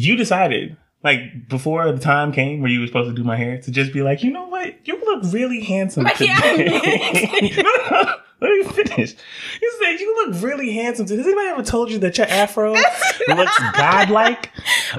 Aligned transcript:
You 0.00 0.16
decided, 0.16 0.78
like 1.04 1.48
before 1.50 1.92
the 1.92 1.98
time 1.98 2.32
came 2.32 2.62
where 2.62 2.70
you 2.70 2.80
were 2.80 2.86
supposed 2.86 3.10
to 3.10 3.14
do 3.14 3.22
my 3.22 3.36
hair, 3.36 3.60
to 3.60 3.70
just 3.70 3.92
be 3.92 4.00
like, 4.00 4.22
you 4.22 4.30
know 4.30 4.46
what, 4.46 4.74
you 4.88 4.98
look 4.98 5.30
really 5.30 5.60
handsome 5.60 6.06
today. 6.16 7.62
let 8.42 8.50
me 8.50 8.64
finish. 8.64 9.14
You 9.60 9.72
said 9.82 10.00
you 10.00 10.14
look 10.14 10.42
really 10.42 10.72
handsome. 10.72 11.06
Has 11.06 11.26
anybody 11.26 11.48
ever 11.48 11.62
told 11.62 11.90
you 11.90 11.98
that 11.98 12.16
your 12.16 12.26
afro 12.26 12.72
looks 13.28 13.58
godlike? 13.74 14.50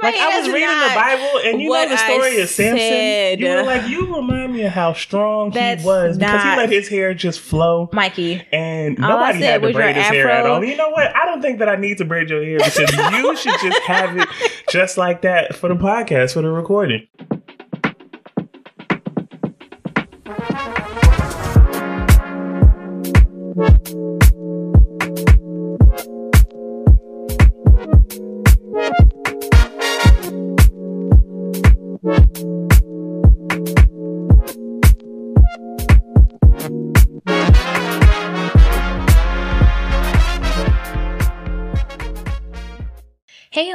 Like 0.02 0.16
I 0.16 0.40
was 0.40 0.48
reading 0.48 0.70
the 0.70 0.92
Bible, 0.94 1.40
and 1.46 1.62
you 1.62 1.70
know 1.70 1.90
the 1.90 1.98
story 1.98 2.38
I 2.38 2.42
of 2.42 2.50
Samson. 2.50 2.78
said. 2.78 3.40
You 3.40 3.48
were 3.48 3.64
like, 3.64 3.90
you 3.90 4.16
remind 4.16 4.54
me 4.54 4.64
of 4.64 4.74
how 4.74 4.94
strong 4.94 5.50
That's 5.52 5.82
he 5.82 5.88
was 5.88 6.18
because 6.18 6.44
he 6.44 6.50
let 6.50 6.70
his 6.70 6.88
hair 6.88 7.14
just 7.14 7.40
flow. 7.40 7.90
Mikey. 7.94 8.46
And 8.52 9.00
nobody 9.00 9.42
had 9.42 9.62
to 9.62 9.74
braid 9.74 9.96
his 9.96 10.06
hair 10.06 10.30
at 10.30 10.42
afro. 10.42 10.54
all. 10.56 10.64
You 10.64 10.78
know 10.78 10.90
what? 10.90 11.16
I 11.16 11.26
don't 11.26 11.42
think 11.42 11.60
that 11.60 11.70
I 11.70 11.78
need 11.78 11.98
to 11.98 12.06
braid 12.06 12.30
your 12.30 12.44
hair 12.44 12.60
because 12.60 12.92
you 13.14 13.36
should 13.38 13.60
just 13.62 13.82
have 13.84 14.18
it 14.18 14.28
just 14.70 14.98
like 14.98 15.22
that 15.24 15.56
for 15.56 15.70
the 15.70 15.76
podcast, 15.76 16.34
for 16.34 16.42
the 16.42 16.50
recording. 16.50 17.08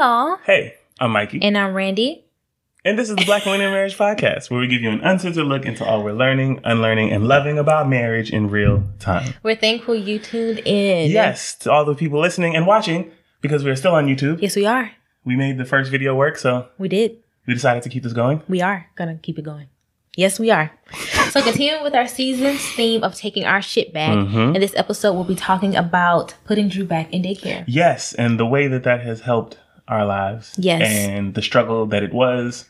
Y'all. 0.06 0.36
Hey, 0.46 0.74
I'm 1.00 1.10
Mikey. 1.10 1.40
And 1.42 1.58
I'm 1.58 1.74
Randy. 1.74 2.24
And 2.84 2.96
this 2.96 3.10
is 3.10 3.16
the 3.16 3.24
Black 3.24 3.44
Women 3.44 3.62
in 3.62 3.72
Marriage 3.72 3.98
podcast, 3.98 4.48
where 4.50 4.60
we 4.60 4.68
give 4.68 4.80
you 4.80 4.90
an 4.90 5.00
uncensored 5.00 5.44
look 5.46 5.66
into 5.66 5.84
all 5.84 6.04
we're 6.04 6.12
learning, 6.12 6.60
unlearning, 6.62 7.10
and 7.10 7.26
loving 7.26 7.58
about 7.58 7.88
marriage 7.88 8.30
in 8.32 8.48
real 8.48 8.84
time. 9.00 9.34
We're 9.42 9.56
thankful 9.56 9.97
you 9.97 10.20
tuned 10.20 10.60
in. 10.60 11.10
Yes, 11.10 11.56
to 11.56 11.72
all 11.72 11.84
the 11.84 11.97
people 11.97 12.20
listening 12.20 12.54
and 12.54 12.69
watching, 12.69 13.10
because 13.41 13.64
we're 13.64 13.75
still 13.75 13.94
on 13.97 14.06
YouTube. 14.06 14.41
Yes, 14.41 14.54
we 14.54 14.64
are. 14.64 14.92
We 15.25 15.34
made 15.34 15.58
the 15.58 15.64
first 15.64 15.91
video 15.91 16.14
work, 16.14 16.38
so 16.38 16.69
We 16.78 16.86
did. 16.88 17.16
we 17.48 17.54
decided 17.54 17.82
to 17.82 17.88
keep 17.88 18.04
this 18.04 18.12
going. 18.12 18.42
We 18.48 18.60
are 18.62 18.86
gonna 18.94 19.19
keep 19.20 19.41
it 19.41 19.42
going. 19.42 19.66
Yes, 20.16 20.38
we 20.38 20.50
are. 20.52 20.70
So 21.36 21.42
continuing 21.42 21.82
with 21.82 21.94
our 21.94 22.06
season's 22.08 22.64
theme 22.76 23.02
of 23.04 23.14
taking 23.14 23.44
our 23.44 23.60
shit 23.60 23.92
back. 23.92 24.16
Mhm. 24.16 24.54
In 24.54 24.60
this 24.62 24.72
episode, 24.75 25.12
we'll 25.12 25.25
be 25.25 25.34
talking 25.34 25.76
about 25.76 26.34
putting 26.47 26.69
Drew 26.69 26.86
back 26.86 27.12
in 27.12 27.22
daycare. 27.22 27.64
Yes, 27.66 28.14
and 28.14 28.41
the 28.41 28.47
way 28.47 28.69
that 28.69 28.84
that 28.84 29.02
has 29.02 29.20
helped 29.22 29.58
our 29.88 30.04
lives. 30.04 30.54
Yes. 30.56 30.82
And 30.82 31.34
the 31.34 31.42
struggle 31.42 31.86
that 31.86 32.02
it 32.02 32.12
was, 32.12 32.66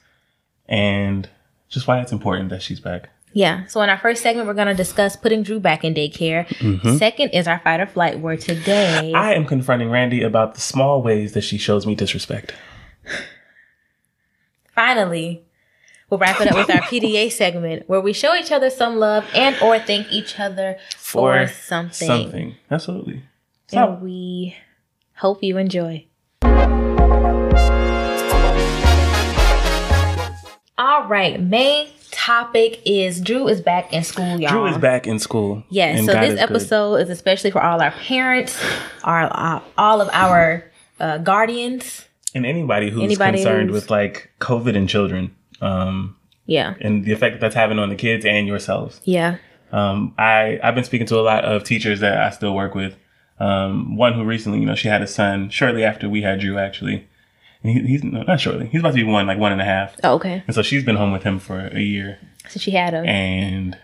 and 0.68 1.28
just 1.68 1.86
why 1.86 2.00
it's 2.00 2.12
important 2.12 2.50
that 2.50 2.62
she's 2.62 2.80
back. 2.80 3.10
Yeah. 3.32 3.66
So 3.66 3.82
in 3.82 3.90
our 3.90 3.98
first 3.98 4.22
segment, 4.22 4.46
we're 4.46 4.54
gonna 4.54 4.74
discuss 4.74 5.14
putting 5.14 5.42
Drew 5.42 5.60
back 5.60 5.84
in 5.84 5.92
daycare. 5.92 6.46
Mm-hmm. 6.48 6.96
Second 6.96 7.30
is 7.30 7.46
our 7.46 7.58
fight 7.58 7.80
or 7.80 7.86
flight 7.86 8.18
word 8.20 8.40
today. 8.40 9.12
I 9.14 9.34
am 9.34 9.44
confronting 9.44 9.90
Randy 9.90 10.22
about 10.22 10.54
the 10.54 10.60
small 10.62 11.02
ways 11.02 11.32
that 11.34 11.42
she 11.42 11.58
shows 11.58 11.86
me 11.86 11.94
disrespect. 11.94 12.54
Finally, 14.74 15.44
we'll 16.08 16.18
wrap 16.18 16.40
it 16.40 16.48
up 16.48 16.56
with 16.56 16.70
our 16.70 16.80
PDA 16.88 17.30
segment 17.30 17.86
where 17.88 18.00
we 18.00 18.14
show 18.14 18.34
each 18.34 18.50
other 18.50 18.70
some 18.70 18.96
love 18.96 19.26
and 19.34 19.54
or 19.60 19.78
thank 19.78 20.10
each 20.10 20.40
other 20.40 20.78
for, 20.96 21.46
something. 21.46 22.06
Something. 22.06 22.54
Absolutely. 22.70 23.22
And 23.72 23.98
So, 23.98 23.98
we 24.02 24.56
hope 25.16 25.42
you 25.42 25.58
enjoy. 25.58 26.05
All 30.86 31.08
right, 31.08 31.42
main 31.42 31.88
topic 32.12 32.80
is 32.84 33.20
Drew 33.20 33.48
is 33.48 33.60
back 33.60 33.92
in 33.92 34.04
school, 34.04 34.40
y'all. 34.40 34.50
Drew 34.52 34.66
is 34.66 34.78
back 34.78 35.08
in 35.08 35.18
school. 35.18 35.64
Yes, 35.68 35.98
and 35.98 36.06
so 36.06 36.12
God 36.12 36.22
this 36.22 36.28
is 36.34 36.34
good. 36.36 36.42
episode 36.50 36.94
is 37.00 37.10
especially 37.10 37.50
for 37.50 37.60
all 37.60 37.82
our 37.82 37.90
parents, 37.90 38.56
our 39.02 39.24
uh, 39.24 39.60
all 39.76 40.00
of 40.00 40.08
our 40.12 40.62
uh, 41.00 41.18
guardians. 41.18 42.04
And 42.36 42.46
anybody 42.46 42.90
who's 42.90 43.02
Anybody 43.02 43.38
concerned 43.38 43.70
who's- 43.70 43.82
with 43.82 43.90
like 43.90 44.30
COVID 44.40 44.76
and 44.76 44.88
children, 44.88 45.34
um, 45.60 46.14
Yeah, 46.46 46.74
and 46.80 47.04
the 47.04 47.10
effect 47.10 47.34
that 47.34 47.40
that's 47.40 47.56
having 47.56 47.80
on 47.80 47.88
the 47.88 47.96
kids 47.96 48.24
and 48.24 48.46
yourselves. 48.46 49.00
yeah, 49.02 49.38
Um, 49.72 50.14
I 50.16 50.60
I've 50.62 50.76
been 50.76 50.84
speaking 50.84 51.08
to 51.08 51.18
a 51.18 51.22
lot 51.22 51.44
of 51.44 51.64
teachers 51.64 51.98
that 51.98 52.16
I 52.16 52.30
still 52.30 52.54
work 52.54 52.76
with. 52.76 52.94
Um, 53.40 53.96
one 53.96 54.12
who 54.12 54.22
recently, 54.22 54.60
you 54.60 54.66
know, 54.66 54.76
she 54.76 54.86
had 54.86 55.02
a 55.02 55.08
son 55.08 55.50
shortly 55.50 55.82
after 55.82 56.08
we 56.08 56.22
had 56.22 56.38
Drew, 56.38 56.58
actually. 56.58 57.08
He, 57.66 57.80
he's 57.80 58.04
no, 58.04 58.22
not 58.22 58.40
shortly. 58.40 58.66
He's 58.66 58.80
about 58.80 58.90
to 58.90 58.94
be 58.96 59.04
one, 59.04 59.26
like 59.26 59.38
one 59.38 59.52
and 59.52 59.60
a 59.60 59.64
half. 59.64 59.96
oh, 60.04 60.14
okay. 60.14 60.42
And 60.46 60.54
so 60.54 60.62
she's 60.62 60.84
been 60.84 60.96
home 60.96 61.12
with 61.12 61.22
him 61.22 61.38
for 61.38 61.58
a 61.68 61.80
year, 61.80 62.18
So 62.48 62.58
she 62.60 62.70
had 62.72 62.94
him. 62.94 63.04
and 63.06 63.76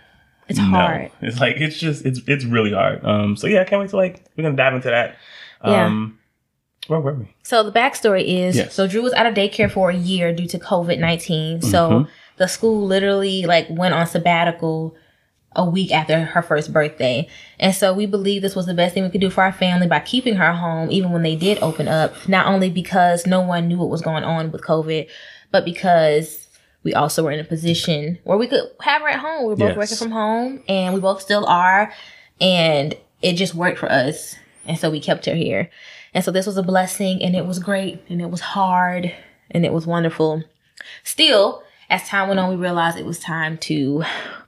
It's 0.48 0.58
no, 0.58 0.64
hard. 0.66 1.10
it's 1.20 1.38
like 1.40 1.56
it's 1.56 1.78
just 1.78 2.04
it's 2.06 2.20
it's 2.26 2.44
really 2.44 2.72
hard. 2.72 3.04
Um, 3.04 3.36
so 3.36 3.46
yeah, 3.46 3.60
I 3.60 3.64
can't 3.64 3.80
wait 3.80 3.90
to 3.90 3.96
like 3.96 4.24
we're 4.36 4.44
gonna 4.44 4.56
dive 4.56 4.74
into 4.74 4.88
that. 4.90 5.16
Yeah. 5.64 5.86
Um, 5.86 6.18
where 6.88 6.98
were 7.00 7.14
we? 7.14 7.32
So 7.44 7.62
the 7.62 7.70
backstory 7.72 8.24
is 8.24 8.56
Yes. 8.56 8.74
so 8.74 8.86
Drew 8.88 9.02
was 9.02 9.12
out 9.12 9.26
of 9.26 9.34
daycare 9.34 9.70
for 9.70 9.90
a 9.90 9.94
year 9.96 10.32
due 10.34 10.48
to 10.48 10.58
COVID 10.58 10.98
19 10.98 11.62
So 11.62 11.90
Mhm. 11.90 12.08
the 12.38 12.48
school 12.48 12.84
literally 12.86 13.46
like 13.46 13.66
went 13.70 13.94
on 13.94 14.06
sabbatical 14.06 14.96
a 15.56 15.64
week 15.68 15.92
after 15.92 16.24
her 16.24 16.42
first 16.42 16.72
birthday. 16.72 17.28
And 17.60 17.74
so 17.74 17.92
we 17.92 18.06
believe 18.06 18.42
this 18.42 18.56
was 18.56 18.66
the 18.66 18.74
best 18.74 18.94
thing 18.94 19.02
we 19.02 19.10
could 19.10 19.20
do 19.20 19.30
for 19.30 19.42
our 19.44 19.52
family 19.52 19.86
by 19.86 20.00
keeping 20.00 20.36
her 20.36 20.52
home 20.52 20.90
even 20.90 21.12
when 21.12 21.22
they 21.22 21.36
did 21.36 21.58
open 21.62 21.88
up, 21.88 22.14
not 22.28 22.46
only 22.46 22.70
because 22.70 23.26
no 23.26 23.40
one 23.40 23.68
knew 23.68 23.78
what 23.78 23.88
was 23.90 24.02
going 24.02 24.24
on 24.24 24.50
with 24.50 24.62
COVID, 24.62 25.08
but 25.50 25.64
because 25.64 26.46
we 26.82 26.94
also 26.94 27.22
were 27.24 27.30
in 27.30 27.38
a 27.40 27.44
position 27.44 28.18
where 28.24 28.38
we 28.38 28.46
could 28.46 28.62
have 28.80 29.02
her 29.02 29.08
at 29.08 29.20
home. 29.20 29.42
We 29.42 29.48
were 29.50 29.56
both 29.56 29.68
Yes. 29.68 29.76
working 29.76 29.96
from 29.96 30.10
home 30.10 30.62
and 30.68 30.94
we 30.94 31.00
both 31.00 31.20
still 31.22 31.46
are. 31.46 31.92
And 32.40 32.94
it 33.20 33.34
just 33.34 33.54
worked 33.54 33.78
for 33.78 33.90
us. 33.92 34.34
And 34.66 34.78
so 34.78 34.90
we 34.90 35.00
kept 35.00 35.26
her 35.26 35.34
here. 35.34 35.70
And 36.14 36.24
so 36.24 36.30
this 36.30 36.46
was 36.46 36.56
a 36.56 36.62
blessing 36.62 37.22
and 37.22 37.36
it 37.36 37.46
was 37.46 37.58
great 37.58 38.02
and 38.08 38.20
it 38.20 38.30
was 38.30 38.40
hard 38.40 39.12
and 39.50 39.64
it 39.64 39.72
was 39.72 39.86
wonderful. 39.86 40.42
Still, 41.04 41.62
as 41.92 42.08
time 42.08 42.28
went 42.28 42.40
on, 42.40 42.50
we 42.50 42.56
realized 42.56 42.98
it 42.98 43.04
was 43.04 43.18
time 43.18 43.58
to 43.58 44.02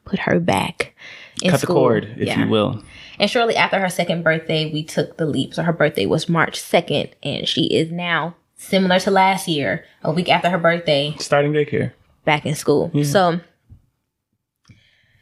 put 0.05 0.19
her 0.20 0.41
back 0.41 0.94
in 1.43 1.50
Cut 1.50 1.61
the 1.61 1.67
school. 1.67 1.76
cord, 1.76 2.14
if 2.19 2.26
Yeah. 2.29 2.41
you 2.44 2.49
will. 2.49 2.82
And 3.19 3.31
shortly 3.31 3.55
after 3.56 3.79
her 3.79 3.88
second 3.88 4.23
birthday, 4.25 4.70
we 4.73 4.82
took 4.82 5.17
the 5.19 5.26
leap. 5.26 5.55
So 5.55 5.62
her 5.62 5.73
birthday 5.73 6.06
was 6.06 6.29
March 6.29 6.58
2nd, 6.61 7.11
and 7.23 7.46
she 7.46 7.67
is 7.67 7.91
now 7.93 8.35
similar 8.56 8.99
to 9.00 9.11
last 9.11 9.46
year, 9.46 9.85
a 10.02 10.11
week 10.11 10.29
after 10.31 10.49
her 10.50 10.58
birthday, 10.58 11.14
Starting 11.19 11.52
daycare. 11.52 11.93
back 12.25 12.44
in 12.46 12.55
school. 12.55 12.91
So, 13.05 13.41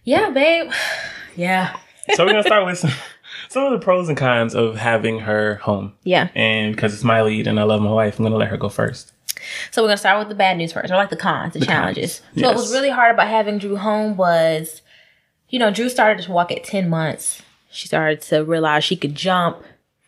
yeah, 0.05 0.31
babe. 0.31 0.71
Yeah. 1.35 1.75
So 2.15 2.25
we're 2.27 2.33
gonna 2.33 2.43
start 2.43 2.67
with 2.67 2.77
some, 2.79 2.91
some 3.49 3.65
of 3.65 3.73
the 3.73 3.83
pros 3.83 4.07
and 4.09 4.19
cons 4.19 4.55
of 4.55 4.77
having 4.77 5.21
her 5.21 5.55
home. 5.57 5.95
Yeah. 6.05 6.29
And 6.35 6.77
because 6.77 6.93
it's 6.93 7.05
my 7.05 7.23
lead 7.23 7.47
and 7.47 7.59
I 7.59 7.63
love 7.63 7.81
my 7.81 7.91
wife, 7.91 8.19
I'm 8.19 8.25
gonna 8.27 8.37
let 8.37 8.49
her 8.49 8.59
go 8.59 8.69
first. 8.69 9.12
So 9.71 9.83
we're 9.83 9.89
gonna 9.89 9.97
start 9.97 10.19
with 10.19 10.29
the 10.29 10.35
bad 10.35 10.57
news 10.57 10.73
first, 10.73 10.91
or 10.93 10.97
like 10.97 11.11
the 11.11 11.17
cons, 11.17 11.55
the, 11.55 11.61
challenges. 11.61 12.21
cons, 12.21 12.41
So 12.41 12.47
what 12.47 12.57
was 12.57 12.73
really 12.73 12.91
hard 12.91 13.15
about 13.15 13.29
having 13.29 13.59
Drew 13.59 13.77
home 13.77 14.17
was, 14.17 14.83
you 15.49 15.59
know, 15.59 15.71
Drew 15.71 15.89
started 15.89 16.25
to 16.25 16.33
walk 16.33 16.53
at 16.53 16.65
ten 16.65 16.89
months. 16.89 17.43
She 17.71 17.89
started 17.89 18.21
to 18.23 18.45
realize 18.45 18.85
she 18.85 18.97
could 18.97 19.15
jump, 19.15 19.63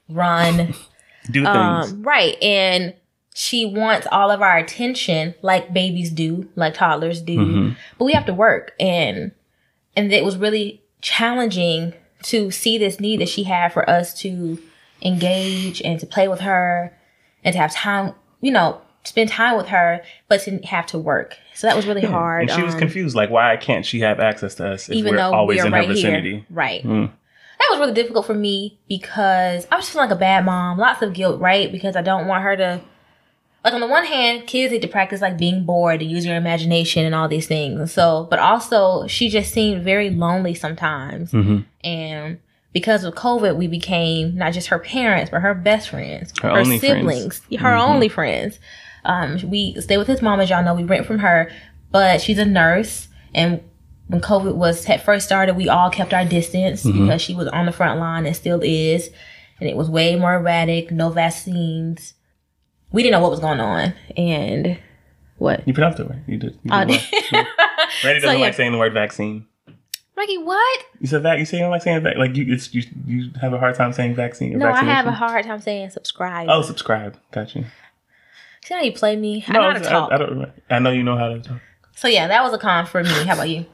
run, 0.08 0.74
Do 1.30 1.44
things. 1.44 1.92
um, 1.92 2.02
right, 2.02 2.40
and 2.42 2.94
she 3.34 3.66
wants 3.66 4.06
all 4.12 4.30
of 4.30 4.42
our 4.42 4.56
attention 4.58 5.34
like 5.42 5.72
babies 5.72 6.10
do, 6.10 6.48
like 6.54 6.74
toddlers 6.74 7.20
do. 7.20 7.38
Mm-hmm. 7.38 7.72
But 7.98 8.04
we 8.04 8.12
have 8.12 8.26
to 8.26 8.34
work 8.34 8.74
and 8.78 9.32
and 9.96 10.12
it 10.12 10.24
was 10.24 10.36
really 10.36 10.82
challenging 11.00 11.94
to 12.24 12.50
see 12.50 12.78
this 12.78 13.00
need 13.00 13.20
that 13.20 13.28
she 13.28 13.44
had 13.44 13.72
for 13.72 13.88
us 13.88 14.14
to 14.20 14.58
engage 15.02 15.82
and 15.82 15.98
to 16.00 16.06
play 16.06 16.28
with 16.28 16.40
her 16.40 16.96
and 17.42 17.52
to 17.52 17.58
have 17.58 17.72
time, 17.72 18.14
you 18.40 18.50
know, 18.50 18.80
spend 19.04 19.28
time 19.28 19.56
with 19.56 19.68
her, 19.68 20.02
but 20.28 20.40
to 20.42 20.58
have 20.58 20.86
to 20.86 20.98
work. 20.98 21.36
So 21.54 21.66
that 21.66 21.76
was 21.76 21.86
really 21.86 22.04
hard. 22.04 22.42
And 22.42 22.50
she 22.50 22.62
was 22.62 22.74
um, 22.74 22.80
confused, 22.80 23.14
like, 23.14 23.30
why 23.30 23.56
can't 23.56 23.86
she 23.86 24.00
have 24.00 24.18
access 24.18 24.54
to 24.56 24.72
us 24.72 24.88
if 24.88 24.96
even 24.96 25.12
we're 25.12 25.18
though 25.18 25.32
always 25.32 25.60
we 25.60 25.66
in 25.66 25.72
right 25.72 25.86
her 25.86 25.92
vicinity? 25.94 26.30
here. 26.30 26.44
Right. 26.50 26.82
Mm. 26.82 27.10
That 27.58 27.68
was 27.70 27.78
really 27.78 27.94
difficult 27.94 28.26
for 28.26 28.34
me 28.34 28.78
because 28.88 29.66
I 29.70 29.76
was 29.76 29.88
feeling 29.88 30.08
like 30.08 30.16
a 30.16 30.18
bad 30.18 30.44
mom. 30.44 30.78
Lots 30.78 31.02
of 31.02 31.12
guilt, 31.12 31.40
right? 31.40 31.70
Because 31.70 31.96
I 31.96 32.02
don't 32.02 32.26
want 32.26 32.42
her 32.42 32.56
to. 32.56 32.80
Like 33.62 33.72
on 33.72 33.80
the 33.80 33.86
one 33.86 34.04
hand, 34.04 34.46
kids 34.46 34.72
need 34.72 34.82
to 34.82 34.88
practice 34.88 35.22
like 35.22 35.38
being 35.38 35.64
bored 35.64 36.02
and 36.02 36.10
use 36.10 36.26
your 36.26 36.36
imagination 36.36 37.06
and 37.06 37.14
all 37.14 37.28
these 37.28 37.46
things. 37.46 37.80
And 37.80 37.88
so, 37.88 38.26
but 38.28 38.38
also 38.38 39.06
she 39.06 39.30
just 39.30 39.54
seemed 39.54 39.82
very 39.82 40.10
lonely 40.10 40.52
sometimes. 40.52 41.32
Mm-hmm. 41.32 41.60
And 41.82 42.40
because 42.74 43.04
of 43.04 43.14
COVID, 43.14 43.56
we 43.56 43.66
became 43.66 44.36
not 44.36 44.52
just 44.52 44.66
her 44.68 44.78
parents, 44.78 45.30
but 45.30 45.40
her 45.40 45.54
best 45.54 45.88
friends, 45.88 46.34
Her 46.42 46.50
her, 46.50 46.58
only 46.58 46.78
friends. 46.78 46.98
siblings, 46.98 47.40
her 47.58 47.74
only 47.74 48.08
friends. 48.10 48.58
Um, 49.04 49.38
we 49.48 49.80
stay 49.80 49.96
with 49.98 50.06
his 50.06 50.22
mom, 50.22 50.40
as 50.40 50.50
y'all 50.50 50.64
know. 50.64 50.74
We 50.74 50.84
rent 50.84 51.06
from 51.06 51.18
her, 51.20 51.50
but 51.90 52.20
she's 52.20 52.38
a 52.38 52.44
nurse. 52.44 53.08
And 53.34 53.62
when 54.08 54.20
COVID 54.20 54.54
was 54.54 54.84
had 54.84 55.02
first 55.02 55.26
started, 55.26 55.56
we 55.56 55.68
all 55.68 55.90
kept 55.90 56.12
our 56.14 56.24
distance 56.24 56.82
because 56.84 57.20
she 57.22 57.34
was 57.34 57.48
on 57.48 57.66
the 57.66 57.72
front 57.72 58.00
line 58.00 58.26
and 58.26 58.34
still 58.36 58.60
is. 58.62 59.10
And 59.60 59.68
it 59.68 59.76
was 59.76 59.88
way 59.88 60.16
more 60.16 60.34
erratic, 60.34 60.90
no 60.90 61.10
vaccines. 61.10 62.14
We 62.92 63.02
didn't 63.02 63.12
know 63.12 63.20
what 63.20 63.30
was 63.30 63.40
going 63.40 63.60
on. 63.60 63.94
And 64.16 64.78
what? 65.38 65.66
You 65.66 65.72
pronounced 65.74 66.00
it 66.00 66.08
right. 66.08 66.18
You 66.26 66.36
did. 66.38 66.58
You 66.62 66.72
Uh, 66.72 66.84
did 66.84 67.00
well. 67.32 67.46
Randy 68.04 68.20
doesn't 68.20 68.20
So, 68.22 68.32
yeah. 68.32 68.38
like 68.38 68.54
saying 68.54 68.72
the 68.72 68.78
word 68.78 68.92
vaccine. 68.92 69.46
Maggie, 70.16 70.38
what? 70.38 70.84
You 71.00 71.06
said 71.08 71.24
that. 71.24 71.38
You 71.38 71.44
say 71.44 71.56
you 71.56 71.62
don't 71.64 71.72
like 71.72 71.82
saying 71.82 72.02
vac. 72.02 72.16
Like 72.16 72.36
you, 72.36 72.52
it's 72.52 72.72
you. 72.72 72.84
You 73.06 73.30
have 73.40 73.52
a 73.52 73.58
hard 73.58 73.74
time 73.74 73.92
saying 73.92 74.14
vaccine. 74.14 74.56
No, 74.58 74.70
I 74.70 74.84
have 74.84 75.06
a 75.06 75.12
hard 75.12 75.44
time 75.44 75.60
saying 75.60 75.90
subscribe. 75.90 76.46
Oh, 76.48 76.62
subscribe. 76.62 77.18
Got 77.32 77.54
you. 77.56 77.64
See 78.64 78.74
how 78.74 78.80
you 78.80 78.92
play 78.92 79.14
me? 79.14 79.44
I 79.46 79.52
know 79.52 79.62
how 79.62 79.72
to 79.74 79.80
talk. 79.80 80.10
I, 80.10 80.14
I 80.14 80.18
don't. 80.18 80.30
remember. 80.30 80.54
I 80.70 80.78
know 80.78 80.90
you 80.90 81.02
know 81.02 81.16
how 81.18 81.28
to 81.28 81.40
talk. 81.40 81.60
So 81.94 82.08
yeah, 82.08 82.26
that 82.28 82.42
was 82.42 82.52
a 82.52 82.58
con 82.58 82.86
for 82.86 83.02
me. 83.04 83.10
How 83.10 83.34
about 83.34 83.48
you? 83.50 83.66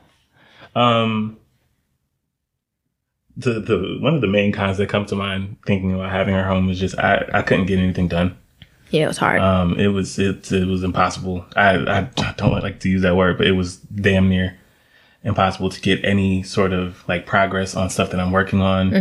Um, 0.74 1.38
the 3.36 3.60
the 3.60 3.98
one 4.00 4.14
of 4.14 4.20
the 4.20 4.26
main 4.26 4.52
cons 4.52 4.78
that 4.78 4.88
come 4.88 5.06
to 5.06 5.14
mind 5.14 5.56
thinking 5.64 5.94
about 5.94 6.10
having 6.10 6.34
her 6.34 6.44
home 6.44 6.66
was 6.66 6.78
just 6.78 6.98
I 6.98 7.24
I 7.32 7.42
couldn't 7.42 7.66
get 7.66 7.78
anything 7.78 8.08
done. 8.08 8.36
Yeah, 8.90 9.04
it 9.04 9.08
was 9.08 9.18
hard. 9.18 9.40
Um, 9.40 9.78
it 9.78 9.88
was 9.88 10.18
it 10.18 10.50
it 10.50 10.66
was 10.66 10.82
impossible. 10.82 11.46
I 11.54 11.76
I 11.76 12.32
don't 12.36 12.52
like 12.60 12.80
to 12.80 12.88
use 12.88 13.02
that 13.02 13.16
word, 13.16 13.38
but 13.38 13.46
it 13.46 13.52
was 13.52 13.76
damn 13.76 14.28
near 14.28 14.58
impossible 15.22 15.70
to 15.70 15.80
get 15.80 16.04
any 16.04 16.42
sort 16.42 16.72
of 16.72 17.06
like 17.06 17.26
progress 17.26 17.76
on 17.76 17.90
stuff 17.90 18.10
that 18.10 18.18
I'm 18.20 18.32
working 18.32 18.60
on. 18.60 18.92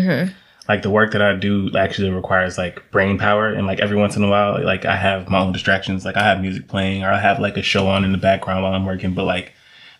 Like 0.69 0.83
the 0.83 0.91
work 0.91 1.11
that 1.13 1.21
I 1.21 1.33
do 1.33 1.75
actually 1.75 2.11
requires 2.11 2.57
like 2.57 2.89
brain 2.91 3.17
power, 3.17 3.47
and 3.47 3.65
like 3.65 3.79
every 3.79 3.97
once 3.97 4.15
in 4.15 4.23
a 4.23 4.29
while, 4.29 4.63
like 4.63 4.85
I 4.85 4.95
have 4.95 5.27
my 5.27 5.39
own 5.39 5.51
distractions. 5.51 6.05
Like 6.05 6.15
I 6.15 6.23
have 6.23 6.39
music 6.39 6.67
playing, 6.67 7.03
or 7.03 7.11
I 7.11 7.19
have 7.19 7.39
like 7.39 7.57
a 7.57 7.63
show 7.63 7.87
on 7.87 8.05
in 8.05 8.11
the 8.11 8.19
background 8.19 8.63
while 8.63 8.73
I'm 8.73 8.85
working. 8.85 9.15
But 9.15 9.23
like 9.25 9.51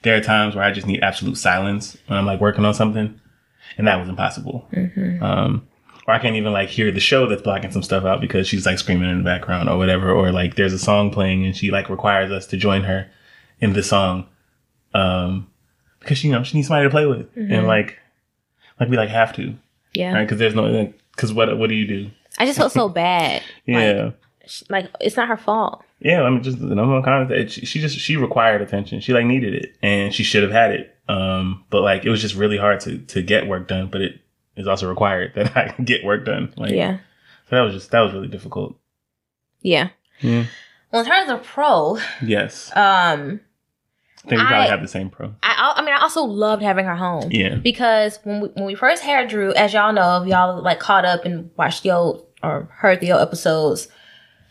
there 0.04 0.16
are 0.16 0.22
times 0.22 0.56
where 0.56 0.64
I 0.64 0.72
just 0.72 0.88
need 0.88 1.02
absolute 1.02 1.38
silence 1.38 1.98
when 2.06 2.20
I'm 2.20 2.28
like 2.28 2.40
working 2.40 2.66
on 2.66 2.76
something, 2.76 3.20
and 3.80 3.88
that 3.88 4.00
was 4.00 4.08
impossible. 4.08 4.68
Um, 5.20 5.68
or 6.08 6.14
I 6.14 6.20
can't 6.20 6.36
even 6.36 6.54
like 6.54 6.70
hear 6.70 6.92
the 6.92 7.00
show 7.00 7.26
that's 7.28 7.42
blocking 7.42 7.72
some 7.72 7.84
stuff 7.84 8.06
out 8.06 8.22
because 8.22 8.48
she's 8.48 8.66
like 8.66 8.78
screaming 8.78 9.10
in 9.10 9.18
the 9.18 9.24
background 9.24 9.70
or 9.70 9.78
whatever. 9.78 10.12
Or 10.12 10.32
like 10.32 10.56
there's 10.56 10.74
a 10.74 10.80
song 10.80 11.10
playing 11.10 11.46
and 11.46 11.58
she 11.58 11.72
like 11.72 11.90
requires 11.90 12.32
us 12.32 12.46
to 12.48 12.58
join 12.58 12.84
her 12.84 13.10
in 13.60 13.74
the 13.74 13.82
song, 13.84 14.28
um, 14.94 15.50
because 16.00 16.24
you 16.24 16.32
know 16.32 16.44
she 16.44 16.58
needs 16.58 16.68
somebody 16.68 16.86
to 16.86 16.92
play 16.92 17.08
with, 17.08 17.28
and 17.36 17.66
like 17.66 17.98
like 18.80 18.88
we 18.88 18.98
like 18.98 19.10
have 19.10 19.34
to, 19.34 19.56
yeah, 19.94 20.14
right? 20.14 20.24
Because 20.24 20.40
there's 20.40 20.56
no 20.56 20.94
because 21.16 21.34
what 21.34 21.58
what 21.58 21.70
do 21.70 21.76
you 21.76 21.88
do? 21.88 22.12
I 22.38 22.46
just 22.46 22.58
felt 22.60 22.72
so 22.72 22.90
bad. 23.04 23.42
Yeah. 23.66 24.12
Sh- 24.46 24.64
Like 24.70 24.90
it's 25.02 25.18
not 25.18 25.28
her 25.28 25.38
fault. 25.38 25.84
Yeah, 26.00 26.22
I 26.24 26.30
mean, 26.30 26.42
just 26.44 26.60
the 26.60 26.76
number 26.76 26.94
one 26.94 27.04
comment 27.04 27.30
that 27.30 27.52
she, 27.52 27.66
she 27.66 27.82
just 27.82 27.98
she 28.00 28.16
required 28.16 28.62
attention. 28.62 29.02
She 29.02 29.14
like 29.14 29.26
needed 29.26 29.54
it, 29.54 29.74
and 29.82 30.14
she 30.14 30.24
should 30.24 30.44
have 30.44 30.52
had 30.52 30.72
it. 30.72 30.96
Um, 31.10 31.66
but 31.70 31.82
like 31.82 32.06
it 32.06 32.10
was 32.10 32.22
just 32.22 32.36
really 32.36 32.58
hard 32.58 32.80
to 32.82 33.00
to 33.00 33.22
get 33.22 33.48
work 33.48 33.68
done. 33.68 33.88
But 33.92 34.02
it 34.02 34.22
is 34.56 34.68
also 34.68 34.88
required 34.88 35.34
that 35.36 35.56
I 35.58 35.76
get 35.84 36.04
work 36.06 36.26
done. 36.26 36.54
Like, 36.58 36.72
Yeah, 36.72 37.00
So 37.50 37.56
that 37.58 37.62
was 37.62 37.74
just 37.74 37.92
that 37.92 38.00
was 38.02 38.14
really 38.14 38.28
difficult. 38.30 38.78
yeah. 39.62 39.90
Yeah. 40.22 40.46
Well, 40.92 41.02
in 41.04 41.08
terms 41.08 41.30
of 41.30 41.44
pro, 41.44 41.98
Yes, 42.22 42.72
um, 42.76 43.40
I 44.26 44.30
think 44.30 44.42
we 44.42 44.48
probably 44.48 44.68
I- 44.68 44.72
have 44.72 44.82
the 44.82 44.88
same 44.88 45.10
pro. 45.10 45.34
I 45.44 45.74
I 45.78 45.82
mean, 45.82 45.94
I 45.94 46.02
also 46.02 46.24
loved 46.24 46.62
having 46.62 46.86
her 46.86 46.96
home. 46.96 47.30
Yeah. 47.32 47.56
Because 47.56 48.20
when 48.24 48.42
we 48.42 48.48
when 48.50 48.66
we 48.66 48.76
first 48.76 49.04
had 49.04 49.30
Drew, 49.30 49.54
as 49.54 49.74
y'all 49.74 49.94
know, 49.94 50.22
if 50.22 50.28
y'all 50.28 50.62
like 50.62 50.80
caught 50.80 51.06
up 51.06 51.26
and 51.26 51.50
watched 51.58 51.84
the 51.84 51.92
old 51.92 52.26
or 52.44 52.70
heard 52.74 53.00
the 53.00 53.12
old 53.12 53.22
episodes, 53.22 53.88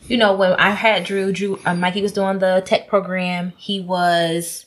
you 0.07 0.17
know, 0.17 0.35
when 0.35 0.53
I 0.55 0.71
had 0.71 1.05
Drew, 1.05 1.33
Drew, 1.33 1.61
uh, 1.67 1.75
Mikey 1.75 2.03
was 2.03 2.13
doing 2.13 2.39
the 2.39 2.63
tech 2.65 2.89
program. 2.89 3.53
He 3.57 3.81
was 3.81 4.67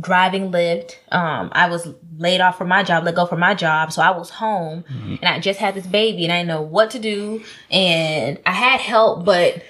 driving 0.00 0.50
Lyft. 0.50 0.96
Um, 1.12 1.50
I 1.52 1.68
was 1.68 1.88
laid 2.16 2.40
off 2.40 2.56
from 2.58 2.68
my 2.68 2.82
job, 2.82 3.04
let 3.04 3.14
go 3.14 3.26
from 3.26 3.40
my 3.40 3.54
job, 3.54 3.92
so 3.92 4.00
I 4.02 4.10
was 4.10 4.30
home, 4.30 4.84
and 4.88 5.24
I 5.24 5.38
just 5.40 5.60
had 5.60 5.74
this 5.74 5.86
baby, 5.86 6.24
and 6.24 6.32
I 6.32 6.38
didn't 6.38 6.48
know 6.48 6.62
what 6.62 6.90
to 6.92 6.98
do, 6.98 7.42
and 7.70 8.38
I 8.46 8.52
had 8.52 8.80
help, 8.80 9.24
but 9.26 9.62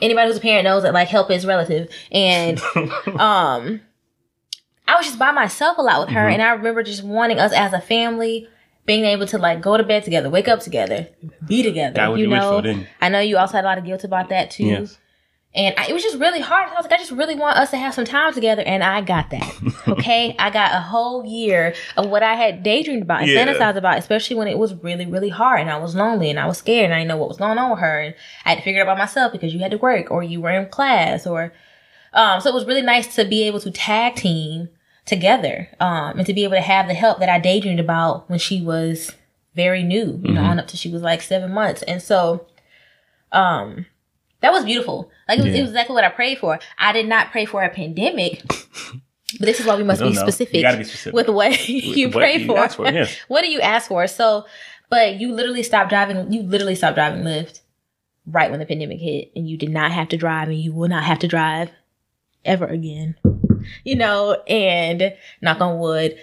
anybody 0.00 0.28
who's 0.28 0.36
a 0.36 0.40
parent 0.40 0.64
knows 0.64 0.84
that 0.84 0.94
like 0.94 1.08
help 1.08 1.30
is 1.30 1.44
relative, 1.44 1.88
and 2.12 2.60
um. 3.18 3.80
I 4.90 4.96
was 4.96 5.06
just 5.06 5.18
by 5.18 5.30
myself 5.32 5.78
a 5.78 5.82
lot 5.82 6.00
with 6.00 6.10
her, 6.14 6.28
and 6.28 6.42
I 6.42 6.50
remember 6.52 6.82
just 6.82 7.04
wanting 7.04 7.38
us 7.38 7.52
as 7.52 7.72
a 7.72 7.80
family 7.80 8.48
being 8.86 9.04
able 9.04 9.26
to 9.26 9.38
like 9.38 9.60
go 9.60 9.76
to 9.76 9.84
bed 9.84 10.02
together, 10.04 10.28
wake 10.28 10.48
up 10.48 10.60
together, 10.60 11.08
be 11.46 11.62
together. 11.62 11.94
Got 11.94 12.10
what 12.10 12.20
you 12.20 12.26
know, 12.26 12.60
for. 12.62 12.84
I 13.00 13.08
know 13.08 13.20
you 13.20 13.36
also 13.38 13.52
had 13.54 13.64
a 13.64 13.68
lot 13.68 13.78
of 13.78 13.84
guilt 13.84 14.04
about 14.04 14.30
that 14.30 14.50
too. 14.50 14.64
Yes. 14.64 14.98
And 15.52 15.74
I, 15.76 15.86
it 15.88 15.92
was 15.92 16.02
just 16.04 16.18
really 16.18 16.40
hard. 16.40 16.68
I 16.68 16.74
was 16.74 16.84
like, 16.84 16.92
I 16.92 16.96
just 16.98 17.10
really 17.10 17.34
want 17.34 17.56
us 17.58 17.70
to 17.70 17.76
have 17.76 17.92
some 17.92 18.04
time 18.04 18.32
together, 18.32 18.62
and 18.62 18.84
I 18.84 19.00
got 19.00 19.30
that. 19.30 19.52
Okay, 19.88 20.36
I 20.38 20.50
got 20.50 20.72
a 20.74 20.80
whole 20.80 21.24
year 21.24 21.74
of 21.96 22.08
what 22.08 22.22
I 22.22 22.34
had 22.34 22.62
daydreamed 22.62 23.02
about 23.02 23.22
and 23.22 23.30
Yeah. 23.30 23.44
fantasized 23.44 23.76
about, 23.76 23.98
especially 23.98 24.36
when 24.36 24.46
it 24.46 24.56
was 24.58 24.72
really, 24.74 25.06
really 25.06 25.28
hard, 25.30 25.60
and 25.60 25.70
I 25.70 25.78
was 25.78 25.94
lonely, 25.96 26.30
and 26.30 26.38
I 26.38 26.46
was 26.46 26.58
scared, 26.58 26.84
and 26.86 26.94
I 26.94 26.98
didn't 26.98 27.08
know 27.08 27.16
what 27.16 27.28
was 27.28 27.38
going 27.38 27.58
on 27.58 27.70
with 27.72 27.80
her, 27.80 28.00
and 28.00 28.14
I 28.44 28.50
had 28.50 28.58
to 28.58 28.62
figure 28.64 28.80
it 28.80 28.86
out 28.88 28.94
by 28.94 28.98
myself 28.98 29.32
because 29.32 29.52
you 29.52 29.58
had 29.60 29.72
to 29.72 29.78
work, 29.78 30.10
or 30.12 30.22
you 30.22 30.40
were 30.40 30.50
in 30.50 30.68
class, 30.68 31.26
or 31.26 31.52
um. 32.12 32.40
So 32.40 32.50
it 32.50 32.54
was 32.54 32.64
really 32.66 32.82
nice 32.82 33.12
to 33.16 33.24
be 33.24 33.42
able 33.48 33.60
to 33.60 33.70
tag 33.72 34.14
team 34.16 34.68
together, 35.06 35.68
um, 35.80 36.18
and 36.18 36.26
to 36.26 36.32
be 36.34 36.44
able 36.44 36.54
to 36.56 36.60
have 36.60 36.86
the 36.88 36.94
help 36.94 37.18
that 37.20 37.28
I 37.28 37.38
daydreamed 37.38 37.80
about 37.80 38.28
when 38.30 38.38
she 38.38 38.60
was 38.62 39.12
very 39.54 39.82
new, 39.82 40.20
you 40.24 40.32
know, 40.32 40.42
on 40.42 40.58
up 40.60 40.68
to 40.68 40.76
she 40.76 40.90
was 40.90 41.02
like 41.02 41.22
seven 41.22 41.52
months, 41.52 41.82
and 41.82 42.02
so, 42.02 42.46
um. 43.32 43.86
That 44.42 44.52
was 44.52 44.64
beautiful. 44.64 45.10
Like 45.28 45.38
it 45.38 45.44
was, 45.44 45.54
it 45.54 45.60
was 45.60 45.68
exactly 45.68 45.92
what 45.92 46.02
I 46.04 46.08
prayed 46.08 46.38
for. 46.38 46.58
I 46.78 46.92
did 46.92 47.06
not 47.06 47.30
pray 47.30 47.44
for 47.44 47.62
a 47.62 47.68
pandemic, 47.68 48.40
but 48.48 49.44
this 49.44 49.60
is 49.60 49.66
why 49.66 49.76
we 49.76 49.82
must 49.82 50.00
be 50.00 50.14
specific, 50.14 50.64
be 50.78 50.84
specific. 50.84 51.12
with 51.12 51.28
what 51.28 51.68
you 51.68 52.06
What 52.08 52.14
pray 52.14 52.38
you 52.38 52.46
for. 52.46 52.66
for, 52.70 52.86
yes. 52.90 53.14
what 53.28 53.42
do 53.42 53.50
you 53.50 53.60
ask 53.60 53.88
for? 53.88 54.06
So, 54.06 54.46
but 54.88 55.20
you 55.20 55.34
literally 55.34 55.62
stopped 55.62 55.90
driving. 55.90 56.32
You 56.32 56.40
literally 56.42 56.74
stopped 56.74 56.94
driving 56.94 57.22
Lyft 57.22 57.60
right 58.26 58.50
when 58.50 58.60
the 58.60 58.64
pandemic 58.64 58.98
hit, 58.98 59.30
and 59.36 59.46
you 59.46 59.58
did 59.58 59.68
not 59.68 59.92
have 59.92 60.08
to 60.08 60.16
drive, 60.16 60.48
and 60.48 60.56
you 60.58 60.72
will 60.72 60.88
not 60.88 61.04
have 61.04 61.18
to 61.18 61.28
drive 61.28 61.68
ever 62.42 62.64
again. 62.66 63.16
You 63.84 63.96
know, 63.96 64.34
and 64.48 65.14
knock 65.40 65.60
on 65.60 65.78
wood. 65.78 66.16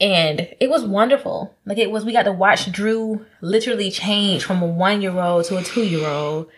And 0.00 0.48
it 0.60 0.68
was 0.68 0.84
wonderful. 0.84 1.54
Like 1.64 1.78
it 1.78 1.90
was, 1.90 2.04
we 2.04 2.12
got 2.12 2.24
to 2.24 2.32
watch 2.32 2.70
Drew 2.72 3.24
literally 3.40 3.90
change 3.90 4.44
from 4.44 4.60
a 4.62 4.66
one 4.66 5.00
year 5.00 5.16
old 5.18 5.44
to 5.46 5.56
a 5.58 5.62
two 5.62 5.84
year 5.84 6.06
old. 6.08 6.48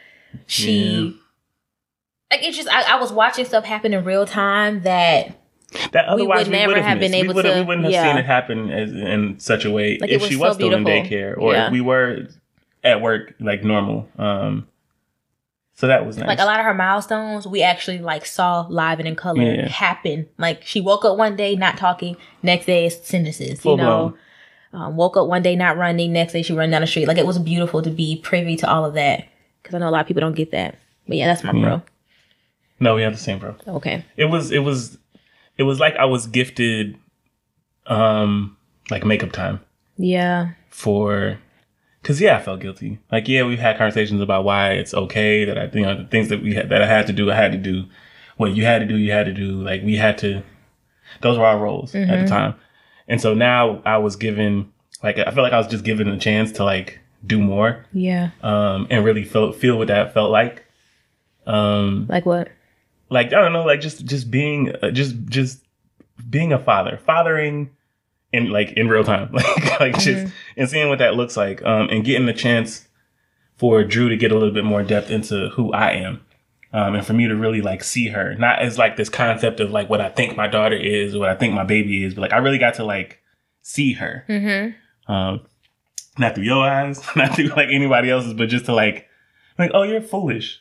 She, 0.47 1.15
like, 2.31 2.43
it's 2.43 2.57
just, 2.57 2.69
I, 2.69 2.97
I 2.97 3.01
was 3.01 3.13
watching 3.13 3.45
stuff 3.45 3.65
happen 3.65 3.93
in 3.93 4.05
real 4.05 4.27
time 4.27 4.83
that 4.83 5.39
That 5.93 6.07
otherwise 6.07 6.47
would 6.47 6.53
never 6.53 6.69
would've 6.73 6.85
have 6.85 6.99
been 7.01 7.15
able 7.15 7.29
we 7.29 7.35
would've- 7.35 7.53
to- 7.53 7.61
We 7.61 7.67
wouldn't 7.67 7.85
have 7.85 7.93
yeah. 7.93 8.09
seen 8.09 8.17
it 8.19 8.25
happen 8.25 8.71
as, 8.71 8.91
in 8.93 9.39
such 9.39 9.65
a 9.65 9.71
way 9.71 9.99
Like, 10.01 10.11
if 10.11 10.23
was 10.23 10.31
she 10.31 10.37
so 10.37 10.41
was 10.41 10.55
still 10.57 10.73
in 10.75 10.85
daycare 10.85 11.37
or 11.37 11.53
Yeah. 11.53 11.67
if 11.67 11.73
we 11.73 11.81
were 11.83 12.29
at 12.83 13.01
work 13.03 13.35
like 13.41 13.63
normal. 13.63 14.09
Um, 14.19 14.67
so 15.75 15.87
that 15.89 16.07
was 16.07 16.17
nice. 16.17 16.27
like 16.29 16.39
a 16.39 16.45
lot 16.45 16.61
of 16.61 16.65
her 16.67 16.75
milestones 16.75 17.47
we 17.47 17.63
actually 17.63 17.99
like 17.99 18.25
saw 18.25 18.67
live 18.69 18.99
and 19.01 19.09
in 19.09 19.17
color 19.17 19.43
Yeah. 19.43 19.69
happen. 19.69 20.29
Like 20.39 20.65
she 20.65 20.81
woke 20.81 21.05
up 21.05 21.17
one 21.19 21.37
day 21.37 21.57
not 21.57 21.77
talking 21.77 22.17
next 22.43 22.67
day 22.67 22.87
it's 22.87 23.07
sentences 23.07 23.61
Full 23.61 23.73
you 23.79 23.83
know? 23.83 24.17
Um, 24.73 24.97
woke 24.97 25.17
up 25.17 25.29
one 25.29 25.43
day 25.43 25.55
not 25.57 25.77
running 25.77 26.13
next 26.13 26.33
day 26.33 26.43
she 26.43 26.53
run 26.53 26.71
down 26.71 26.81
the 26.81 26.87
street. 26.87 27.07
Like 27.09 27.19
it 27.19 27.27
was 27.27 27.39
beautiful 27.39 27.83
to 27.83 27.91
be 27.91 28.17
privy 28.23 28.57
to 28.57 28.71
all 28.71 28.85
of 28.85 28.95
that. 28.95 29.27
Because 29.63 29.75
i 29.75 29.79
know 29.79 29.89
a 29.89 29.91
lot 29.91 30.01
of 30.03 30.07
people 30.07 30.21
don't 30.21 30.35
get 30.37 30.51
that. 30.53 30.79
But 31.09 31.17
yeah 31.17 31.27
that's 31.27 31.43
my 31.45 31.53
Yeah. 31.53 31.81
no, 32.81 32.95
we 32.95 33.03
have 33.03 33.13
the 33.13 33.19
same 33.19 33.39
bro. 33.39 33.55
okay. 33.67 34.05
It 34.17 34.27
was 34.27 34.51
it 34.53 34.61
was 34.61 34.99
it 35.59 35.63
was 35.65 35.79
like 35.81 35.97
I 35.97 36.05
was 36.07 36.27
gifted 36.27 36.97
um 37.87 38.57
like 38.91 39.05
makeup 39.05 39.33
time. 39.33 39.61
Yeah. 39.97 40.51
For 40.71 41.39
Cause 42.05 42.21
yeah, 42.21 42.37
I 42.37 42.43
felt 42.43 42.61
guilty. 42.61 43.01
Like 43.11 43.27
yeah, 43.29 43.43
we've 43.45 43.59
had 43.59 43.77
conversations 43.79 44.21
about 44.21 44.45
why 44.45 44.73
it's 44.73 44.93
okay 44.95 45.45
that 45.47 45.59
I, 45.59 45.71
you 45.73 45.83
know, 45.85 46.03
the 46.03 46.09
things 46.09 46.29
that 46.29 46.43
we 46.43 46.55
had, 46.55 46.69
that 46.69 46.83
I 46.83 46.87
had 46.87 47.07
to 47.09 47.13
do, 47.13 47.31
I 47.31 47.35
had 47.35 47.51
to 47.53 47.59
do. 47.59 47.87
What 48.37 48.55
you 48.55 48.65
had 48.65 48.81
to 48.81 48.87
do, 48.87 48.97
you 48.97 49.11
had 49.13 49.27
to 49.27 49.33
do. 49.33 49.63
Like 49.63 49.83
we 49.83 49.97
had 49.97 50.19
to. 50.19 50.43
Those 51.23 51.39
were 51.39 51.47
our 51.47 51.59
roles 51.59 51.95
at 51.95 52.09
the 52.21 52.27
time, 52.29 52.55
and 53.09 53.21
so 53.21 53.33
now 53.35 53.81
I 53.87 53.99
was 53.99 54.17
given 54.17 54.71
like 55.03 55.19
I 55.19 55.31
feel 55.31 55.43
like 55.43 55.53
I 55.53 55.59
was 55.59 55.67
just 55.69 55.85
given 55.85 56.09
a 56.09 56.19
chance 56.19 56.51
to 56.53 56.65
like 56.65 56.99
do 57.27 57.41
more, 57.41 57.87
Yeah. 57.93 58.31
um, 58.43 58.87
and 58.91 59.05
really 59.05 59.25
feel 59.25 59.53
feel 59.53 59.79
what 59.79 59.89
that 59.89 60.13
felt 60.13 60.31
like. 60.31 60.65
Um, 61.47 62.07
Like 62.09 62.27
what? 62.27 62.49
like 63.11 63.29
I 63.29 63.41
don't 63.41 63.53
know, 63.53 63.65
like 63.65 63.81
just 63.81 64.05
just 64.05 64.31
being 64.31 64.73
uh, 64.83 64.91
just 64.91 65.15
just 65.27 65.63
being 66.29 66.53
a 66.53 66.59
father, 66.59 66.99
fathering 67.07 67.71
in 68.35 68.51
like 68.51 68.73
in 68.73 68.89
real 68.89 69.05
time, 69.05 69.31
like 69.33 69.81
like 69.81 69.99
just 69.99 70.33
and 70.57 70.69
seeing 70.69 70.89
what 70.89 70.99
that 70.99 71.15
looks 71.15 71.37
like, 71.37 71.63
um, 71.65 71.89
and 71.91 72.05
getting 72.05 72.27
the 72.27 72.33
chance 72.33 72.87
for 73.57 73.85
Drew 73.85 74.09
to 74.09 74.17
get 74.17 74.33
a 74.33 74.35
little 74.35 74.53
bit 74.55 74.65
more 74.65 74.83
depth 74.83 75.11
into 75.11 75.49
who 75.51 75.73
I 75.73 75.93
am, 75.93 76.21
um, 76.73 76.95
and 76.97 77.07
for 77.07 77.13
me 77.13 77.29
to 77.29 77.37
really 77.37 77.61
like 77.63 77.85
see 77.85 78.09
her, 78.09 78.35
not 78.35 78.61
as 78.61 78.79
like 78.79 78.97
this 78.97 79.09
concept 79.09 79.61
of 79.61 79.71
like 79.71 79.89
what 79.89 80.01
I 80.01 80.09
think 80.09 80.37
my 80.37 80.49
daughter 80.49 80.77
is 80.77 81.15
or 81.15 81.21
what 81.21 81.29
I 81.31 81.35
think 81.37 81.55
my 81.55 81.65
baby 81.65 82.05
is, 82.05 82.15
but 82.15 82.23
like 82.23 82.33
I 82.33 82.39
really 82.39 82.59
got 82.59 82.75
to 82.75 82.85
like 82.85 83.21
see 83.63 83.93
her, 83.95 84.25
Mm-hmm. 84.29 85.13
um, 85.13 85.41
not 86.19 86.35
through 86.35 86.45
your 86.45 86.65
eyes, 86.69 87.01
not 87.17 87.35
through 87.37 87.49
like 87.49 87.69
anybody 87.71 88.11
else's, 88.11 88.35
but 88.35 88.49
just 88.49 88.67
to 88.67 88.75
like 88.75 89.07
like 89.59 89.71
oh 89.75 89.83
you're 89.85 90.01
foolish. 90.01 90.61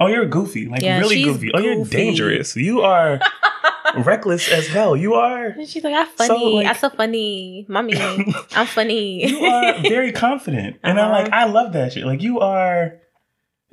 Oh, 0.00 0.08
you're 0.08 0.26
goofy, 0.26 0.66
like 0.66 0.82
Yeah, 0.82 0.98
really 0.98 1.16
she's 1.22 1.26
goofy. 1.26 1.50
Oh, 1.54 1.60
you're 1.60 1.84
dangerous. 1.84 2.56
You 2.56 2.80
are 2.80 3.20
reckless 4.04 4.48
as 4.50 4.66
hell. 4.68 4.96
You 4.96 5.14
are 5.14 5.46
And 5.46 5.68
she's 5.68 5.82
like, 5.84 5.94
I'm 5.94 6.06
So, 6.16 6.26
funny. 6.28 6.54
like- 6.56 6.66
I'm 6.66 6.74
so 6.76 6.90
funny. 6.90 7.66
Mommy, 7.68 7.94
I'm 8.56 8.66
funny. 8.66 9.28
you 9.28 9.44
are 9.44 9.80
very 9.82 10.12
confident, 10.12 10.76
and 10.82 10.98
I'm 11.00 11.10
Uh-huh. 11.10 11.22
like, 11.24 11.32
I 11.32 11.44
love 11.46 11.72
that 11.74 11.92
shit. 11.92 12.04
Like 12.06 12.22
you 12.22 12.40
are, 12.40 12.94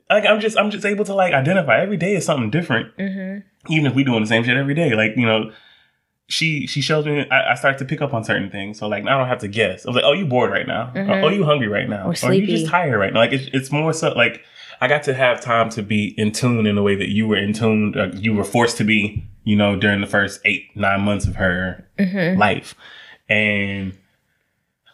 like 0.10 0.26
I'm 0.26 0.40
just, 0.40 0.58
I'm 0.58 0.72
just 0.72 0.86
able 0.86 1.06
to 1.06 1.14
like 1.14 1.34
identify 1.34 1.80
every 1.82 1.98
day 1.98 2.16
is 2.16 2.26
something 2.26 2.50
different, 2.50 2.96
mm-hmm. 2.98 3.74
even 3.74 3.86
if 3.86 3.94
we 3.94 4.04
doing 4.04 4.22
the 4.22 4.28
same 4.28 4.44
shit 4.44 4.58
every 4.58 4.74
day. 4.74 4.94
Like 4.96 5.12
you 5.16 5.26
know, 5.26 5.52
she 6.28 6.68
she 6.68 6.82
shows 6.82 7.06
me, 7.06 7.28
I, 7.30 7.52
I 7.52 7.56
start 7.56 7.78
to 7.80 7.86
pick 7.86 8.02
up 8.02 8.14
on 8.14 8.24
certain 8.24 8.50
things, 8.52 8.78
so 8.80 8.88
like 8.88 9.06
I 9.06 9.18
don't 9.18 9.28
have 9.28 9.40
to 9.40 9.48
guess. 9.48 9.86
I 9.86 9.90
was 9.90 9.96
like, 9.96 10.06
oh, 10.06 10.14
you 10.14 10.26
bored 10.26 10.52
right 10.52 10.68
now, 10.68 10.92
or, 10.96 11.02
Mhm. 11.04 11.24
oh, 11.24 11.30
you 11.30 11.44
hungry 11.44 11.68
right 11.68 11.90
now, 11.90 12.12
Or 12.24 12.34
you 12.34 12.46
just 12.46 12.68
tired 12.68 12.98
right 12.98 13.14
now. 13.14 13.20
Like 13.20 13.34
it's 13.34 13.50
it's 13.54 13.72
more 13.72 13.94
so 13.94 14.10
like 14.14 14.42
I 14.82 14.88
got 14.88 15.04
to 15.04 15.14
have 15.14 15.42
time 15.42 15.70
to 15.72 15.82
be 15.84 16.14
in 16.18 16.32
tune 16.32 16.66
in 16.66 16.76
the 16.76 16.84
way 16.84 16.96
that 16.96 17.10
you 17.10 17.28
were 17.28 17.36
in 17.38 17.52
tune, 17.54 17.98
uh, 17.98 18.12
you 18.16 18.34
were 18.34 18.46
forced 18.46 18.78
to 18.78 18.84
be, 18.86 19.28
you 19.50 19.56
know, 19.56 19.76
during 19.76 20.00
the 20.02 20.08
first 20.08 20.40
eight 20.46 20.68
nine 20.76 21.02
months 21.02 21.26
of 21.26 21.36
her 21.36 21.88
Mm-hmm. 21.98 22.40
life. 22.40 22.76
And 23.28 23.98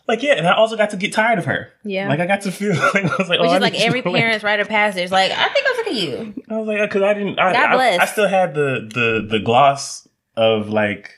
like, 0.07 0.21
yeah, 0.23 0.33
and 0.33 0.47
I 0.47 0.55
also 0.55 0.75
got 0.77 0.91
to 0.91 0.97
get 0.97 1.13
tired 1.13 1.39
of 1.39 1.45
her. 1.45 1.71
Yeah. 1.83 2.07
Like 2.09 2.19
I 2.19 2.25
got 2.27 2.41
to 2.41 2.51
feel 2.51 2.73
like 2.93 3.05
I 3.05 3.15
was 3.17 3.29
like, 3.29 3.39
Which 3.39 3.49
oh, 3.49 3.53
I 3.53 3.55
is 3.57 3.61
like 3.61 3.79
every 3.79 4.01
parent's 4.17 4.43
rite 4.43 4.59
of 4.59 4.67
passage. 4.69 5.11
Like, 5.11 5.31
I 5.31 5.49
think 5.49 5.65
I'm 5.67 5.75
sick 5.75 5.87
of 5.87 5.93
you. 5.93 6.43
I 6.49 6.57
was 6.57 6.67
like, 6.67 6.79
because 6.89 7.01
I 7.03 7.13
didn't. 7.13 7.37
I, 7.39 7.53
God 7.53 7.69
I, 7.71 7.75
bless. 7.75 7.99
I 7.99 8.05
still 8.05 8.27
had 8.27 8.53
the 8.55 8.89
the 8.93 9.27
the 9.29 9.39
gloss 9.39 10.07
of 10.37 10.69
like, 10.69 11.11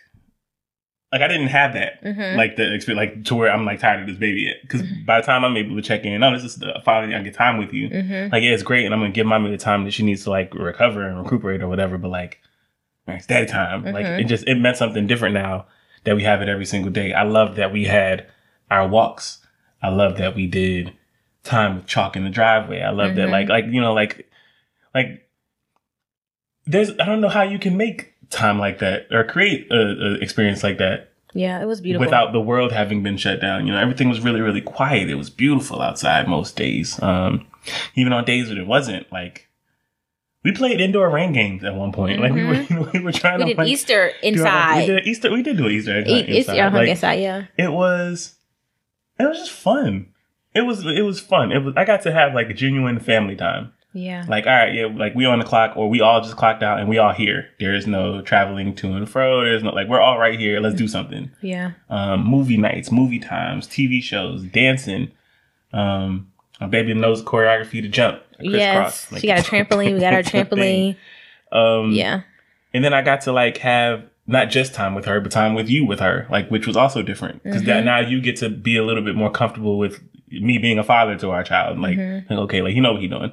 like 1.12 1.22
I 1.22 1.28
didn't 1.28 1.48
have 1.48 1.74
that. 1.74 2.04
Mhm. 2.04 2.36
Like 2.38 2.56
the 2.56 2.74
experience, 2.74 3.16
like 3.16 3.24
to 3.26 3.36
where 3.36 3.52
I'm 3.52 3.66
like 3.66 3.80
tired 3.80 4.02
of 4.02 4.08
this 4.08 4.18
baby 4.18 4.42
yet. 4.42 4.58
Because 4.62 4.84
by 5.06 5.20
the 5.22 5.26
time 5.26 5.44
I'm 5.46 5.56
able 5.58 5.76
to 5.76 5.82
check 5.82 6.04
in, 6.06 6.22
oh, 6.24 6.34
this 6.34 6.44
is 6.44 6.58
the, 6.58 6.82
finally 6.86 7.16
I 7.16 7.22
get 7.24 7.34
time 7.34 7.58
with 7.58 7.72
you. 7.74 7.90
Mm-hmm. 7.90 8.34
Like, 8.34 8.44
yeah, 8.44 8.52
it's 8.52 8.64
great, 8.64 8.86
and 8.86 8.94
I'm 8.94 9.00
gonna 9.00 9.12
give 9.12 9.26
mommy 9.26 9.50
the 9.52 9.58
time 9.58 9.86
that 9.86 9.92
she 9.92 10.04
needs 10.04 10.24
to 10.26 10.30
like 10.32 10.54
recover 10.54 11.08
and 11.08 11.18
recuperate 11.24 11.62
or 11.62 11.68
whatever. 11.68 11.98
But 11.98 12.10
like, 12.10 12.40
it's 13.16 13.26
daddy 13.28 13.46
time. 13.48 13.84
Like, 13.84 14.06
Mhm. 14.06 14.20
it 14.22 14.24
just 14.26 14.48
it 14.48 14.56
meant 14.56 14.78
something 14.78 15.08
different 15.08 15.34
now 15.34 15.66
that 16.04 16.16
we 16.16 16.24
have 16.24 16.42
it 16.42 16.50
every 16.50 16.66
single 16.66 16.92
day. 16.92 17.14
I 17.14 17.24
love 17.24 17.56
that 17.56 17.72
we 17.72 17.86
had 17.86 18.26
our 18.70 18.88
walks. 18.88 19.46
I 19.82 19.90
love 19.90 20.18
that 20.18 20.36
we 20.36 20.48
did 20.48 20.94
time 21.44 21.76
with 21.76 21.86
chalk 21.88 22.16
in 22.16 22.24
the 22.24 22.30
driveway. 22.30 22.82
I 22.82 22.90
love 22.90 23.16
that, 23.16 23.28
Mhm. 23.30 23.32
like, 23.32 23.50
like 23.50 23.66
you 23.68 23.80
know, 23.82 23.94
like, 23.94 24.30
like 24.94 25.24
there's 26.66 26.92
I 27.00 27.06
don't 27.06 27.22
know 27.22 27.30
how 27.30 27.44
you 27.44 27.60
can 27.60 27.78
make 27.78 28.14
time 28.30 28.60
like 28.60 28.80
that 28.80 29.08
or 29.12 29.24
create 29.24 29.68
a, 29.72 29.76
a 29.76 30.14
experience 30.16 30.64
like 30.64 30.78
that 30.80 31.10
Yeah, 31.34 31.62
it 31.62 31.66
was 31.66 31.80
beautiful. 31.80 32.06
without 32.06 32.34
the 32.34 32.42
world 32.42 32.74
having 32.74 33.04
been 33.04 33.16
shut 33.18 33.40
down. 33.40 33.66
You 33.66 33.74
know, 33.74 33.80
everything 33.80 34.10
was 34.10 34.20
really, 34.20 34.42
really 34.42 34.60
quiet. 34.62 35.10
It 35.10 35.16
was 35.16 35.30
beautiful 35.30 35.82
outside 35.82 36.28
most 36.28 36.58
days. 36.58 37.02
Um, 37.02 37.48
even 37.96 38.12
on 38.12 38.26
days 38.26 38.50
that 38.50 38.58
it 38.58 38.68
wasn't, 38.68 39.10
like 39.12 39.47
we 40.44 40.52
played 40.52 40.80
indoor 40.80 41.10
rain 41.10 41.34
games 41.34 41.64
at 41.64 41.76
one 41.76 41.92
point. 41.92 42.20
Like 42.22 42.32
we 42.34 42.44
were, 42.44 42.66
we 42.94 43.00
were 43.00 43.12
trying 43.12 43.40
we 43.40 43.44
to 43.46 43.50
did 43.52 43.58
like, 43.58 43.68
Easter 43.68 44.12
do 44.22 44.28
our- 44.30 44.34
inside. 44.34 44.80
We 44.80 44.86
did 44.88 45.08
Easter. 45.08 45.32
We 45.32 45.44
did 45.44 45.58
do 45.58 45.68
Easter 45.68 46.00
E- 46.00 46.02
Easter 46.04 46.52
inside. 46.54 46.74
Like, 46.74 46.90
inside, 46.90 47.14
yeah. 47.16 47.46
it 47.58 47.72
was, 47.72 48.36
it 49.20 49.24
was 49.26 49.38
just 49.38 49.52
fun. 49.52 50.08
It 50.54 50.62
was, 50.62 50.86
it 50.86 51.02
was 51.04 51.20
fun. 51.20 51.52
It 51.52 51.60
was. 51.64 51.74
I 51.78 51.86
got 51.86 52.02
to 52.04 52.12
have 52.12 52.34
like 52.34 52.50
a 52.50 52.54
genuine 52.54 53.00
family 53.00 53.36
time. 53.36 53.74
Yeah. 53.94 54.26
Like, 54.28 54.46
all 54.46 54.54
right, 54.54 54.74
yeah, 54.76 54.86
like 54.86 55.16
we 55.16 55.26
on 55.26 55.40
the 55.40 55.46
clock, 55.46 55.76
or 55.76 55.90
we 55.90 56.02
all 56.02 56.22
just 56.22 56.36
clocked 56.36 56.62
out, 56.62 56.80
and 56.80 56.88
we 56.88 56.98
all 57.00 57.14
here. 57.14 57.48
There 57.60 57.74
is 57.74 57.88
no 57.88 58.22
traveling 58.22 58.76
to 58.76 58.94
and 58.94 59.10
fro. 59.10 59.44
There's 59.44 59.64
no 59.64 59.72
like 59.72 59.88
we're 59.88 60.02
all 60.02 60.20
right 60.20 60.40
here. 60.40 60.60
Let's 60.60 60.76
do 60.76 60.88
something 60.88 61.32
Yeah. 61.42 61.72
um, 61.90 62.24
movie 62.24 62.58
nights, 62.58 62.92
movie 62.92 63.20
times, 63.20 63.68
TV 63.68 64.02
shows, 64.04 64.44
dancing. 64.44 65.12
Um, 65.74 66.32
my 66.62 66.68
baby 66.68 66.94
knows 66.94 67.24
choreography 67.24 67.82
to 67.82 67.88
jump. 67.88 68.22
Yes. 68.40 69.12
like, 69.12 69.22
she 69.22 69.28
got 69.28 69.40
a 69.40 69.42
trampoline. 69.50 69.94
We 69.94 70.00
got 70.00 70.14
our 70.14 70.24
trampoline. 70.24 70.96
Um, 71.52 71.92
Yeah. 71.92 72.22
and 72.74 72.84
then 72.84 72.94
I 72.94 73.02
got 73.02 73.22
to 73.22 73.32
like 73.32 73.58
have 73.58 74.04
not 74.28 74.50
just 74.50 74.74
time 74.74 74.94
with 74.96 75.06
her, 75.06 75.22
but 75.22 75.32
time 75.32 75.54
with 75.56 75.70
you 75.70 75.86
with 75.86 76.00
her, 76.02 76.28
like 76.30 76.50
which 76.50 76.68
was 76.68 76.76
also 76.76 77.02
different 77.02 77.44
because 77.44 77.62
Mm-hmm. 77.64 77.86
now 77.86 78.00
you 78.00 78.20
get 78.22 78.36
to 78.38 78.50
be 78.50 78.76
a 78.78 78.84
little 78.84 79.04
bit 79.04 79.16
more 79.16 79.32
comfortable 79.32 79.78
with 79.78 80.02
me 80.30 80.58
being 80.58 80.78
a 80.78 80.84
father 80.84 81.16
to 81.18 81.30
our 81.32 81.44
child. 81.44 81.80
Like, 81.80 81.98
Mm-hmm. 81.98 82.34
okay, 82.34 82.62
like 82.62 82.76
you 82.76 82.82
know 82.82 82.92
what 82.94 83.02
he's 83.02 83.10
doing. 83.10 83.24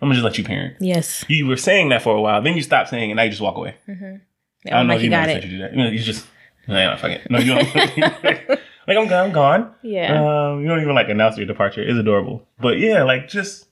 I'm 0.00 0.08
gonna 0.08 0.14
just 0.14 0.24
let 0.24 0.36
you 0.36 0.44
parent. 0.44 0.76
Yes. 0.80 1.24
You 1.28 1.46
were 1.46 1.56
saying 1.56 1.88
that 1.90 2.02
for 2.02 2.14
a 2.16 2.20
while, 2.20 2.42
then 2.42 2.54
you 2.56 2.62
stopped 2.62 2.90
saying, 2.90 3.10
it, 3.10 3.12
and 3.12 3.16
now 3.16 3.22
you 3.22 3.30
just 3.30 3.40
walk 3.40 3.56
away. 3.56 3.76
I 3.88 4.70
don't 4.70 4.86
know 4.88 4.94
if 4.94 5.02
you 5.02 5.10
got 5.10 5.28
it. 5.28 5.44
you 5.44 5.50
do 5.50 5.58
that. 5.58 5.72
You, 5.72 5.78
know, 5.84 5.88
you 5.90 5.98
just, 6.00 6.26
no, 6.68 6.96
fuck 6.96 7.10
it. 7.12 7.30
No, 7.30 7.38
you 7.38 7.54
don't. 7.54 7.74
like 8.86 8.96
I'm 8.98 9.06
gone. 9.08 9.26
I'm 9.26 9.32
gone. 9.32 9.74
Yeah. 9.82 10.12
Um, 10.50 10.60
you 10.60 10.68
don't 10.68 10.80
even 10.82 10.94
like 10.94 11.08
announce 11.08 11.36
your 11.36 11.46
departure. 11.46 11.82
It's 11.82 11.96
adorable. 11.98 12.46
But 12.60 12.78
yeah, 12.78 13.04
like 13.04 13.28
just 13.28 13.68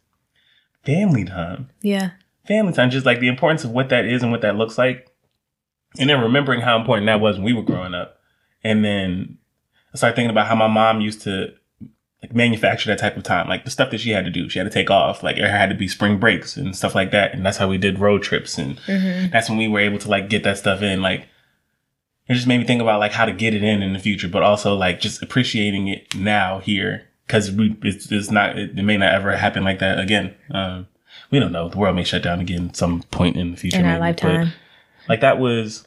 family 0.85 1.25
time. 1.25 1.69
yeah. 1.83 2.11
Family 2.47 2.73
time. 2.73 2.91
Just 2.91 3.07
like 3.07 3.21
the 3.21 3.29
importance 3.29 3.65
of 3.65 3.71
what 3.71 3.91
that 3.91 4.05
is 4.07 4.23
and 4.23 4.33
what 4.33 4.41
that 4.41 4.57
looks 4.57 4.77
like. 4.79 5.07
And 5.99 6.09
then 6.11 6.21
remembering 6.21 6.61
how 6.63 6.79
important 6.79 7.07
that 7.07 7.21
was 7.21 7.37
when 7.37 7.45
we 7.45 7.53
were 7.53 7.63
growing 7.63 7.95
up. 7.95 8.19
And 8.65 8.85
then 8.85 9.39
I 9.95 9.97
started 9.99 10.17
thinking 10.17 10.31
about 10.31 10.47
how 10.49 10.55
my 10.57 10.67
mom 10.67 11.01
used 11.01 11.23
to 11.23 11.53
like 12.23 12.35
manufacture 12.35 12.91
that 12.91 12.99
type 12.99 13.17
of 13.17 13.23
time. 13.23 13.49
Like 13.49 13.65
the 13.65 13.71
stuff 13.71 13.91
that 13.91 14.01
she 14.01 14.11
had 14.11 14.25
to 14.25 14.31
do. 14.31 14.49
She 14.49 14.59
had 14.59 14.65
to 14.65 14.71
take 14.71 14.91
off. 14.91 15.23
Like 15.23 15.37
it 15.37 15.49
had 15.49 15.69
to 15.69 15.75
be 15.77 15.87
spring 15.87 16.19
breaks 16.19 16.57
and 16.57 16.75
stuff 16.75 16.95
like 16.95 17.11
that. 17.13 17.35
And 17.35 17.45
that's 17.47 17.59
how 17.59 17.69
we 17.69 17.79
did 17.79 17.99
road 18.01 18.23
trips. 18.23 18.59
And 18.59 18.77
Mm-hmm. 18.81 19.31
that's 19.31 19.49
when 19.49 19.59
we 19.59 19.69
were 19.69 19.81
able 19.81 19.99
to 19.99 20.09
like 20.09 20.29
get 20.29 20.43
that 20.45 20.59
stuff 20.59 20.83
in. 20.83 21.03
Like 21.03 21.29
it 22.29 22.35
just 22.35 22.47
made 22.47 22.59
me 22.59 22.65
think 22.67 22.81
about 22.83 23.01
like 23.01 23.13
how 23.13 23.27
to 23.27 23.33
get 23.33 23.55
it 23.55 23.63
in 23.63 23.83
in 23.83 23.93
the 23.93 23.99
future, 23.99 24.29
but 24.29 24.43
also 24.43 24.75
like 24.75 25.01
just 25.01 25.23
appreciating 25.23 25.89
it 25.89 26.15
now 26.17 26.59
here 26.59 27.07
because 27.31 27.53
we 27.53 27.77
it's, 27.85 28.11
it's 28.11 28.31
not 28.33 28.59
it, 28.59 28.77
it 28.77 28.83
may 28.83 28.97
not 28.97 29.15
ever 29.15 29.37
happen 29.37 29.63
like 29.63 29.79
that 29.79 30.01
again. 30.01 30.35
Um, 30.51 30.89
we 31.31 31.39
don't 31.39 31.53
know. 31.53 31.69
The 31.69 31.79
world 31.79 31.95
may 31.95 32.03
shut 32.03 32.25
down 32.25 32.41
again 32.41 32.75
some 32.75 33.03
point 33.13 33.37
in 33.37 33.53
the 33.53 33.57
future 33.57 33.79
In 33.79 33.87
our 33.87 34.01
maybe, 34.01 34.17
but, 34.21 34.25
lifetime. 34.29 34.53
like 35.09 35.21
that 35.21 35.39
was 35.39 35.87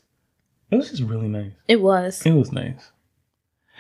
it 0.72 0.78
was 0.78 0.90
just 0.90 1.04
really 1.04 1.28
nice. 1.28 1.52
It 1.68 1.82
was. 1.82 2.26
It 2.26 2.32
was 2.32 2.54
nice. 2.54 2.92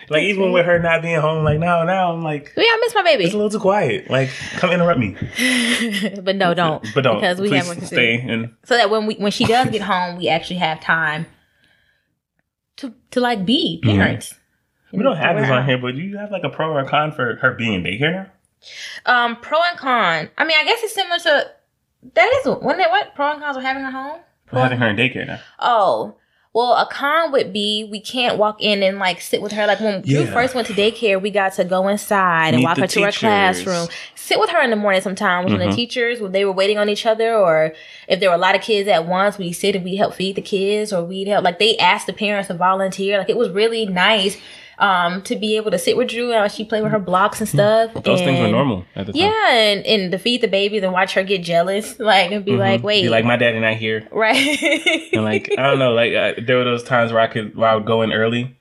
Like 0.10 0.24
even 0.24 0.51
with 0.51 0.65
her 0.65 0.79
not 0.79 1.01
being 1.01 1.22
home, 1.22 1.46
like 1.46 1.60
now 1.60 1.86
now 1.86 2.12
I'm 2.12 2.22
like 2.22 2.51
Yeah, 2.58 2.63
I 2.67 2.77
miss 2.82 2.93
my 2.96 3.03
baby. 3.03 3.24
it's 3.24 3.34
a 3.34 3.38
little 3.38 3.50
too 3.50 3.60
quiet. 3.60 4.10
Like 4.10 4.29
come 4.58 4.72
interrupt 4.72 5.00
me, 5.00 5.15
but 6.22 6.36
no, 6.36 6.53
don't. 6.53 6.86
but 6.93 7.01
don't. 7.05 7.15
Because 7.22 7.39
we 7.39 7.48
Please 7.48 7.65
have 7.65 7.79
to 7.79 7.86
stay 7.86 8.20
and 8.20 8.53
So 8.65 8.75
that 8.75 8.89
when 8.89 9.05
we 9.05 9.15
when 9.15 9.32
she 9.32 9.46
does 9.46 9.70
get 9.72 9.82
home, 9.84 10.17
we 10.17 10.27
actually 10.27 10.58
have 10.58 10.82
time 10.82 11.27
to 12.77 12.93
to 13.12 13.22
like 13.22 13.46
be 13.46 13.82
Mm-hmm. 13.86 14.38
We 14.93 15.03
don't 15.03 15.17
have 15.17 15.38
this 15.38 15.50
on 15.50 15.65
here. 15.65 15.77
But 15.77 15.95
do 15.95 16.01
you 16.01 16.17
have 16.17 16.31
like 16.31 16.43
a 16.43 16.50
pro 16.50 16.69
or 16.71 16.79
a 16.79 16.88
con 16.89 17.12
for 17.12 17.35
her 17.41 17.51
being 17.51 17.73
in 17.73 17.83
daycare 17.83 18.13
now? 18.13 18.27
Um, 19.05 19.35
pro 19.38 19.59
and 19.69 19.77
con. 19.77 20.29
I 20.38 20.45
mean, 20.45 20.57
I 20.57 20.63
guess 20.63 20.79
it's 20.83 20.93
similar 20.93 21.19
to 21.19 21.51
that 22.15 22.33
is 22.41 22.45
wasn't 22.45 22.81
it 22.81 22.89
what 22.89 23.15
pro 23.15 23.31
and 23.31 23.41
cons 23.41 23.57
of 23.57 23.63
having 23.63 23.83
her 23.83 23.91
home? 23.91 24.19
We're 24.51 24.62
having 24.62 24.77
her 24.79 24.88
in 24.89 24.95
daycare 24.95 25.25
now. 25.27 25.39
Oh, 25.59 26.15
well, 26.53 26.73
a 26.73 26.88
con 26.91 27.31
would 27.31 27.51
be 27.51 27.88
we 27.91 28.00
can't 28.00 28.38
walk 28.38 28.62
in 28.62 28.83
and 28.83 29.00
like 29.00 29.19
sit 29.21 29.41
with 29.41 29.51
her. 29.53 29.65
Like 29.65 29.79
when 29.79 30.03
Yeah. 30.05 30.25
first 30.31 30.53
went 30.53 30.67
to 30.67 30.73
daycare, 30.73 31.19
we 31.19 31.31
got 31.31 31.53
to 31.53 31.63
go 31.63 31.88
inside 31.88 32.53
and 32.53 32.63
walk 32.63 32.77
her 32.77 32.85
to 32.85 33.01
her 33.03 33.12
classroom, 33.12 33.88
sit 34.13 34.39
with 34.39 34.51
her 34.51 34.62
in 34.62 34.69
the 34.69 34.75
morning 34.75 35.01
sometimes 35.01 35.50
when 35.51 35.59
Mhm. 35.59 35.69
the 35.71 35.75
teachers, 35.75 36.21
when 36.21 36.31
they 36.31 36.45
were 36.45 36.51
waiting 36.51 36.77
on 36.77 36.89
each 36.89 37.07
other, 37.07 37.33
or 37.35 37.73
if 38.07 38.19
there 38.19 38.29
were 38.29 38.35
a 38.35 38.39
lot 38.39 38.53
of 38.53 38.62
kids 38.62 38.88
at 38.88 39.07
once, 39.07 39.39
we 39.39 39.51
sit 39.51 39.75
and 39.75 39.83
we 39.83 39.95
help 39.95 40.13
feed 40.13 40.35
the 40.35 40.41
kids, 40.43 40.93
or 40.93 41.03
we'd 41.03 41.27
help, 41.27 41.43
like 41.43 41.57
they 41.57 41.75
asked 41.77 42.05
the 42.05 42.13
parents 42.13 42.47
to 42.50 42.53
volunteer. 42.53 43.17
Like 43.17 43.29
it 43.29 43.38
was 43.38 43.50
really 43.50 43.88
nice 43.88 44.38
um 44.83 45.21
to 45.21 45.35
be 45.35 45.55
able 45.55 45.71
to 45.71 45.77
sit 45.79 45.95
with 45.95 46.09
Drew 46.09 46.33
and 46.33 46.51
she 46.51 46.65
played 46.65 46.83
with 46.83 46.91
her 46.91 46.99
blocks 46.99 47.39
and 47.39 47.47
stuff. 47.47 47.89
Mm-hmm. 47.91 48.01
Those 48.01 48.19
things 48.19 48.39
were 48.39 48.49
normal 48.49 48.85
at 48.95 49.05
the 49.05 49.13
time. 49.13 49.21
Yeah, 49.21 49.51
and, 49.53 49.85
and 49.85 50.11
to 50.11 50.17
feed 50.17 50.41
the 50.41 50.47
babies 50.47 50.83
and 50.83 50.91
watch 50.91 51.13
her 51.13 51.23
get 51.23 51.41
jealous, 51.41 51.97
like 51.99 52.31
and 52.31 52.43
be 52.43 52.51
Mhm. 52.51 52.57
like, 52.59 52.83
wait, 52.83 53.03
Be 53.03 53.09
like 53.09 53.23
my 53.25 53.37
daddy 53.37 53.59
not 53.59 53.75
here. 53.75 54.07
right? 54.11 54.59
And 55.13 55.23
like 55.23 55.49
I 55.57 55.63
don't 55.67 55.79
know, 55.79 55.93
like 55.93 56.45
there 56.45 56.57
were 56.57 56.63
those 56.65 56.83
times 56.83 57.11
where 57.13 57.21
I 57.21 57.27
could 57.27 57.55
where 57.55 57.69
I 57.69 57.75
would 57.75 57.85
go 57.85 58.01
in 58.01 58.11
early 58.11 58.55